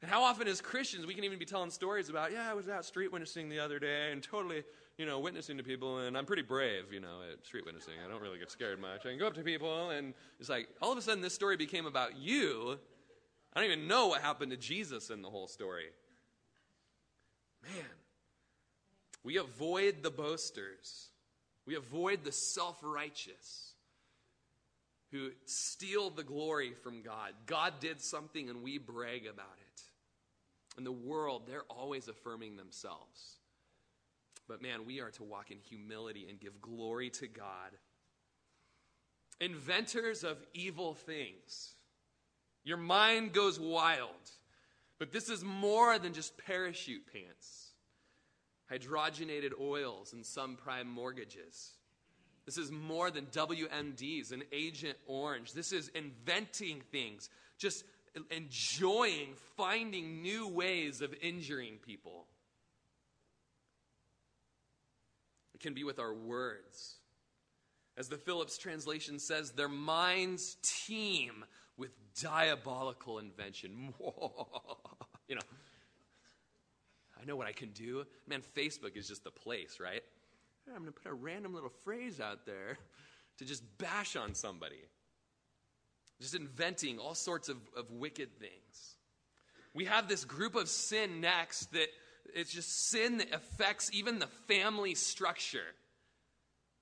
And 0.02 0.10
how 0.10 0.22
often 0.22 0.46
as 0.46 0.60
Christians 0.60 1.06
we 1.06 1.14
can 1.14 1.24
even 1.24 1.38
be 1.38 1.46
telling 1.46 1.70
stories 1.70 2.10
about, 2.10 2.30
yeah, 2.30 2.48
I 2.48 2.52
was 2.52 2.68
out 2.68 2.84
street 2.84 3.10
witnessing 3.10 3.48
the 3.48 3.58
other 3.58 3.78
day 3.78 4.12
and 4.12 4.22
totally, 4.22 4.62
you 4.98 5.06
know, 5.06 5.18
witnessing 5.18 5.56
to 5.56 5.64
people, 5.64 6.00
and 6.00 6.16
I'm 6.18 6.26
pretty 6.26 6.42
brave, 6.42 6.92
you 6.92 7.00
know, 7.00 7.20
at 7.32 7.46
street 7.46 7.64
witnessing. 7.64 7.94
I 8.04 8.10
don't 8.10 8.20
really 8.20 8.38
get 8.38 8.50
scared 8.50 8.78
much. 8.78 9.06
I 9.06 9.08
can 9.08 9.18
go 9.18 9.26
up 9.26 9.34
to 9.34 9.42
people, 9.42 9.90
and 9.90 10.12
it's 10.38 10.50
like 10.50 10.68
all 10.82 10.92
of 10.92 10.98
a 10.98 11.02
sudden 11.02 11.22
this 11.22 11.34
story 11.34 11.56
became 11.56 11.86
about 11.86 12.18
you. 12.18 12.78
I 13.54 13.60
don't 13.60 13.70
even 13.70 13.88
know 13.88 14.08
what 14.08 14.20
happened 14.20 14.50
to 14.50 14.58
Jesus 14.58 15.08
in 15.08 15.22
the 15.22 15.30
whole 15.30 15.48
story. 15.48 15.86
Man, 17.64 17.84
we 19.22 19.38
avoid 19.38 20.02
the 20.02 20.10
boasters, 20.10 21.08
we 21.66 21.76
avoid 21.76 22.24
the 22.24 22.32
self 22.32 22.78
righteous 22.82 23.74
who 25.14 25.30
steal 25.46 26.10
the 26.10 26.24
glory 26.24 26.72
from 26.82 27.00
God. 27.00 27.32
God 27.46 27.74
did 27.78 28.00
something 28.00 28.50
and 28.50 28.64
we 28.64 28.78
brag 28.78 29.26
about 29.26 29.56
it. 29.60 29.82
In 30.76 30.82
the 30.82 30.90
world, 30.90 31.42
they're 31.46 31.62
always 31.70 32.08
affirming 32.08 32.56
themselves. 32.56 33.38
But 34.48 34.60
man, 34.60 34.86
we 34.86 35.00
are 35.00 35.10
to 35.12 35.22
walk 35.22 35.52
in 35.52 35.58
humility 35.58 36.26
and 36.28 36.40
give 36.40 36.60
glory 36.60 37.10
to 37.10 37.28
God. 37.28 37.70
Inventors 39.40 40.24
of 40.24 40.36
evil 40.52 40.94
things. 40.94 41.74
Your 42.64 42.76
mind 42.76 43.32
goes 43.32 43.60
wild. 43.60 44.10
But 44.98 45.12
this 45.12 45.28
is 45.28 45.44
more 45.44 45.98
than 45.98 46.12
just 46.12 46.38
parachute 46.38 47.02
pants, 47.12 47.72
hydrogenated 48.70 49.52
oils, 49.60 50.12
and 50.12 50.24
subprime 50.24 50.86
mortgages. 50.86 51.72
This 52.46 52.58
is 52.58 52.70
more 52.70 53.10
than 53.10 53.26
WMDs 53.26 54.32
and 54.32 54.44
Agent 54.52 54.98
Orange. 55.06 55.52
This 55.52 55.72
is 55.72 55.88
inventing 55.88 56.82
things, 56.92 57.30
just 57.58 57.84
enjoying 58.30 59.34
finding 59.56 60.22
new 60.22 60.46
ways 60.48 61.00
of 61.00 61.14
injuring 61.22 61.78
people. 61.84 62.26
It 65.54 65.60
can 65.60 65.74
be 65.74 65.84
with 65.84 65.98
our 65.98 66.12
words. 66.12 66.96
As 67.96 68.08
the 68.08 68.18
Phillips 68.18 68.58
translation 68.58 69.18
says, 69.18 69.52
their 69.52 69.68
minds 69.68 70.56
teem 70.62 71.44
with 71.76 71.90
diabolical 72.20 73.18
invention. 73.18 73.94
you 75.28 75.34
know, 75.34 75.42
I 77.20 77.24
know 77.24 77.36
what 77.36 77.46
I 77.46 77.52
can 77.52 77.70
do. 77.70 78.04
Man, 78.28 78.42
Facebook 78.56 78.96
is 78.96 79.08
just 79.08 79.24
the 79.24 79.30
place, 79.30 79.78
right? 79.80 80.02
I'm 80.68 80.82
going 80.82 80.92
to 80.92 81.00
put 81.00 81.10
a 81.10 81.14
random 81.14 81.54
little 81.54 81.72
phrase 81.84 82.20
out 82.20 82.46
there 82.46 82.78
to 83.38 83.44
just 83.44 83.62
bash 83.78 84.16
on 84.16 84.34
somebody. 84.34 84.80
Just 86.20 86.34
inventing 86.34 86.98
all 86.98 87.14
sorts 87.14 87.48
of, 87.48 87.56
of 87.76 87.90
wicked 87.90 88.38
things. 88.38 88.96
We 89.74 89.86
have 89.86 90.08
this 90.08 90.24
group 90.24 90.54
of 90.54 90.68
sin 90.68 91.20
next 91.20 91.72
that 91.72 91.88
it's 92.34 92.52
just 92.52 92.88
sin 92.90 93.18
that 93.18 93.32
affects 93.34 93.90
even 93.92 94.18
the 94.18 94.28
family 94.48 94.94
structure. 94.94 95.74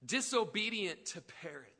Disobedient 0.05 1.07
to 1.07 1.22
parents. 1.43 1.72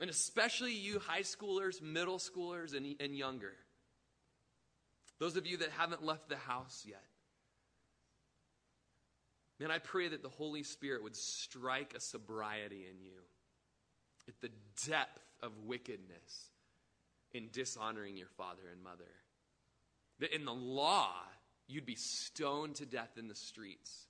And 0.00 0.10
especially 0.10 0.72
you 0.72 0.98
high 0.98 1.22
schoolers, 1.22 1.80
middle 1.80 2.18
schoolers, 2.18 2.76
and, 2.76 2.96
and 3.00 3.16
younger. 3.16 3.52
Those 5.18 5.36
of 5.36 5.46
you 5.46 5.58
that 5.58 5.70
haven't 5.70 6.04
left 6.04 6.28
the 6.28 6.36
house 6.36 6.84
yet. 6.86 7.04
Man, 9.60 9.70
I 9.70 9.78
pray 9.78 10.08
that 10.08 10.22
the 10.22 10.28
Holy 10.28 10.64
Spirit 10.64 11.02
would 11.04 11.14
strike 11.14 11.94
a 11.94 12.00
sobriety 12.00 12.86
in 12.90 13.00
you 13.00 13.20
at 14.26 14.40
the 14.40 14.50
depth 14.88 15.22
of 15.42 15.52
wickedness 15.64 16.50
in 17.32 17.48
dishonoring 17.52 18.16
your 18.16 18.28
father 18.36 18.62
and 18.72 18.82
mother. 18.82 19.10
That 20.18 20.34
in 20.34 20.44
the 20.44 20.54
law, 20.54 21.12
you'd 21.68 21.86
be 21.86 21.94
stoned 21.94 22.76
to 22.76 22.86
death 22.86 23.16
in 23.16 23.28
the 23.28 23.34
streets. 23.34 24.06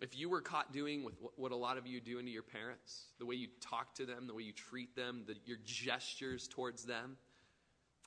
If 0.00 0.18
you 0.18 0.28
were 0.28 0.40
caught 0.40 0.72
doing 0.72 1.04
with 1.04 1.14
what 1.36 1.52
a 1.52 1.56
lot 1.56 1.78
of 1.78 1.86
you 1.86 2.00
do 2.00 2.20
to 2.20 2.30
your 2.30 2.42
parents, 2.42 3.06
the 3.18 3.26
way 3.26 3.36
you 3.36 3.48
talk 3.60 3.94
to 3.94 4.06
them, 4.06 4.26
the 4.26 4.34
way 4.34 4.42
you 4.42 4.52
treat 4.52 4.96
them, 4.96 5.22
the, 5.26 5.36
your 5.44 5.58
gestures 5.64 6.48
towards 6.48 6.84
them, 6.84 7.16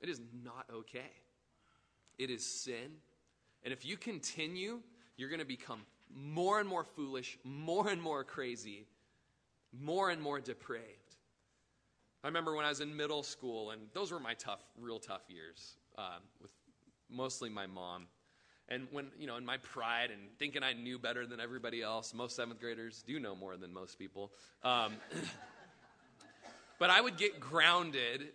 it 0.01 0.09
is 0.09 0.21
not 0.43 0.65
okay. 0.71 1.11
It 2.17 2.29
is 2.29 2.45
sin. 2.45 2.97
And 3.63 3.73
if 3.73 3.85
you 3.85 3.97
continue 3.97 4.81
you're 5.17 5.29
going 5.29 5.39
to 5.39 5.45
become 5.45 5.81
more 6.15 6.59
and 6.59 6.69
more 6.69 6.83
foolish, 6.83 7.37
more 7.43 7.89
and 7.89 8.01
more 8.01 8.23
crazy, 8.23 8.85
more 9.77 10.09
and 10.09 10.21
more 10.21 10.39
depraved. 10.39 10.85
I 12.23 12.27
remember 12.27 12.55
when 12.55 12.65
I 12.65 12.69
was 12.69 12.81
in 12.81 12.95
middle 12.95 13.23
school, 13.23 13.71
and 13.71 13.81
those 13.93 14.11
were 14.11 14.19
my 14.19 14.35
tough, 14.35 14.63
real 14.79 14.99
tough 14.99 15.23
years 15.27 15.77
uh, 15.97 16.19
with 16.41 16.51
mostly 17.09 17.49
my 17.49 17.65
mom. 17.65 18.05
And 18.69 18.87
when, 18.91 19.07
you 19.17 19.27
know, 19.27 19.37
in 19.37 19.45
my 19.45 19.57
pride 19.57 20.11
and 20.11 20.21
thinking 20.39 20.61
I 20.61 20.73
knew 20.73 20.99
better 20.99 21.25
than 21.25 21.39
everybody 21.39 21.81
else, 21.81 22.13
most 22.13 22.35
seventh 22.35 22.59
graders 22.59 23.03
do 23.07 23.19
know 23.19 23.35
more 23.35 23.55
than 23.55 23.73
most 23.73 23.97
people. 23.97 24.31
Um, 24.63 24.93
but 26.79 26.89
I 26.89 26.99
would 26.99 27.17
get 27.17 27.39
grounded, 27.39 28.27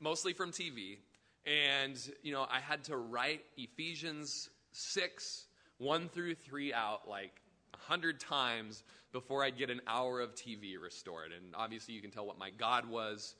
mostly 0.00 0.34
from 0.34 0.50
TV. 0.50 0.98
And, 1.46 1.98
you 2.22 2.32
know, 2.32 2.46
I 2.50 2.60
had 2.60 2.84
to 2.84 2.96
write 2.96 3.42
Ephesians 3.56 4.50
6, 4.72 5.46
one 5.78 6.08
through 6.08 6.34
three 6.34 6.72
out 6.72 7.08
like 7.08 7.40
a 7.72 7.78
hundred 7.78 8.20
times 8.20 8.82
before 9.12 9.44
I'd 9.44 9.56
get 9.56 9.70
an 9.70 9.80
hour 9.86 10.20
of 10.20 10.34
TV 10.34 10.74
restored. 10.80 11.32
And 11.32 11.54
obviously, 11.54 11.94
you 11.94 12.02
can 12.02 12.10
tell 12.10 12.26
what 12.26 12.38
my 12.38 12.50
God 12.50 12.88
was 12.88 13.34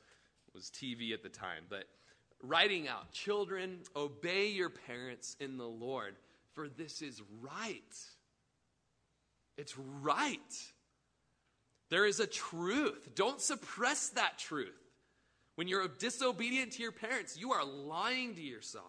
was 0.54 0.70
TV 0.70 1.12
at 1.12 1.22
the 1.22 1.28
time. 1.28 1.64
But 1.68 1.84
writing 2.48 2.88
out, 2.88 3.12
children, 3.12 3.78
obey 3.96 4.48
your 4.48 4.70
parents 4.70 5.36
in 5.40 5.56
the 5.56 5.66
Lord, 5.66 6.16
for 6.52 6.68
this 6.68 7.02
is 7.02 7.22
right. 7.40 7.96
It's 9.56 9.76
right. 9.78 10.38
There 11.90 12.06
is 12.06 12.20
a 12.20 12.26
truth. 12.26 13.10
Don't 13.14 13.40
suppress 13.40 14.10
that 14.10 14.38
truth. 14.38 14.74
When 15.56 15.68
you're 15.68 15.86
disobedient 15.86 16.72
to 16.72 16.82
your 16.82 16.92
parents, 16.92 17.36
you 17.38 17.52
are 17.52 17.64
lying 17.64 18.34
to 18.34 18.42
yourself. 18.42 18.84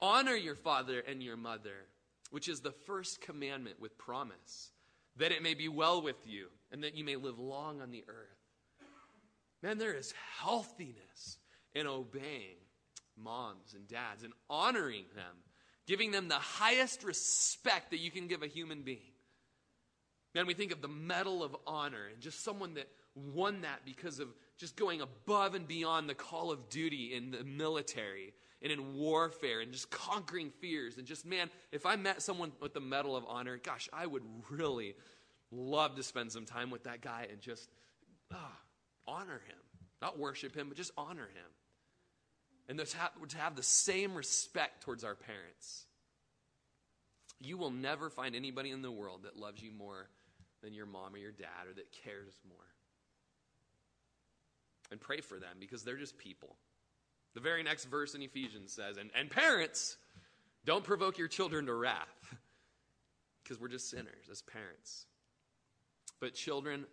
Honor 0.00 0.34
your 0.34 0.54
father 0.54 1.00
and 1.00 1.22
your 1.22 1.36
mother, 1.36 1.86
which 2.30 2.48
is 2.48 2.60
the 2.60 2.72
first 2.72 3.20
commandment 3.20 3.80
with 3.80 3.98
promise, 3.98 4.70
that 5.16 5.32
it 5.32 5.42
may 5.42 5.54
be 5.54 5.68
well 5.68 6.02
with 6.02 6.26
you 6.26 6.48
and 6.70 6.84
that 6.84 6.96
you 6.96 7.04
may 7.04 7.16
live 7.16 7.38
long 7.38 7.80
on 7.80 7.90
the 7.90 8.04
earth. 8.08 8.38
Man, 9.62 9.78
there 9.78 9.94
is 9.94 10.12
healthiness 10.40 11.38
in 11.74 11.86
obeying 11.86 12.56
moms 13.16 13.74
and 13.74 13.86
dads 13.88 14.22
and 14.22 14.32
honoring 14.48 15.04
them, 15.14 15.36
giving 15.86 16.10
them 16.10 16.28
the 16.28 16.34
highest 16.34 17.04
respect 17.04 17.90
that 17.90 17.98
you 17.98 18.10
can 18.10 18.26
give 18.26 18.42
a 18.42 18.46
human 18.46 18.82
being. 18.82 19.12
Man, 20.34 20.46
we 20.46 20.54
think 20.54 20.72
of 20.72 20.80
the 20.80 20.88
Medal 20.88 21.42
of 21.42 21.54
Honor 21.66 22.06
and 22.12 22.20
just 22.20 22.42
someone 22.42 22.74
that 22.74 22.88
won 23.14 23.62
that 23.62 23.80
because 23.84 24.18
of 24.18 24.28
just 24.56 24.76
going 24.76 25.02
above 25.02 25.54
and 25.54 25.68
beyond 25.68 26.08
the 26.08 26.14
call 26.14 26.50
of 26.50 26.70
duty 26.70 27.12
in 27.14 27.32
the 27.32 27.44
military 27.44 28.32
and 28.62 28.72
in 28.72 28.94
warfare 28.94 29.60
and 29.60 29.72
just 29.72 29.90
conquering 29.90 30.50
fears. 30.60 30.96
And 30.96 31.06
just, 31.06 31.26
man, 31.26 31.50
if 31.70 31.84
I 31.84 31.96
met 31.96 32.22
someone 32.22 32.52
with 32.60 32.72
the 32.72 32.80
Medal 32.80 33.14
of 33.14 33.24
Honor, 33.28 33.58
gosh, 33.58 33.88
I 33.92 34.06
would 34.06 34.22
really 34.50 34.94
love 35.50 35.96
to 35.96 36.02
spend 36.02 36.32
some 36.32 36.46
time 36.46 36.70
with 36.70 36.84
that 36.84 37.02
guy 37.02 37.26
and 37.30 37.40
just 37.40 37.68
ah, 38.32 38.56
honor 39.06 39.42
him. 39.46 39.58
Not 40.00 40.18
worship 40.18 40.56
him, 40.56 40.68
but 40.68 40.76
just 40.76 40.92
honor 40.96 41.22
him. 41.22 41.50
And 42.68 42.78
to 42.78 43.38
have, 43.38 43.56
the 43.56 43.62
same 43.62 44.14
respect 44.14 44.82
towards 44.82 45.04
our 45.04 45.14
parents. 45.14 45.84
You 47.40 47.58
will 47.58 47.70
never 47.70 48.08
find 48.08 48.34
anybody 48.34 48.70
in 48.70 48.82
the 48.82 48.90
world 48.90 49.24
that 49.24 49.36
loves 49.36 49.62
you 49.62 49.72
more 49.72 50.08
than 50.62 50.72
your 50.72 50.86
mom 50.86 51.14
or 51.14 51.18
your 51.18 51.32
dad 51.32 51.66
or 51.68 51.74
that 51.74 51.92
cares 52.04 52.34
more. 52.48 52.58
And 54.90 55.00
pray 55.00 55.20
for 55.20 55.38
them 55.38 55.56
because 55.58 55.82
they're 55.82 55.96
just 55.96 56.18
people. 56.18 56.56
The 57.34 57.40
very 57.40 57.62
next 57.62 57.86
verse 57.86 58.14
in 58.14 58.22
Ephesians 58.22 58.72
says, 58.72 58.96
and, 58.96 59.10
and 59.18 59.30
parents, 59.30 59.96
don't 60.64 60.84
provoke 60.84 61.18
your 61.18 61.28
children 61.28 61.66
to 61.66 61.74
wrath, 61.74 62.06
because 63.42 63.60
we're 63.60 63.68
just 63.68 63.90
sinners 63.90 64.28
as 64.30 64.42
parents. 64.42 65.06
But 66.20 66.34
children, 66.34 66.84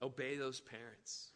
obey 0.00 0.36
those 0.36 0.60
parents. 0.60 1.32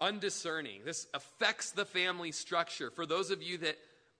Undiscerning. 0.00 0.82
This 0.84 1.06
affects 1.12 1.72
the 1.72 1.84
family 1.84 2.32
structure. 2.32 2.90
For 2.90 3.06
those 3.06 3.30
of 3.30 3.42
you 3.42 3.58
that 3.58 3.76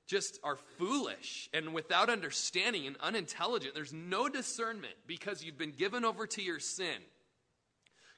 just 0.09 0.41
are 0.43 0.57
foolish 0.79 1.51
and 1.53 1.75
without 1.75 2.09
understanding 2.09 2.87
and 2.87 2.97
unintelligent. 3.01 3.75
There's 3.75 3.93
no 3.93 4.29
discernment 4.29 4.95
because 5.07 5.45
you've 5.45 5.59
been 5.59 5.73
given 5.73 6.05
over 6.05 6.27
to 6.27 6.43
your 6.43 6.59
sin. 6.59 6.97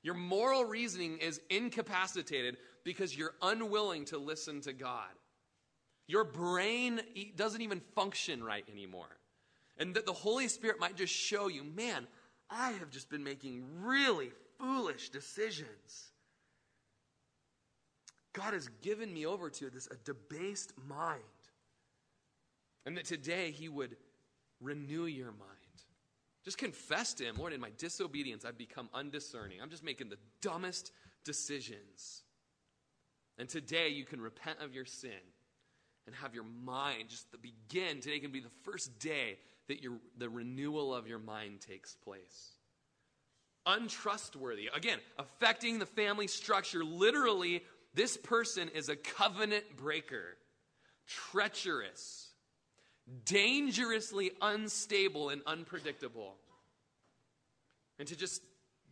Your 0.03 0.15
moral 0.15 0.65
reasoning 0.65 1.19
is 1.19 1.41
incapacitated 1.51 2.57
because 2.85 3.15
you're 3.15 3.35
unwilling 3.43 4.07
to 4.07 4.19
listen 4.19 4.61
to 4.63 4.73
God. 4.73 5.11
Your 6.07 6.25
brain 6.25 7.01
doesn't 7.37 7.61
even 7.61 7.81
function 7.95 8.43
right 8.43 8.65
anymore. 8.71 9.19
And 9.77 9.95
that 9.95 10.07
the 10.07 10.13
Holy 10.13 10.49
Spirit 10.49 10.81
might 10.81 10.97
just 10.97 11.13
show 11.13 11.49
you, 11.49 11.65
man, 11.65 12.07
I 12.49 12.71
have 12.73 12.91
just 12.91 13.11
been 13.11 13.25
making 13.25 13.65
really 13.83 14.31
foolish 14.59 15.11
decisions. 15.11 16.10
God 18.33 18.55
has 18.55 18.69
given 18.83 19.13
me 19.13 19.27
over 19.27 19.51
to 19.51 19.71
this 19.71 19.89
a 19.89 19.97
debased 20.05 20.73
mind. 20.89 21.21
And 22.87 22.97
that 22.97 23.05
today 23.05 23.51
He 23.51 23.69
would 23.69 23.97
renew 24.61 25.07
your 25.07 25.33
mind. 25.33 25.49
Just 26.45 26.59
confess 26.59 27.13
to 27.15 27.25
Him, 27.25 27.37
Lord, 27.39 27.53
in 27.53 27.61
my 27.61 27.71
disobedience, 27.77 28.45
I've 28.45 28.57
become 28.57 28.89
undiscerning. 28.95 29.61
I'm 29.61 29.71
just 29.71 29.85
making 29.85 30.09
the 30.09 30.19
dumbest 30.41 30.93
decisions. 31.25 32.23
And 33.39 33.49
today 33.49 33.89
you 33.89 34.05
can 34.05 34.21
repent 34.21 34.59
of 34.63 34.75
your 34.75 34.85
sin 34.85 35.11
and 36.07 36.15
have 36.17 36.35
your 36.35 36.45
mind 36.65 37.09
just 37.09 37.27
begin. 37.41 38.01
Today 38.01 38.19
can 38.19 38.33
be 38.33 38.41
the 38.41 38.49
first 38.65 38.99
day 38.99 39.39
that 39.69 39.83
your, 39.83 39.95
the 40.19 40.29
renewal 40.29 40.95
of 40.95 41.07
your 41.07 41.19
mind 41.19 41.61
takes 41.61 41.95
place. 41.95 42.53
Untrustworthy. 43.67 44.71
Again, 44.75 44.99
affecting 45.19 45.79
the 45.79 45.87
family 45.87 46.27
structure. 46.27 46.83
Literally, 46.83 47.63
this 47.95 48.17
person 48.17 48.69
is 48.75 48.89
a 48.89 48.97
covenant 48.97 49.77
breaker, 49.77 50.37
treacherous 51.07 52.31
dangerously 53.25 54.33
unstable 54.41 55.31
and 55.31 55.43
unpredictable. 55.47 56.37
And 57.99 58.09
to 58.09 58.17
just 58.17 58.43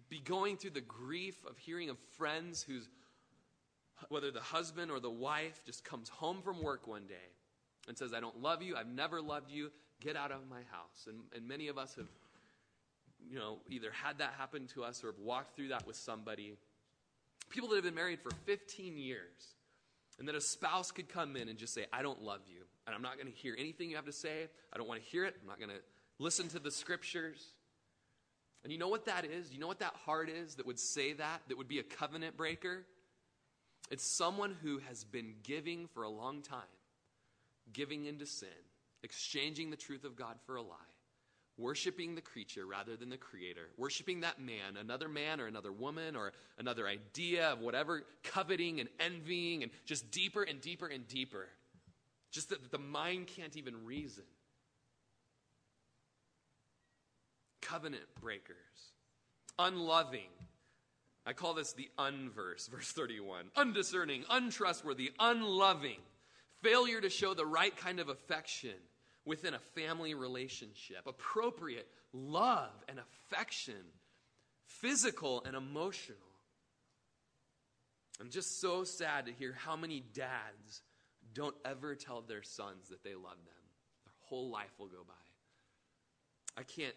be 0.08 0.20
going 0.20 0.56
through 0.56 0.70
the 0.70 0.80
grief 0.80 1.36
of 1.48 1.56
hearing 1.58 1.90
of 1.90 1.98
friends 2.16 2.62
whose, 2.62 2.88
whether 4.08 4.30
the 4.30 4.40
husband 4.40 4.90
or 4.90 5.00
the 5.00 5.10
wife 5.10 5.62
just 5.64 5.84
comes 5.84 6.08
home 6.08 6.42
from 6.42 6.62
work 6.62 6.86
one 6.86 7.06
day 7.06 7.14
and 7.86 7.96
says, 7.96 8.12
I 8.12 8.20
don't 8.20 8.40
love 8.40 8.62
you, 8.62 8.76
I've 8.76 8.88
never 8.88 9.20
loved 9.20 9.50
you, 9.50 9.70
get 10.00 10.16
out 10.16 10.30
of 10.30 10.40
my 10.48 10.60
house. 10.70 11.06
And, 11.06 11.20
and 11.34 11.46
many 11.46 11.68
of 11.68 11.78
us 11.78 11.94
have, 11.94 12.08
you 13.30 13.38
know, 13.38 13.58
either 13.68 13.90
had 13.90 14.18
that 14.18 14.34
happen 14.38 14.66
to 14.74 14.84
us 14.84 15.02
or 15.02 15.08
have 15.08 15.20
walked 15.20 15.56
through 15.56 15.68
that 15.68 15.86
with 15.86 15.96
somebody. 15.96 16.56
People 17.48 17.70
that 17.70 17.76
have 17.76 17.84
been 17.84 17.94
married 17.94 18.20
for 18.20 18.30
15 18.46 18.98
years. 18.98 19.54
And 20.18 20.26
that 20.26 20.34
a 20.34 20.40
spouse 20.40 20.90
could 20.90 21.08
come 21.08 21.36
in 21.36 21.48
and 21.48 21.56
just 21.56 21.72
say, 21.72 21.86
I 21.92 22.02
don't 22.02 22.22
love 22.22 22.40
you 22.48 22.64
and 22.88 22.94
I'm 22.94 23.02
not 23.02 23.18
going 23.18 23.30
to 23.30 23.38
hear 23.38 23.54
anything 23.58 23.90
you 23.90 23.96
have 23.96 24.06
to 24.06 24.12
say. 24.12 24.48
I 24.72 24.78
don't 24.78 24.88
want 24.88 25.04
to 25.04 25.06
hear 25.10 25.26
it. 25.26 25.36
I'm 25.42 25.46
not 25.46 25.58
going 25.58 25.68
to 25.68 25.82
listen 26.18 26.48
to 26.48 26.58
the 26.58 26.70
scriptures. 26.70 27.46
And 28.64 28.72
you 28.72 28.78
know 28.78 28.88
what 28.88 29.04
that 29.04 29.26
is? 29.26 29.52
You 29.52 29.60
know 29.60 29.66
what 29.66 29.80
that 29.80 29.94
heart 30.06 30.30
is 30.30 30.54
that 30.54 30.66
would 30.66 30.78
say 30.78 31.12
that, 31.12 31.42
that 31.48 31.58
would 31.58 31.68
be 31.68 31.80
a 31.80 31.82
covenant 31.82 32.38
breaker? 32.38 32.86
It's 33.90 34.04
someone 34.04 34.56
who 34.62 34.78
has 34.88 35.04
been 35.04 35.34
giving 35.42 35.86
for 35.88 36.02
a 36.02 36.08
long 36.08 36.40
time, 36.40 36.60
giving 37.74 38.06
into 38.06 38.24
sin, 38.24 38.48
exchanging 39.02 39.68
the 39.70 39.76
truth 39.76 40.04
of 40.04 40.16
God 40.16 40.36
for 40.46 40.56
a 40.56 40.62
lie, 40.62 40.76
worshiping 41.58 42.14
the 42.14 42.20
creature 42.20 42.64
rather 42.64 42.96
than 42.96 43.10
the 43.10 43.16
creator, 43.16 43.68
worshiping 43.76 44.20
that 44.20 44.40
man, 44.40 44.76
another 44.80 45.08
man 45.08 45.40
or 45.40 45.46
another 45.46 45.72
woman 45.72 46.16
or 46.16 46.32
another 46.58 46.86
idea 46.86 47.48
of 47.48 47.60
whatever, 47.60 48.04
coveting 48.22 48.80
and 48.80 48.88
envying, 49.00 49.62
and 49.64 49.72
just 49.84 50.10
deeper 50.10 50.42
and 50.42 50.60
deeper 50.60 50.86
and 50.86 51.06
deeper. 51.08 51.48
Just 52.30 52.50
that 52.50 52.70
the 52.70 52.78
mind 52.78 53.26
can't 53.26 53.56
even 53.56 53.84
reason. 53.84 54.24
Covenant 57.60 58.04
breakers, 58.20 58.56
unloving. 59.58 60.30
I 61.26 61.32
call 61.32 61.54
this 61.54 61.72
the 61.72 61.90
unverse, 61.98 62.70
verse 62.70 62.92
31. 62.92 63.46
Undiscerning, 63.56 64.24
untrustworthy, 64.30 65.12
unloving. 65.18 65.98
Failure 66.62 67.00
to 67.00 67.10
show 67.10 67.34
the 67.34 67.44
right 67.44 67.76
kind 67.76 68.00
of 68.00 68.08
affection 68.08 68.74
within 69.28 69.54
a 69.54 69.58
family 69.58 70.14
relationship. 70.14 71.06
Appropriate 71.06 71.86
love 72.12 72.72
and 72.88 72.98
affection, 72.98 73.84
physical 74.64 75.44
and 75.46 75.54
emotional. 75.54 76.18
I'm 78.20 78.30
just 78.30 78.60
so 78.60 78.82
sad 78.82 79.26
to 79.26 79.32
hear 79.32 79.52
how 79.52 79.76
many 79.76 80.02
dads 80.12 80.82
don't 81.34 81.54
ever 81.64 81.94
tell 81.94 82.22
their 82.22 82.42
sons 82.42 82.88
that 82.88 83.04
they 83.04 83.14
love 83.14 83.36
them. 83.36 83.64
Their 84.04 84.14
whole 84.22 84.50
life 84.50 84.72
will 84.78 84.88
go 84.88 85.04
by. 85.06 85.14
I 86.56 86.64
can't 86.64 86.96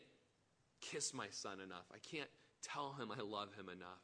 kiss 0.80 1.14
my 1.14 1.28
son 1.30 1.60
enough. 1.60 1.86
I 1.94 1.98
can't 2.00 2.30
tell 2.64 2.94
him 2.94 3.12
I 3.12 3.22
love 3.22 3.54
him 3.54 3.70
enough. 3.70 4.02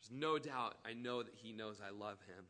There's 0.00 0.18
no 0.18 0.38
doubt 0.38 0.76
I 0.84 0.94
know 0.94 1.22
that 1.22 1.34
he 1.34 1.52
knows 1.52 1.80
I 1.80 1.90
love 1.90 2.18
him. 2.26 2.46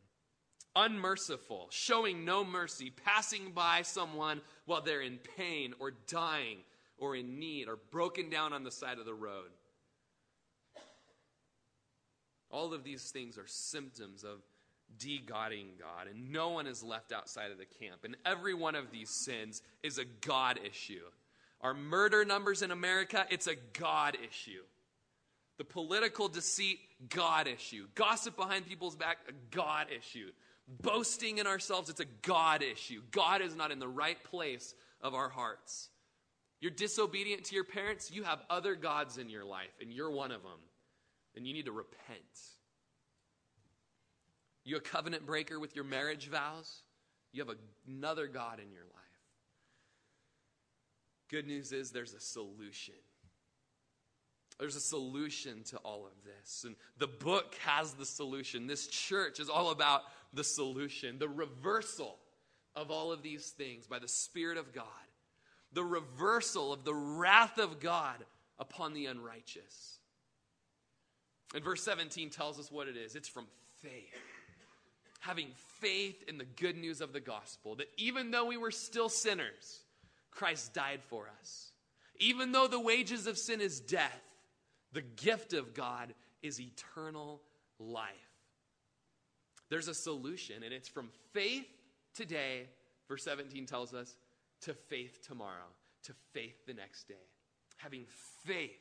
Unmerciful, 0.79 1.67
showing 1.71 2.23
no 2.23 2.43
mercy, 2.43 2.91
passing 3.03 3.51
by 3.51 3.81
someone 3.81 4.41
while 4.65 4.81
they're 4.81 5.01
in 5.01 5.17
pain 5.35 5.73
or 5.79 5.91
dying 6.07 6.57
or 6.99 7.15
in 7.15 7.39
need 7.39 7.67
or 7.67 7.77
broken 7.89 8.29
down 8.29 8.53
on 8.53 8.63
the 8.63 8.69
side 8.69 8.99
of 8.99 9.05
the 9.05 9.13
road. 9.13 9.49
All 12.51 12.75
of 12.75 12.83
these 12.83 13.09
things 13.09 13.39
are 13.39 13.47
symptoms 13.47 14.23
of 14.23 14.37
de-godding 14.99 15.69
God, 15.79 16.07
and 16.07 16.31
no 16.31 16.49
one 16.49 16.67
is 16.67 16.83
left 16.83 17.11
outside 17.11 17.49
of 17.49 17.57
the 17.57 17.65
camp. 17.65 18.03
And 18.03 18.15
every 18.23 18.53
one 18.53 18.75
of 18.75 18.91
these 18.91 19.09
sins 19.09 19.63
is 19.81 19.97
a 19.97 20.05
God 20.21 20.59
issue. 20.63 21.03
Our 21.61 21.73
murder 21.73 22.23
numbers 22.23 22.61
in 22.61 22.69
America, 22.69 23.25
it's 23.31 23.47
a 23.47 23.55
God 23.73 24.15
issue. 24.29 24.61
The 25.57 25.65
political 25.65 26.27
deceit, 26.27 26.77
God 27.09 27.47
issue. 27.47 27.87
Gossip 27.95 28.37
behind 28.37 28.67
people's 28.67 28.95
back, 28.95 29.17
a 29.27 29.55
God 29.55 29.87
issue. 29.89 30.29
Boasting 30.67 31.37
in 31.37 31.47
ourselves, 31.47 31.89
it's 31.89 32.01
a 32.01 32.05
God 32.23 32.61
issue. 32.61 33.01
God 33.11 33.41
is 33.41 33.55
not 33.55 33.71
in 33.71 33.79
the 33.79 33.87
right 33.87 34.21
place 34.23 34.75
of 35.01 35.13
our 35.13 35.29
hearts. 35.29 35.89
You're 36.59 36.71
disobedient 36.71 37.45
to 37.45 37.55
your 37.55 37.63
parents, 37.63 38.11
you 38.11 38.23
have 38.23 38.41
other 38.49 38.75
gods 38.75 39.17
in 39.17 39.29
your 39.29 39.45
life, 39.45 39.69
and 39.79 39.93
you're 39.93 40.11
one 40.11 40.31
of 40.31 40.43
them. 40.43 40.59
And 41.35 41.45
you 41.45 41.53
need 41.53 41.65
to 41.65 41.71
repent. 41.71 42.19
You 44.63 44.77
a 44.77 44.81
covenant 44.81 45.25
breaker 45.25 45.59
with 45.59 45.75
your 45.75 45.85
marriage 45.85 46.27
vows? 46.27 46.81
You 47.31 47.45
have 47.45 47.55
another 47.87 48.27
God 48.27 48.59
in 48.59 48.71
your 48.71 48.83
life. 48.83 48.93
Good 51.29 51.45
news 51.45 51.71
is 51.71 51.91
there's 51.91 52.13
a 52.13 52.19
solution. 52.19 52.95
There's 54.59 54.75
a 54.75 54.81
solution 54.81 55.63
to 55.65 55.77
all 55.77 56.05
of 56.07 56.13
this. 56.25 56.63
And 56.65 56.75
the 56.97 57.07
book 57.07 57.55
has 57.63 57.93
the 57.93 58.05
solution. 58.05 58.65
This 58.65 58.87
church 58.87 59.39
is 59.39 59.49
all 59.49 59.69
about 59.69 60.01
the 60.33 60.43
solution, 60.43 61.19
the 61.19 61.29
reversal 61.29 62.17
of 62.75 62.91
all 62.91 63.11
of 63.11 63.23
these 63.23 63.49
things 63.49 63.87
by 63.87 63.99
the 63.99 64.07
Spirit 64.07 64.57
of 64.57 64.73
God, 64.73 64.85
the 65.73 65.83
reversal 65.83 66.73
of 66.73 66.83
the 66.83 66.93
wrath 66.93 67.57
of 67.57 67.79
God 67.79 68.17
upon 68.59 68.93
the 68.93 69.07
unrighteous. 69.07 69.99
And 71.55 71.63
verse 71.63 71.83
17 71.83 72.29
tells 72.29 72.59
us 72.59 72.71
what 72.71 72.87
it 72.87 72.97
is 72.97 73.15
it's 73.15 73.29
from 73.29 73.47
faith 73.81 74.13
having 75.27 75.47
faith 75.81 76.23
in 76.27 76.37
the 76.37 76.45
good 76.45 76.77
news 76.77 77.01
of 77.01 77.13
the 77.13 77.19
gospel 77.19 77.75
that 77.75 77.89
even 77.97 78.31
though 78.31 78.45
we 78.45 78.57
were 78.57 78.71
still 78.71 79.09
sinners, 79.09 79.81
Christ 80.31 80.73
died 80.73 81.01
for 81.03 81.29
us. 81.41 81.71
Even 82.19 82.51
though 82.51 82.67
the 82.67 82.79
wages 82.79 83.27
of 83.27 83.37
sin 83.37 83.59
is 83.59 83.79
death, 83.79 84.21
the 84.93 85.01
gift 85.01 85.53
of 85.53 85.73
God 85.73 86.13
is 86.41 86.61
eternal 86.61 87.41
life. 87.77 88.07
There's 89.69 89.87
a 89.87 89.93
solution, 89.93 90.63
and 90.63 90.73
it's 90.73 90.87
from 90.87 91.09
faith 91.33 91.67
today, 92.15 92.67
verse 93.07 93.23
17 93.23 93.65
tells 93.65 93.93
us, 93.93 94.15
to 94.61 94.73
faith 94.73 95.19
tomorrow, 95.27 95.67
to 96.03 96.13
faith 96.33 96.65
the 96.65 96.73
next 96.73 97.07
day. 97.07 97.15
Having 97.77 98.05
faith 98.45 98.79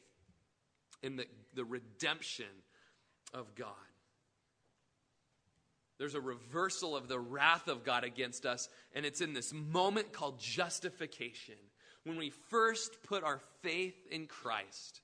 in 1.03 1.17
the, 1.17 1.27
the 1.55 1.65
redemption 1.65 2.47
of 3.35 3.55
God. 3.55 3.69
There's 5.99 6.15
a 6.15 6.21
reversal 6.21 6.95
of 6.95 7.09
the 7.09 7.19
wrath 7.19 7.69
of 7.69 7.85
God 7.85 8.05
against 8.05 8.45
us, 8.45 8.69
and 8.95 9.07
it's 9.07 9.21
in 9.21 9.33
this 9.33 9.53
moment 9.53 10.13
called 10.13 10.39
justification. 10.39 11.55
When 12.05 12.17
we 12.17 12.31
first 12.31 13.03
put 13.03 13.25
our 13.25 13.41
faith 13.63 13.97
in 14.11 14.27
Christ, 14.27 15.01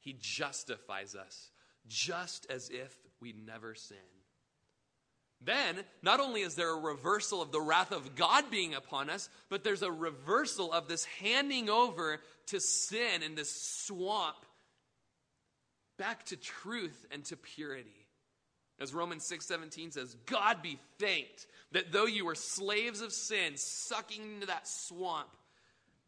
He 0.00 0.16
justifies 0.20 1.14
us, 1.14 1.50
just 1.86 2.46
as 2.50 2.70
if 2.70 2.96
we'd 3.20 3.46
never 3.46 3.74
sinned. 3.74 4.00
Then, 5.44 5.84
not 6.02 6.20
only 6.20 6.42
is 6.42 6.54
there 6.54 6.70
a 6.70 6.80
reversal 6.80 7.42
of 7.42 7.50
the 7.50 7.60
wrath 7.60 7.90
of 7.90 8.14
God 8.14 8.50
being 8.50 8.74
upon 8.74 9.10
us, 9.10 9.28
but 9.48 9.64
there's 9.64 9.82
a 9.82 9.90
reversal 9.90 10.72
of 10.72 10.88
this 10.88 11.04
handing 11.04 11.68
over 11.68 12.20
to 12.46 12.60
sin 12.60 13.22
and 13.24 13.36
this 13.36 13.50
swamp 13.50 14.36
back 15.98 16.24
to 16.26 16.36
truth 16.36 17.06
and 17.10 17.24
to 17.26 17.36
purity. 17.36 18.06
As 18.78 18.94
Romans 18.94 19.28
6:17 19.28 19.92
says, 19.92 20.14
God 20.26 20.62
be 20.62 20.78
thanked 20.98 21.46
that 21.72 21.92
though 21.92 22.06
you 22.06 22.24
were 22.24 22.34
slaves 22.34 23.00
of 23.00 23.12
sin, 23.12 23.56
sucking 23.56 24.22
into 24.22 24.46
that 24.46 24.66
swamp, 24.66 25.28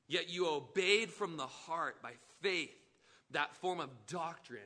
yet 0.08 0.28
you 0.28 0.48
obeyed 0.48 1.10
from 1.10 1.36
the 1.36 1.46
heart 1.46 2.02
by 2.02 2.12
faith 2.40 2.74
that 3.30 3.54
form 3.56 3.80
of 3.80 3.90
doctrine 4.06 4.62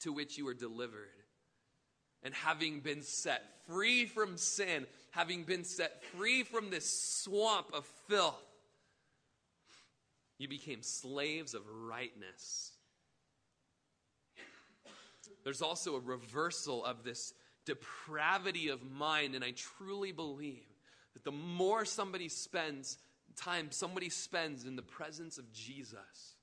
to 0.00 0.12
which 0.12 0.36
you 0.36 0.44
were 0.44 0.54
delivered. 0.54 1.08
And 2.22 2.32
having 2.34 2.80
been 2.80 3.02
set 3.02 3.42
free 3.66 4.06
from 4.06 4.36
sin, 4.36 4.86
having 5.10 5.42
been 5.42 5.64
set 5.64 6.02
free 6.16 6.42
from 6.42 6.70
this 6.70 6.88
swamp 7.22 7.68
of 7.72 7.84
filth, 8.08 8.34
you 10.38 10.48
became 10.48 10.82
slaves 10.82 11.54
of 11.54 11.62
rightness. 11.68 12.72
There's 15.44 15.62
also 15.62 15.96
a 15.96 16.00
reversal 16.00 16.84
of 16.84 17.04
this 17.04 17.34
depravity 17.64 18.68
of 18.68 18.82
mind, 18.88 19.34
and 19.34 19.44
I 19.44 19.52
truly 19.52 20.12
believe 20.12 20.66
that 21.14 21.24
the 21.24 21.32
more 21.32 21.84
somebody 21.84 22.28
spends 22.28 22.98
time, 23.36 23.70
somebody 23.70 24.08
spends 24.08 24.64
in 24.64 24.76
the 24.76 24.82
presence 24.82 25.38
of 25.38 25.52
Jesus, 25.52 26.36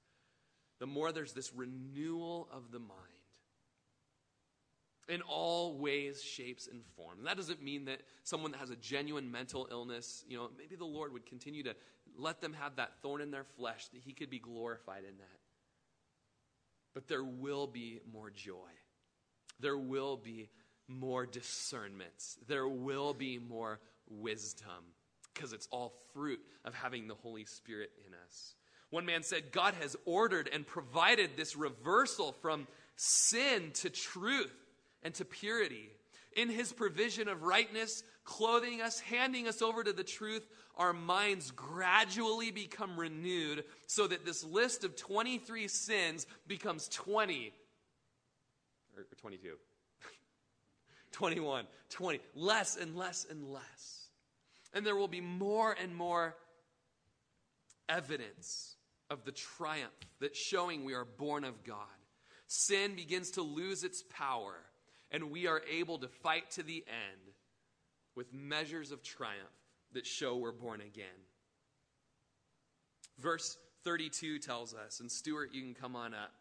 the 0.79 0.87
more 0.87 1.11
there's 1.11 1.33
this 1.33 1.53
renewal 1.53 2.47
of 2.51 2.71
the 2.71 2.79
mind 2.79 3.18
in 5.09 5.21
all 5.23 5.77
ways, 5.77 6.23
shapes, 6.23 6.67
and 6.71 6.81
form. 6.95 7.17
And 7.17 7.27
that 7.27 7.35
doesn't 7.35 7.61
mean 7.61 7.85
that 7.85 8.01
someone 8.23 8.51
that 8.51 8.59
has 8.59 8.69
a 8.69 8.75
genuine 8.75 9.29
mental 9.29 9.67
illness, 9.71 10.23
you 10.27 10.37
know, 10.37 10.49
maybe 10.57 10.75
the 10.75 10.85
Lord 10.85 11.11
would 11.13 11.25
continue 11.25 11.63
to 11.63 11.75
let 12.17 12.41
them 12.41 12.53
have 12.53 12.75
that 12.75 13.01
thorn 13.01 13.21
in 13.21 13.31
their 13.31 13.45
flesh, 13.57 13.87
that 13.89 14.01
He 14.01 14.13
could 14.13 14.29
be 14.29 14.39
glorified 14.39 15.03
in 15.03 15.17
that. 15.17 15.39
But 16.93 17.07
there 17.07 17.23
will 17.23 17.67
be 17.67 18.01
more 18.11 18.29
joy. 18.29 18.69
There 19.59 19.77
will 19.77 20.17
be 20.17 20.49
more 20.87 21.25
discernment. 21.25 22.37
There 22.47 22.67
will 22.67 23.13
be 23.13 23.37
more 23.39 23.79
wisdom 24.09 24.93
because 25.33 25.53
it's 25.53 25.67
all 25.71 25.93
fruit 26.13 26.39
of 26.65 26.73
having 26.73 27.07
the 27.07 27.15
Holy 27.15 27.45
Spirit 27.45 27.91
in 28.05 28.13
us. 28.13 28.55
One 28.89 29.05
man 29.05 29.23
said, 29.23 29.51
God 29.51 29.75
has 29.79 29.95
ordered 30.05 30.49
and 30.51 30.65
provided 30.65 31.31
this 31.37 31.55
reversal 31.55 32.31
from 32.31 32.67
sin 32.95 33.71
to 33.75 33.89
truth 33.89 34.51
and 35.03 35.13
to 35.15 35.25
purity. 35.25 35.89
In 36.35 36.49
his 36.49 36.71
provision 36.71 37.27
of 37.27 37.43
rightness, 37.43 38.03
clothing 38.23 38.81
us, 38.81 38.99
handing 38.99 39.47
us 39.47 39.61
over 39.61 39.83
to 39.83 39.91
the 39.91 40.03
truth, 40.03 40.47
our 40.75 40.93
minds 40.93 41.51
gradually 41.51 42.51
become 42.51 42.99
renewed 42.99 43.63
so 43.87 44.07
that 44.07 44.25
this 44.25 44.43
list 44.43 44.83
of 44.83 44.95
23 44.95 45.67
sins 45.67 46.27
becomes 46.47 46.87
20 46.89 47.51
or 48.95 49.05
22. 49.19 49.55
21, 51.11 51.65
20, 51.89 52.19
less 52.35 52.77
and 52.77 52.95
less 52.95 53.25
and 53.29 53.51
less. 53.51 54.09
And 54.73 54.85
there 54.85 54.95
will 54.95 55.07
be 55.07 55.21
more 55.21 55.75
and 55.81 55.95
more 55.95 56.35
evidence 57.89 58.75
of 59.09 59.25
the 59.25 59.31
triumph 59.31 59.91
that's 60.21 60.37
showing 60.37 60.85
we 60.85 60.93
are 60.93 61.05
born 61.05 61.43
of 61.43 61.63
God. 61.63 61.77
Sin 62.47 62.95
begins 62.95 63.31
to 63.31 63.41
lose 63.41 63.83
its 63.83 64.03
power, 64.09 64.55
and 65.11 65.31
we 65.31 65.47
are 65.47 65.61
able 65.71 65.97
to 65.99 66.07
fight 66.07 66.51
to 66.51 66.63
the 66.63 66.83
end 66.87 67.33
with 68.15 68.33
measures 68.33 68.91
of 68.91 69.03
triumph 69.03 69.37
that 69.93 70.05
show 70.05 70.37
we're 70.37 70.51
born 70.51 70.81
again. 70.81 71.07
Verse 73.19 73.57
32 73.83 74.39
tells 74.39 74.73
us, 74.73 74.99
and 74.99 75.11
Stuart, 75.11 75.53
you 75.53 75.61
can 75.61 75.73
come 75.73 75.95
on 75.95 76.13
up, 76.13 76.31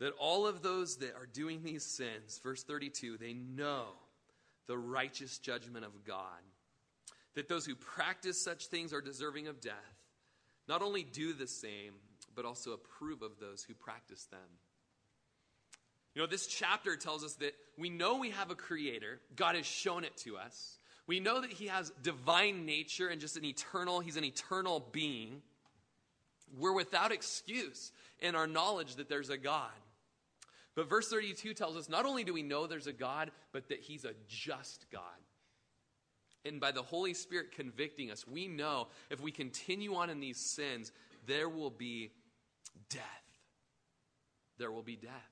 that 0.00 0.14
all 0.18 0.46
of 0.46 0.62
those 0.62 0.96
that 0.96 1.14
are 1.14 1.26
doing 1.26 1.62
these 1.62 1.84
sins, 1.84 2.40
verse 2.42 2.64
32, 2.64 3.18
they 3.18 3.34
know 3.34 3.84
the 4.66 4.78
righteous 4.78 5.38
judgment 5.38 5.84
of 5.84 6.04
God. 6.04 6.40
That 7.34 7.48
those 7.48 7.64
who 7.64 7.74
practice 7.74 8.42
such 8.42 8.66
things 8.66 8.92
are 8.92 9.00
deserving 9.00 9.48
of 9.48 9.60
death. 9.60 9.74
Not 10.68 10.82
only 10.82 11.02
do 11.02 11.32
the 11.32 11.46
same, 11.46 11.94
but 12.34 12.44
also 12.44 12.72
approve 12.72 13.22
of 13.22 13.38
those 13.38 13.62
who 13.62 13.74
practice 13.74 14.24
them. 14.24 14.40
You 16.14 16.20
know, 16.20 16.26
this 16.26 16.46
chapter 16.46 16.96
tells 16.96 17.24
us 17.24 17.34
that 17.34 17.54
we 17.78 17.88
know 17.88 18.18
we 18.18 18.30
have 18.30 18.50
a 18.50 18.54
creator. 18.54 19.20
God 19.34 19.54
has 19.56 19.64
shown 19.64 20.04
it 20.04 20.16
to 20.18 20.36
us. 20.36 20.78
We 21.06 21.20
know 21.20 21.40
that 21.40 21.50
he 21.50 21.66
has 21.66 21.90
divine 22.02 22.66
nature 22.66 23.08
and 23.08 23.20
just 23.20 23.36
an 23.36 23.44
eternal, 23.44 24.00
he's 24.00 24.16
an 24.16 24.24
eternal 24.24 24.86
being. 24.92 25.42
We're 26.58 26.74
without 26.74 27.12
excuse 27.12 27.92
in 28.20 28.34
our 28.34 28.46
knowledge 28.46 28.96
that 28.96 29.08
there's 29.08 29.30
a 29.30 29.38
God. 29.38 29.70
But 30.74 30.88
verse 30.88 31.08
32 31.08 31.54
tells 31.54 31.76
us 31.76 31.88
not 31.88 32.06
only 32.06 32.24
do 32.24 32.32
we 32.32 32.42
know 32.42 32.66
there's 32.66 32.86
a 32.86 32.92
God, 32.92 33.30
but 33.52 33.68
that 33.68 33.80
he's 33.80 34.04
a 34.04 34.12
just 34.28 34.86
God. 34.90 35.02
And 36.44 36.60
by 36.60 36.72
the 36.72 36.82
Holy 36.82 37.14
Spirit 37.14 37.52
convicting 37.52 38.10
us, 38.10 38.26
we 38.26 38.48
know 38.48 38.88
if 39.10 39.20
we 39.20 39.30
continue 39.30 39.94
on 39.94 40.10
in 40.10 40.20
these 40.20 40.38
sins, 40.38 40.92
there 41.26 41.48
will 41.48 41.70
be 41.70 42.10
death. 42.90 43.02
There 44.58 44.72
will 44.72 44.82
be 44.82 44.96
death. 44.96 45.31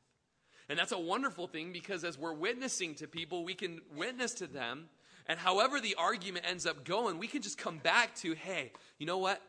And 0.70 0.78
that's 0.78 0.92
a 0.92 0.98
wonderful 0.98 1.48
thing 1.48 1.72
because 1.72 2.04
as 2.04 2.16
we're 2.16 2.32
witnessing 2.32 2.94
to 2.96 3.08
people, 3.08 3.44
we 3.44 3.54
can 3.54 3.80
witness 3.96 4.34
to 4.34 4.46
them. 4.46 4.88
And 5.26 5.36
however 5.36 5.80
the 5.80 5.96
argument 5.96 6.46
ends 6.48 6.64
up 6.64 6.84
going, 6.84 7.18
we 7.18 7.26
can 7.26 7.42
just 7.42 7.58
come 7.58 7.78
back 7.78 8.14
to, 8.16 8.34
hey, 8.34 8.70
you 8.96 9.04
know 9.04 9.18
what? 9.18 9.42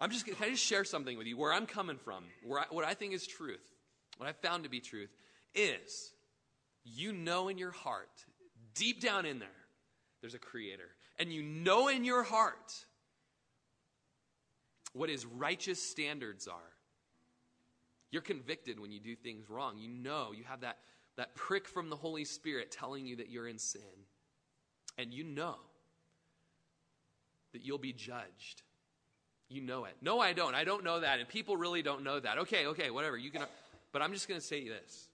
I'm 0.00 0.10
just, 0.10 0.26
can 0.26 0.34
I 0.40 0.50
just 0.50 0.64
share 0.64 0.84
something 0.84 1.16
with 1.16 1.28
you 1.28 1.36
where 1.36 1.52
I'm 1.52 1.66
coming 1.66 1.96
from, 1.96 2.24
where 2.44 2.58
I, 2.58 2.64
what 2.70 2.84
I 2.84 2.94
think 2.94 3.14
is 3.14 3.24
truth, 3.24 3.62
what 4.16 4.28
I 4.28 4.32
found 4.32 4.64
to 4.64 4.68
be 4.68 4.80
truth 4.80 5.10
is 5.54 6.12
you 6.82 7.12
know 7.12 7.46
in 7.46 7.56
your 7.56 7.70
heart, 7.70 8.24
deep 8.74 9.00
down 9.00 9.26
in 9.26 9.38
there, 9.38 9.48
there's 10.22 10.34
a 10.34 10.40
creator. 10.40 10.90
And 11.20 11.32
you 11.32 11.44
know 11.44 11.86
in 11.86 12.02
your 12.02 12.24
heart 12.24 12.74
what 14.92 15.08
his 15.08 15.24
righteous 15.24 15.80
standards 15.80 16.48
are. 16.48 16.73
You're 18.14 18.22
convicted 18.22 18.78
when 18.78 18.92
you 18.92 19.00
do 19.00 19.16
things 19.16 19.50
wrong. 19.50 19.76
You 19.76 19.88
know, 19.88 20.28
you 20.32 20.44
have 20.44 20.60
that, 20.60 20.78
that 21.16 21.34
prick 21.34 21.66
from 21.66 21.90
the 21.90 21.96
Holy 21.96 22.24
Spirit 22.24 22.70
telling 22.70 23.08
you 23.08 23.16
that 23.16 23.28
you're 23.28 23.48
in 23.48 23.58
sin. 23.58 23.82
And 24.96 25.12
you 25.12 25.24
know 25.24 25.56
that 27.52 27.64
you'll 27.64 27.76
be 27.76 27.92
judged. 27.92 28.62
You 29.48 29.62
know 29.62 29.86
it. 29.86 29.96
No, 30.00 30.20
I 30.20 30.32
don't. 30.32 30.54
I 30.54 30.62
don't 30.62 30.84
know 30.84 31.00
that. 31.00 31.18
And 31.18 31.28
people 31.28 31.56
really 31.56 31.82
don't 31.82 32.04
know 32.04 32.20
that. 32.20 32.38
Okay, 32.38 32.68
okay, 32.68 32.92
whatever. 32.92 33.18
You 33.18 33.32
can 33.32 33.46
but 33.90 34.00
I'm 34.00 34.12
just 34.12 34.28
going 34.28 34.40
to 34.40 34.46
say 34.46 34.68
this. 34.68 35.08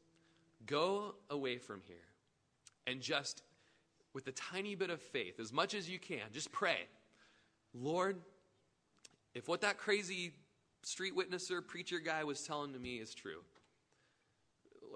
Go 0.66 1.14
away 1.30 1.56
from 1.56 1.80
here 1.86 1.96
and 2.86 3.00
just, 3.00 3.40
with 4.12 4.26
a 4.26 4.32
tiny 4.32 4.74
bit 4.74 4.90
of 4.90 5.00
faith, 5.00 5.40
as 5.40 5.54
much 5.54 5.72
as 5.72 5.88
you 5.88 5.98
can, 5.98 6.26
just 6.34 6.52
pray. 6.52 6.80
Lord, 7.72 8.18
if 9.32 9.48
what 9.48 9.62
that 9.62 9.78
crazy 9.78 10.32
street 10.82 11.14
witnesser, 11.16 11.66
preacher 11.66 11.98
guy 11.98 12.24
was 12.24 12.42
telling 12.42 12.72
to 12.72 12.78
me 12.78 12.96
is 12.96 13.14
true, 13.14 13.40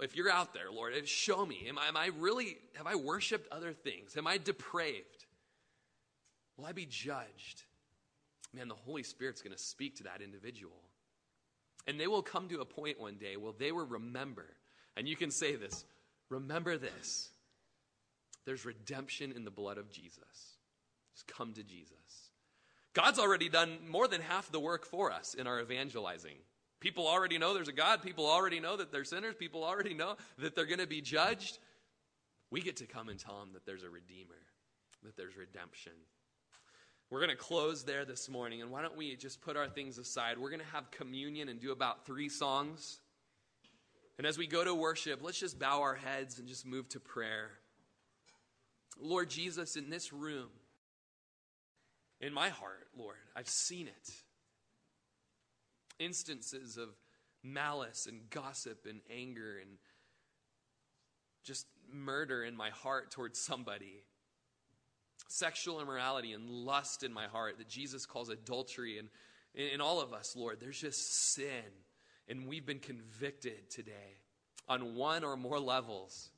if 0.03 0.16
you're 0.16 0.30
out 0.30 0.55
there, 0.55 0.72
Lord, 0.72 0.95
show 1.09 1.47
me. 1.47 1.66
Am 1.68 1.78
I, 1.78 1.87
am 1.87 1.97
I 1.97 2.11
really, 2.18 2.57
have 2.76 2.87
I 2.87 2.97
worshiped 2.97 3.53
other 3.53 3.72
things? 3.72 4.16
Am 4.16 4.26
I 4.26 4.39
depraved? 4.39 5.26
Will 6.57 6.66
I 6.66 6.72
be 6.72 6.87
judged? 6.87 7.62
Man, 8.53 8.68
the 8.68 8.74
Holy 8.74 9.03
Spirit's 9.03 9.43
going 9.43 9.57
to 9.57 9.62
speak 9.62 9.97
to 9.97 10.05
that 10.05 10.20
individual. 10.20 10.76
And 11.87 12.01
they 12.01 12.07
will 12.07 12.22
come 12.22 12.49
to 12.49 12.61
a 12.61 12.64
point 12.64 13.01
one 13.01 13.16
day 13.16 13.37
where 13.37 13.53
they 13.57 13.70
will 13.70 13.87
remember 13.87 14.47
and 14.97 15.09
you 15.09 15.16
can 15.16 15.30
say 15.30 15.57
this 15.57 15.85
remember 16.30 16.76
this 16.76 17.30
there's 18.45 18.66
redemption 18.66 19.32
in 19.32 19.45
the 19.45 19.51
blood 19.51 19.78
of 19.78 19.91
Jesus. 19.91 20.59
Just 21.14 21.26
come 21.26 21.55
to 21.55 21.62
Jesus. 21.62 22.24
God's 22.95 23.19
already 23.19 23.49
done 23.49 23.79
more 23.89 24.09
than 24.09 24.21
half 24.21 24.51
the 24.51 24.61
work 24.61 24.87
for 24.87 25.11
us 25.13 25.35
in 25.35 25.47
our 25.47 25.61
evangelizing. 25.61 26.37
People 26.81 27.07
already 27.07 27.39
know 27.39 27.55
there's 27.55 27.69
a 27.69 27.73
God. 27.73 28.03
People 28.03 28.27
already 28.27 28.61
know 28.61 28.77
that 28.77 28.93
they're 28.93 29.05
sinners. 29.05 29.35
People 29.39 29.65
already 29.65 29.95
know 29.95 30.17
that 30.39 30.55
they're 30.55 30.67
going 30.67 30.79
to 30.79 30.87
be 30.87 31.01
judged. 31.01 31.59
We 32.51 32.61
get 32.61 32.77
to 32.77 32.87
come 32.87 33.09
and 33.09 33.19
tell 33.19 33.41
them 33.41 33.51
that 33.55 33.67
there's 33.67 33.83
a 33.83 33.91
Redeemer, 33.91 34.41
that 35.03 35.17
there's 35.17 35.37
redemption. 35.37 35.93
We're 37.11 37.21
going 37.21 37.31
to 37.31 37.37
close 37.37 37.85
there 37.85 38.05
this 38.05 38.29
morning, 38.29 38.63
and 38.63 38.71
why 38.71 38.83
don't 38.83 38.97
we 38.97 39.17
just 39.17 39.41
put 39.41 39.57
our 39.57 39.69
things 39.69 39.99
aside? 39.99 40.39
We're 40.39 40.51
going 40.51 40.61
to 40.61 40.73
have 40.73 40.91
communion 40.91 41.49
and 41.49 41.61
do 41.61 41.73
about 41.73 42.07
three 42.07 42.29
songs. 42.29 43.01
And 44.19 44.27
as 44.27 44.39
we 44.39 44.47
go 44.47 44.63
to 44.63 44.75
worship, 44.75 45.21
let's 45.23 45.41
just 45.41 45.59
bow 45.59 45.83
our 45.83 45.95
heads 45.95 46.39
and 46.39 46.47
just 46.47 46.65
move 46.65 46.89
to 46.91 47.01
prayer. 47.01 47.51
Lord 49.01 49.31
Jesus, 49.31 49.77
in 49.77 49.91
this 49.91 50.13
room, 50.13 50.49
in 52.25 52.33
my 52.33 52.49
heart, 52.49 52.89
Lord, 52.97 53.16
I've 53.37 53.49
seen 53.49 53.87
it. 53.87 54.14
Instances 55.99 56.79
of 56.79 56.89
malice 57.43 58.07
and 58.07 58.31
gossip 58.31 58.87
and 58.89 59.01
anger 59.14 59.59
and 59.61 59.77
just 61.45 61.66
murder 61.93 62.43
in 62.43 62.57
my 62.57 62.70
heart 62.70 63.11
towards 63.11 63.39
somebody. 63.39 64.03
Sexual 65.29 65.83
immorality 65.83 66.33
and 66.33 66.49
lust 66.49 67.03
in 67.03 67.12
my 67.12 67.27
heart 67.27 67.59
that 67.59 67.68
Jesus 67.68 68.07
calls 68.07 68.31
adultery. 68.31 68.99
And 68.99 69.09
in 69.55 69.83
all 69.83 70.01
of 70.01 70.14
us, 70.14 70.35
Lord, 70.35 70.61
there's 70.61 70.81
just 70.81 71.35
sin 71.35 71.62
and 72.27 72.49
we've 72.49 72.64
been 72.64 72.79
convicted 72.79 73.70
today. 73.70 74.16
on 74.66 74.95
one 74.95 75.25
or 75.25 75.37
more 75.37 75.61
levels, 75.61 76.31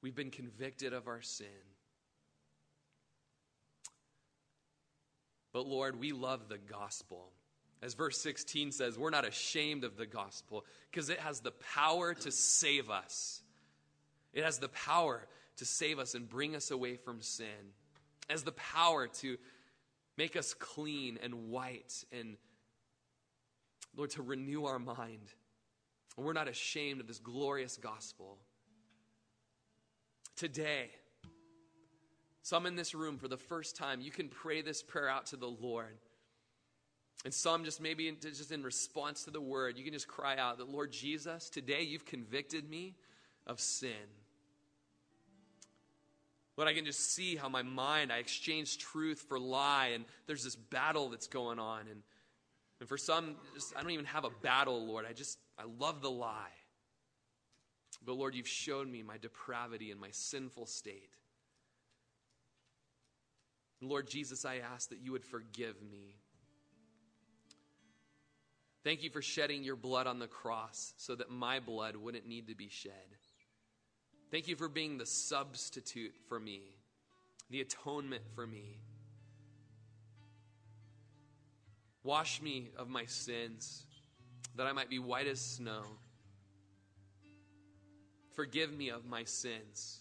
we've 0.00 0.14
been 0.14 0.30
convicted 0.30 0.94
of 0.94 1.06
our 1.06 1.20
sin. 1.20 1.75
But 5.56 5.68
Lord, 5.68 5.98
we 5.98 6.12
love 6.12 6.50
the 6.50 6.58
gospel. 6.58 7.32
As 7.80 7.94
verse 7.94 8.18
16 8.18 8.72
says, 8.72 8.98
we're 8.98 9.08
not 9.08 9.26
ashamed 9.26 9.84
of 9.84 9.96
the 9.96 10.04
gospel 10.04 10.66
because 10.90 11.08
it 11.08 11.18
has 11.18 11.40
the 11.40 11.52
power 11.74 12.12
to 12.12 12.30
save 12.30 12.90
us. 12.90 13.40
It 14.34 14.44
has 14.44 14.58
the 14.58 14.68
power 14.68 15.26
to 15.56 15.64
save 15.64 15.98
us 15.98 16.14
and 16.14 16.28
bring 16.28 16.54
us 16.54 16.70
away 16.70 16.96
from 16.96 17.22
sin. 17.22 17.72
It 18.28 18.32
has 18.32 18.42
the 18.42 18.52
power 18.52 19.06
to 19.06 19.38
make 20.18 20.36
us 20.36 20.52
clean 20.52 21.18
and 21.22 21.48
white 21.48 22.04
and, 22.12 22.36
Lord, 23.96 24.10
to 24.10 24.22
renew 24.22 24.66
our 24.66 24.78
mind. 24.78 25.32
And 26.18 26.26
we're 26.26 26.34
not 26.34 26.48
ashamed 26.48 27.00
of 27.00 27.06
this 27.06 27.18
glorious 27.18 27.78
gospel. 27.78 28.36
Today, 30.36 30.90
some 32.46 32.64
in 32.64 32.76
this 32.76 32.94
room 32.94 33.18
for 33.18 33.26
the 33.26 33.36
first 33.36 33.74
time, 33.74 34.00
you 34.00 34.12
can 34.12 34.28
pray 34.28 34.62
this 34.62 34.80
prayer 34.80 35.08
out 35.08 35.26
to 35.26 35.36
the 35.36 35.48
Lord. 35.48 35.98
And 37.24 37.34
some 37.34 37.64
just 37.64 37.80
maybe 37.80 38.08
just 38.22 38.52
in 38.52 38.62
response 38.62 39.24
to 39.24 39.32
the 39.32 39.40
word, 39.40 39.76
you 39.76 39.82
can 39.82 39.92
just 39.92 40.06
cry 40.06 40.36
out 40.36 40.58
that, 40.58 40.68
Lord 40.68 40.92
Jesus, 40.92 41.50
today 41.50 41.82
you've 41.82 42.04
convicted 42.04 42.70
me 42.70 42.94
of 43.48 43.58
sin. 43.58 43.90
Lord, 46.56 46.70
I 46.70 46.72
can 46.72 46.84
just 46.84 47.14
see 47.14 47.34
how 47.34 47.48
my 47.48 47.62
mind, 47.62 48.12
I 48.12 48.18
exchange 48.18 48.78
truth 48.78 49.24
for 49.28 49.40
lie, 49.40 49.90
and 49.94 50.04
there's 50.28 50.44
this 50.44 50.54
battle 50.54 51.08
that's 51.08 51.26
going 51.26 51.58
on. 51.58 51.80
And, 51.90 52.00
and 52.78 52.88
for 52.88 52.96
some, 52.96 53.34
just, 53.54 53.76
I 53.76 53.82
don't 53.82 53.90
even 53.90 54.04
have 54.04 54.24
a 54.24 54.30
battle, 54.42 54.86
Lord. 54.86 55.04
I 55.04 55.14
just, 55.14 55.40
I 55.58 55.64
love 55.80 56.00
the 56.00 56.12
lie. 56.12 56.54
But 58.04 58.12
Lord, 58.12 58.36
you've 58.36 58.46
shown 58.46 58.88
me 58.88 59.02
my 59.02 59.18
depravity 59.18 59.90
and 59.90 60.00
my 60.00 60.10
sinful 60.12 60.66
state. 60.66 61.10
Lord 63.80 64.08
Jesus, 64.08 64.44
I 64.44 64.58
ask 64.58 64.88
that 64.90 65.00
you 65.00 65.12
would 65.12 65.24
forgive 65.24 65.76
me. 65.82 66.16
Thank 68.84 69.02
you 69.02 69.10
for 69.10 69.20
shedding 69.20 69.64
your 69.64 69.76
blood 69.76 70.06
on 70.06 70.18
the 70.18 70.28
cross 70.28 70.94
so 70.96 71.14
that 71.16 71.30
my 71.30 71.60
blood 71.60 71.96
wouldn't 71.96 72.26
need 72.26 72.48
to 72.48 72.54
be 72.54 72.68
shed. 72.68 72.92
Thank 74.30 74.48
you 74.48 74.56
for 74.56 74.68
being 74.68 74.96
the 74.96 75.06
substitute 75.06 76.14
for 76.28 76.38
me, 76.38 76.62
the 77.50 77.60
atonement 77.60 78.22
for 78.34 78.46
me. 78.46 78.78
Wash 82.02 82.40
me 82.40 82.70
of 82.76 82.88
my 82.88 83.04
sins 83.06 83.84
that 84.54 84.66
I 84.66 84.72
might 84.72 84.88
be 84.88 85.00
white 85.00 85.26
as 85.26 85.40
snow. 85.40 85.82
Forgive 88.34 88.72
me 88.72 88.90
of 88.90 89.04
my 89.04 89.24
sins. 89.24 90.00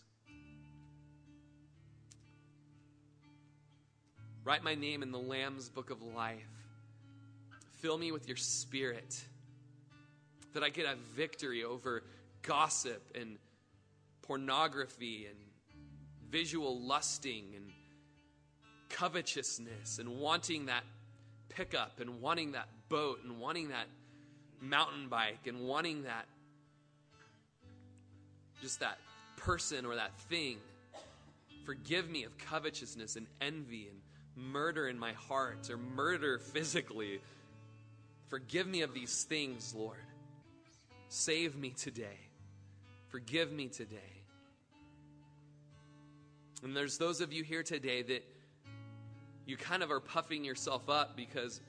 Write 4.46 4.64
my 4.64 4.76
name 4.76 5.02
in 5.02 5.12
the 5.12 5.18
Lamb's 5.18 5.70
book 5.70 5.90
of 5.90 6.04
life. 6.04 6.38
Fill 7.80 7.98
me 7.98 8.12
with 8.12 8.28
your 8.28 8.38
spirit 8.38 9.20
that 10.54 10.62
I 10.64 10.70
get 10.70 10.86
a 10.86 10.96
victory 11.16 11.64
over 11.64 12.04
gossip 12.44 13.02
and 13.20 13.40
pornography 14.22 15.26
and 15.26 15.36
visual 16.30 16.80
lusting 16.80 17.54
and 17.56 17.72
covetousness 18.90 19.98
and 19.98 20.20
wanting 20.20 20.68
that 20.68 20.84
pickup 21.50 22.00
and 22.00 22.22
wanting 22.22 22.52
that 22.52 22.68
boat 22.88 23.22
and 23.24 23.40
wanting 23.40 23.70
that 23.70 23.88
mountain 24.62 25.10
bike 25.10 25.48
and 25.48 25.60
wanting 25.62 26.04
that 26.04 26.28
just 28.62 28.80
that 28.80 29.00
person 29.38 29.88
or 29.88 29.96
that 29.96 30.16
thing. 30.30 30.58
Forgive 31.66 32.12
me 32.12 32.26
of 32.26 32.38
covetousness 32.38 33.16
and 33.16 33.26
envy 33.42 33.88
and 33.90 34.05
murder 34.36 34.88
in 34.88 35.00
my 35.00 35.14
heart 35.14 35.70
or 35.70 35.78
murder 35.78 36.40
physically 36.40 37.22
Forgive 38.28 38.68
me 38.68 38.82
of 38.82 38.94
these 38.94 39.24
things, 39.24 39.74
Lord. 39.76 39.98
Save 41.10 41.56
me 41.56 41.70
today. 41.70 42.20
Forgive 43.10 43.52
me 43.52 43.68
today. 43.68 44.24
And 46.64 46.76
there's 46.76 46.98
those 46.98 47.22
of 47.22 47.32
you 47.32 47.44
here 47.44 47.62
today 47.62 48.02
that 48.02 48.26
you 49.46 49.56
kind 49.58 49.84
of 49.84 49.92
are 49.92 50.00
puffing 50.00 50.44
yourself 50.44 50.90
up 50.90 51.16
because 51.16 51.62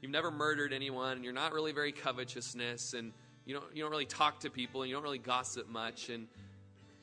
you've 0.00 0.10
never 0.10 0.30
murdered 0.30 0.72
anyone 0.72 1.12
and 1.12 1.24
you're 1.24 1.34
not 1.34 1.52
really 1.52 1.72
very 1.72 1.92
covetousness 1.92 2.94
and 2.94 3.12
you 3.44 3.54
don't, 3.54 3.76
you 3.76 3.82
don't 3.82 3.90
really 3.90 4.06
talk 4.06 4.40
to 4.40 4.50
people 4.50 4.82
and 4.82 4.88
you 4.88 4.96
don't 4.96 5.04
really 5.04 5.18
gossip 5.18 5.68
much 5.68 6.08
and 6.08 6.26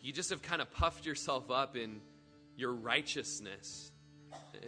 you 0.01 0.11
just 0.11 0.31
have 0.31 0.41
kind 0.41 0.61
of 0.61 0.71
puffed 0.73 1.05
yourself 1.05 1.51
up 1.51 1.77
in 1.77 2.01
your 2.55 2.73
righteousness. 2.73 3.91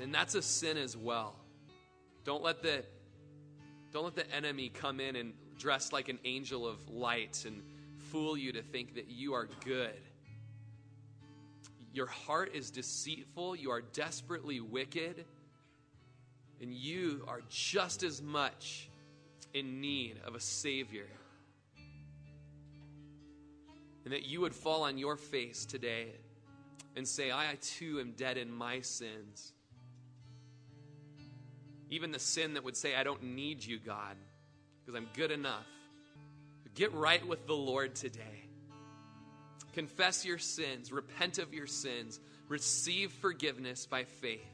And 0.02 0.14
that's 0.14 0.36
a 0.36 0.42
sin 0.42 0.78
as 0.78 0.96
well. 0.96 1.36
Don't 2.24 2.44
let 2.44 2.62
the 2.62 2.84
don't 3.92 4.04
let 4.04 4.16
the 4.16 4.32
enemy 4.32 4.70
come 4.70 5.00
in 5.00 5.16
and 5.16 5.34
dress 5.58 5.92
like 5.92 6.10
an 6.10 6.20
angel 6.24 6.68
of 6.68 6.88
light 6.90 7.44
and 7.46 7.64
fool 8.12 8.38
you 8.38 8.52
to 8.52 8.62
think 8.62 8.96
that 8.96 9.10
you 9.10 9.34
are 9.34 9.48
good. 9.66 10.00
Your 11.92 12.06
heart 12.06 12.54
is 12.54 12.70
deceitful, 12.70 13.56
you 13.56 13.72
are 13.72 13.82
desperately 13.82 14.60
wicked, 14.60 15.26
and 16.62 16.72
you 16.72 17.24
are 17.28 17.42
just 17.50 18.04
as 18.04 18.22
much 18.22 18.90
in 19.54 19.82
need 19.82 20.20
of 20.26 20.36
a 20.36 20.40
Savior. 20.40 21.08
And 24.06 24.14
that 24.14 24.26
you 24.26 24.42
would 24.42 24.54
fall 24.54 24.84
on 24.84 24.98
your 24.98 25.16
face 25.16 25.66
today 25.66 26.14
and 26.96 27.08
say, 27.08 27.32
I 27.32 27.58
too 27.62 28.00
am 28.00 28.14
dead 28.14 28.38
in 28.38 28.52
my 28.52 28.82
sins. 28.82 29.54
Even 31.90 32.12
the 32.12 32.20
sin 32.20 32.54
that 32.54 32.64
would 32.64 32.78
say, 32.78 32.96
I 32.96 33.04
don't 33.04 33.24
need 33.24 33.64
you, 33.64 33.80
God, 33.80 34.16
because 34.80 34.96
I'm 34.96 35.08
good 35.16 35.32
enough. 35.32 35.66
Get 36.76 36.94
right 36.94 37.28
with 37.28 37.46
the 37.46 37.54
Lord 37.54 37.94
today. 37.94 38.46
Confess 39.74 40.24
your 40.24 40.38
sins, 40.38 40.94
repent 40.94 41.38
of 41.38 41.54
your 41.54 41.68
sins, 41.68 42.22
receive 42.48 43.12
forgiveness 43.12 43.86
by 43.86 44.06
faith. 44.06 44.48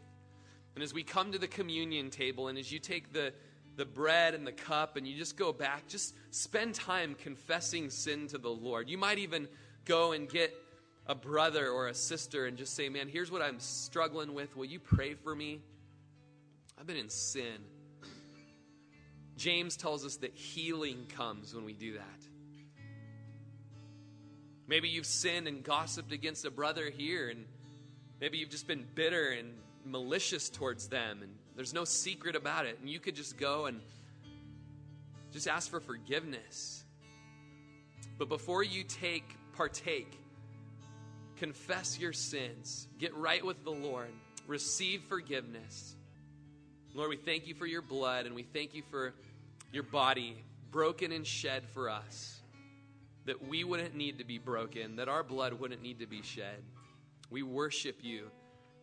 And 0.73 0.83
as 0.83 0.91
we 0.91 1.03
come 1.03 1.33
to 1.33 1.37
the 1.37 1.47
communion 1.47 2.09
table, 2.09 2.47
and 2.47 2.57
as 2.57 2.71
you 2.71 2.79
take 2.79 3.13
the, 3.13 3.31
the 3.75 3.85
bread 3.85 4.33
and 4.33 4.45
the 4.45 4.51
cup 4.51 4.97
and 4.97 5.07
you 5.07 5.15
just 5.15 5.37
go 5.37 5.53
back, 5.53 5.87
just 5.87 6.15
spend 6.31 6.73
time 6.73 7.15
confessing 7.15 7.91
sin 7.91 8.27
to 8.29 8.37
the 8.37 8.49
Lord. 8.49 8.89
You 8.89 8.97
might 8.97 9.19
even 9.19 9.47
go 9.85 10.11
and 10.11 10.27
get 10.27 10.51
a 11.07 11.15
brother 11.15 11.69
or 11.69 11.87
a 11.87 11.93
sister 11.93 12.45
and 12.45 12.57
just 12.57 12.75
say, 12.75 12.89
Man, 12.89 13.07
here's 13.07 13.31
what 13.31 13.41
I'm 13.41 13.59
struggling 13.59 14.33
with. 14.33 14.55
Will 14.55 14.65
you 14.65 14.79
pray 14.79 15.13
for 15.13 15.35
me? 15.35 15.61
I've 16.79 16.87
been 16.87 16.97
in 16.97 17.09
sin. 17.09 17.63
James 19.37 19.75
tells 19.75 20.05
us 20.05 20.17
that 20.17 20.33
healing 20.33 21.05
comes 21.09 21.53
when 21.53 21.65
we 21.65 21.73
do 21.73 21.93
that. 21.93 22.03
Maybe 24.67 24.89
you've 24.89 25.05
sinned 25.05 25.47
and 25.47 25.63
gossiped 25.63 26.11
against 26.11 26.45
a 26.45 26.51
brother 26.51 26.89
here, 26.89 27.29
and 27.29 27.45
maybe 28.19 28.37
you've 28.37 28.49
just 28.49 28.67
been 28.67 28.85
bitter 28.95 29.29
and 29.29 29.53
malicious 29.85 30.49
towards 30.49 30.87
them, 30.87 31.19
and 31.21 31.31
there's 31.55 31.73
no 31.73 31.85
secret 31.85 32.35
about 32.35 32.65
it. 32.65 32.79
And 32.79 32.89
you 32.89 32.99
could 32.99 33.15
just 33.15 33.37
go 33.37 33.67
and 33.67 33.79
just 35.31 35.47
ask 35.47 35.69
for 35.69 35.79
forgiveness. 35.79 36.83
But 38.17 38.29
before 38.29 38.63
you 38.63 38.83
take, 38.83 39.35
partake, 39.53 40.17
confess 41.37 41.99
your 41.99 42.13
sins, 42.13 42.87
get 42.97 43.15
right 43.15 43.45
with 43.45 43.63
the 43.63 43.71
Lord, 43.71 44.11
receive 44.47 45.03
forgiveness. 45.09 45.95
Lord, 46.93 47.09
we 47.09 47.17
thank 47.17 47.47
you 47.47 47.55
for 47.55 47.65
your 47.65 47.81
blood 47.81 48.25
and 48.25 48.35
we 48.35 48.43
thank 48.43 48.73
you 48.73 48.83
for 48.89 49.13
your 49.71 49.83
body 49.83 50.43
broken 50.71 51.11
and 51.11 51.25
shed 51.25 51.63
for 51.73 51.89
us. 51.89 52.41
That 53.25 53.47
we 53.47 53.63
wouldn't 53.63 53.95
need 53.95 54.19
to 54.19 54.23
be 54.23 54.37
broken, 54.37 54.97
that 54.97 55.09
our 55.09 55.23
blood 55.23 55.53
wouldn't 55.53 55.81
need 55.81 55.99
to 55.99 56.05
be 56.05 56.21
shed. 56.21 56.63
We 57.29 57.43
worship 57.43 57.97
you 58.01 58.29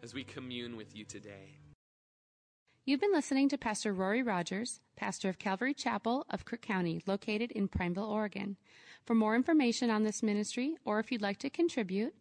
as 0.02 0.12
we 0.12 0.24
commune 0.24 0.76
with 0.76 0.96
you 0.96 1.04
today. 1.04 1.58
You've 2.84 3.00
been 3.00 3.12
listening 3.12 3.48
to 3.50 3.58
Pastor 3.58 3.92
Rory 3.92 4.24
Rogers, 4.24 4.80
pastor 4.96 5.28
of 5.28 5.38
Calvary 5.38 5.72
Chapel 5.72 6.26
of 6.28 6.44
Crook 6.44 6.62
County, 6.62 7.00
located 7.06 7.52
in 7.52 7.68
Prineville, 7.68 8.10
Oregon. 8.10 8.56
For 9.04 9.14
more 9.14 9.36
information 9.36 9.88
on 9.88 10.02
this 10.02 10.22
ministry, 10.22 10.76
or 10.84 10.98
if 10.98 11.12
you'd 11.12 11.22
like 11.22 11.38
to 11.38 11.50
contribute, 11.50 12.12